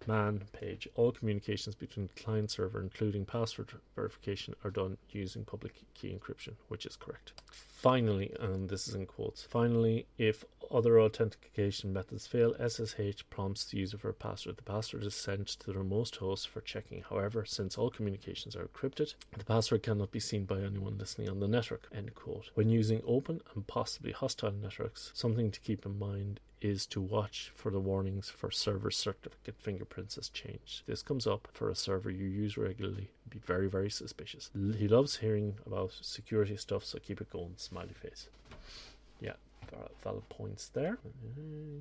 man 0.06 0.42
page, 0.52 0.86
all 0.96 1.14
communications 1.14 1.76
between 1.76 2.10
client 2.18 2.52
server, 2.52 2.82
including 2.82 3.24
password 3.24 3.70
verification, 3.96 4.54
are 4.66 4.72
done 4.72 4.98
using 5.12 5.46
public 5.46 5.76
key 5.94 6.10
encryption, 6.10 6.56
which 6.68 6.86
is 6.86 6.98
correct. 6.98 7.32
Finally, 7.50 8.34
and 8.38 8.68
this 8.68 8.86
is 8.90 8.96
in 8.96 9.06
quotes, 9.06 9.44
finally, 9.44 10.08
if 10.18 10.44
other 10.72 11.00
authentication 11.00 11.94
methods 11.94 12.28
fail, 12.28 12.56
SSH 12.56 13.24
prompts 13.30 13.66
the 13.66 13.78
user 13.78 13.98
for 13.98 14.10
a 14.10 14.14
password. 14.14 14.58
The 14.58 14.64
password 14.64 15.04
is 15.04 15.16
sent 15.16 15.48
to 15.48 15.68
the 15.68 15.78
remote 15.78 16.16
host 16.16 16.48
for 16.48 16.62
checking. 16.62 17.04
However, 17.10 17.46
since 17.46 17.78
all 17.78 17.90
communications 17.90 18.56
are 18.56 18.66
encrypted, 18.66 19.16
the 19.38 19.44
password 19.44 19.84
cannot 19.84 20.12
be 20.12 20.20
seen 20.20 20.46
by 20.46 20.62
anyone 20.62 20.98
listening 20.98 21.30
on 21.30 21.40
the 21.40 21.48
network. 21.48 21.88
End 21.94 22.16
quote. 22.16 22.50
When 22.54 22.70
using 22.70 23.02
open 23.06 23.42
and 23.56 23.68
possibly 23.68 24.12
hostile 24.12 24.52
networks, 24.52 25.12
something 25.14 25.52
to 25.52 25.60
keep 25.60 25.86
in 25.86 26.00
mind 26.00 26.40
is 26.62 26.86
to 26.86 27.02
watch 27.02 27.52
for 27.56 27.72
the 27.72 27.80
warnings 27.80 28.30
for 28.30 28.52
server 28.52 28.92
certificate 28.92 29.56
fingerprints 29.58 30.16
has 30.16 30.30
changed. 30.30 30.84
This 30.86 31.02
comes 31.02 31.26
up 31.26 31.48
for 31.52 31.70
a 31.70 31.76
server 31.76 32.12
you 32.12 32.28
use 32.28 32.58
regularly. 32.58 33.10
Be 33.30 33.40
very, 33.40 33.68
very 33.68 33.90
suspicious. 33.90 34.52
He 34.78 34.88
loves 34.88 35.18
hearing 35.18 35.56
about 35.66 35.94
security 36.02 36.56
stuff, 36.58 36.86
so 36.86 37.00
keep 37.00 37.20
it 37.20 37.32
going. 37.32 37.54
Smiley 37.58 37.94
face. 37.94 38.28
Yeah, 39.20 39.34
valid 40.04 40.28
points 40.30 40.70
there. 40.70 40.98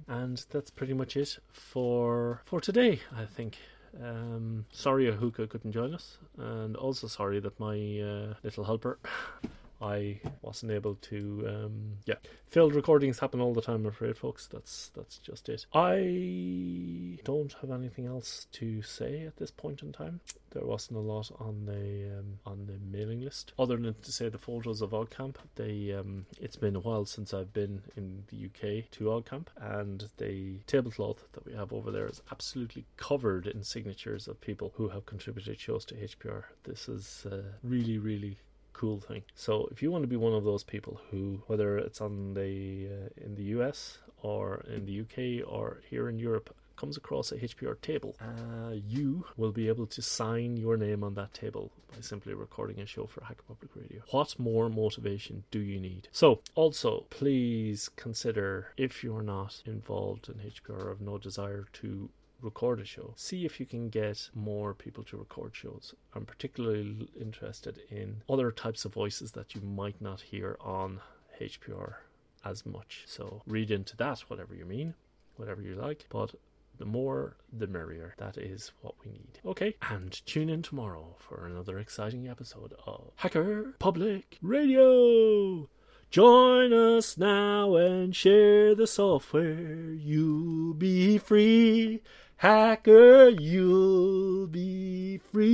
And 0.09 0.45
that's 0.51 0.71
pretty 0.71 0.95
much 0.95 1.17
it 1.17 1.39
for 1.53 2.43
for 2.45 2.61
today, 2.61 3.01
I 3.17 3.25
think. 3.25 3.57
Um, 4.01 4.67
sorry 4.73 5.07
Ahuka 5.07 5.49
couldn't 5.49 5.73
join 5.73 5.95
us, 5.95 6.19
and 6.39 6.77
also 6.77 7.09
sorry 7.09 7.41
that 7.41 7.59
my 7.59 7.75
uh, 7.75 8.35
little 8.45 8.65
helper 8.65 8.99
I 9.81 10.21
wasn't 10.43 10.73
able 10.73 10.97
to. 10.97 11.45
Um, 11.49 11.99
yeah, 12.05 12.17
failed 12.47 12.75
recordings 12.75 13.19
happen 13.19 13.41
all 13.41 13.55
the 13.55 13.63
time. 13.63 13.77
I'm 13.77 13.87
afraid, 13.87 14.17
folks. 14.17 14.47
That's 14.47 14.91
that's 14.95 15.19
just 15.19 15.49
it. 15.49 15.67
I 15.73 17.19
don't 17.25 17.55
have 17.61 17.71
anything 17.71 18.07
else 18.07 18.47
to 18.53 18.83
say 18.83 19.25
at 19.27 19.37
this 19.37 19.51
point 19.51 19.83
in 19.83 19.93
time. 19.93 20.21
There 20.51 20.67
wasn't 20.67 20.99
a 20.99 21.03
lot 21.03 21.31
on 21.39 21.65
the 21.65 22.19
um, 22.19 22.39
on 22.45 22.67
the 22.67 22.79
mailing 22.97 23.23
list, 23.23 23.53
other 23.59 23.77
than 23.77 23.95
to 23.95 24.13
say 24.13 24.29
the 24.29 24.39
photos 24.39 24.83
of 24.83 24.91
OggCamp. 24.91 25.37
They 25.55 25.93
um, 25.93 26.27
it's 26.41 26.57
been 26.57 26.77
a 26.77 26.81
while 26.81 27.07
since 27.07 27.33
I've 27.33 27.53
been 27.53 27.83
in 27.97 28.25
the 28.29 28.47
UK 28.47 28.91
to 28.93 29.05
OggCamp, 29.05 29.47
and 29.59 30.09
the 30.19 30.59
tablecloth 30.67 31.29
that 31.33 31.47
we 31.47 31.55
have 31.55 31.73
over 31.73 31.91
there 31.91 32.07
is 32.07 32.21
absolutely 32.31 32.85
covered 32.97 33.47
in 33.47 33.63
signatures 33.63 34.29
of 34.29 34.41
people 34.41 34.73
who 34.77 34.89
have 34.89 35.07
contributed 35.07 35.59
shows 35.59 35.85
to 35.87 35.95
HPR. 35.95 36.45
This 36.65 36.89
is 36.89 37.27
uh, 37.31 37.43
really 37.63 37.99
really 37.99 38.39
cool 38.81 38.99
thing. 38.99 39.23
So 39.35 39.69
if 39.71 39.83
you 39.83 39.91
want 39.91 40.05
to 40.05 40.09
be 40.09 40.17
one 40.17 40.33
of 40.33 40.45
those 40.45 40.65
people 40.65 41.01
who, 41.11 41.43
whether 41.47 41.77
it's 41.77 42.01
on 42.01 42.35
the 42.35 42.89
uh, 42.97 43.25
in 43.27 43.35
the 43.35 43.47
US 43.57 43.99
or 44.23 44.65
in 44.75 44.87
the 44.87 45.01
UK 45.03 45.47
or 45.47 45.83
here 45.91 46.09
in 46.09 46.19
Europe, 46.19 46.55
comes 46.81 46.97
across 46.97 47.31
a 47.31 47.37
HPR 47.37 47.79
table, 47.83 48.17
uh, 48.23 48.73
you 48.89 49.27
will 49.37 49.53
be 49.53 49.69
able 49.69 49.87
to 49.87 50.01
sign 50.01 50.57
your 50.57 50.79
name 50.79 51.05
on 51.05 51.13
that 51.15 51.35
table 51.35 51.71
by 51.93 52.01
simply 52.01 52.33
recording 52.33 52.81
a 52.81 52.87
show 52.87 53.05
for 53.05 53.23
Hacker 53.23 53.45
Public 53.47 53.71
Radio. 53.77 54.01
What 54.13 54.39
more 54.39 54.71
motivation 54.71 55.45
do 55.51 55.59
you 55.59 55.79
need? 55.79 56.09
So, 56.11 56.41
also, 56.55 57.05
please 57.11 57.91
consider 57.97 58.69
if 58.79 59.05
you're 59.05 59.29
not 59.37 59.63
involved 59.67 60.31
in 60.31 60.37
HPR 60.37 60.85
or 60.87 60.89
have 60.89 61.03
no 61.03 61.19
desire 61.19 61.67
to 61.75 62.09
record 62.43 62.81
a 62.81 62.85
show. 62.85 63.15
See 63.17 63.45
if 63.45 63.61
you 63.61 63.67
can 63.67 63.89
get 63.89 64.31
more 64.35 64.75
people 64.75 65.05
to 65.05 65.17
record 65.17 65.55
shows. 65.55 65.95
I'm 66.15 66.27
particularly 66.27 67.09
interested 67.21 67.83
in 67.91 68.23
other 68.29 68.51
types 68.51 68.85
of 68.85 68.93
voices 68.95 69.33
that 69.33 69.55
you 69.55 69.61
might 69.61 70.01
not 70.01 70.21
hear 70.21 70.57
on 70.61 71.01
HPR 71.41 71.95
as 72.45 72.65
much. 72.67 73.05
So 73.07 73.43
read 73.47 73.71
into 73.71 73.97
that, 73.99 74.21
whatever 74.29 74.55
you 74.55 74.65
mean, 74.65 74.95
whatever 75.37 75.63
you 75.63 75.75
like. 75.75 76.07
But 76.09 76.35
the 76.79 76.87
more, 76.87 77.37
the 77.53 77.67
merrier. 77.67 78.15
That 78.17 78.39
is 78.39 78.73
what 78.81 78.95
we 79.05 79.13
need. 79.13 79.39
Okay, 79.45 79.77
and 79.83 80.13
tune 80.25 80.49
in 80.49 80.63
tomorrow 80.63 81.15
for 81.19 81.47
another 81.47 81.79
exciting 81.79 82.27
episode 82.27 82.75
of 82.87 83.13
Hacker 83.17 83.75
Public 83.79 84.39
Radio. 84.41 85.69
Join 86.11 86.73
us 86.73 87.17
now 87.19 87.77
and 87.77 88.17
share 88.17 88.75
the 88.75 88.87
software. 88.87 89.93
You'll 89.93 90.75
be 90.75 91.19
free. 91.19 92.03
Hacker, 92.41 93.29
you'll 93.29 94.47
be 94.47 95.19
free. 95.19 95.51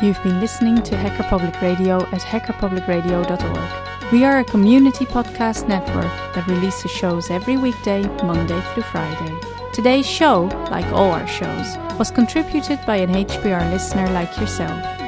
You've 0.00 0.22
been 0.22 0.40
listening 0.40 0.82
to 0.84 0.96
Hacker 0.96 1.24
Public 1.24 1.60
Radio 1.60 2.00
at 2.06 2.22
hackerpublicradio.org. 2.22 4.10
We 4.10 4.24
are 4.24 4.38
a 4.38 4.44
community 4.44 5.04
podcast 5.04 5.68
network 5.68 6.06
that 6.34 6.46
releases 6.48 6.90
shows 6.90 7.30
every 7.30 7.58
weekday, 7.58 8.04
Monday 8.24 8.62
through 8.72 8.84
Friday. 8.84 9.38
Today's 9.74 10.06
show, 10.06 10.44
like 10.70 10.86
all 10.94 11.10
our 11.10 11.26
shows, 11.26 11.76
was 11.98 12.10
contributed 12.10 12.80
by 12.86 12.96
an 12.96 13.10
HPR 13.10 13.70
listener 13.70 14.08
like 14.12 14.34
yourself. 14.38 15.07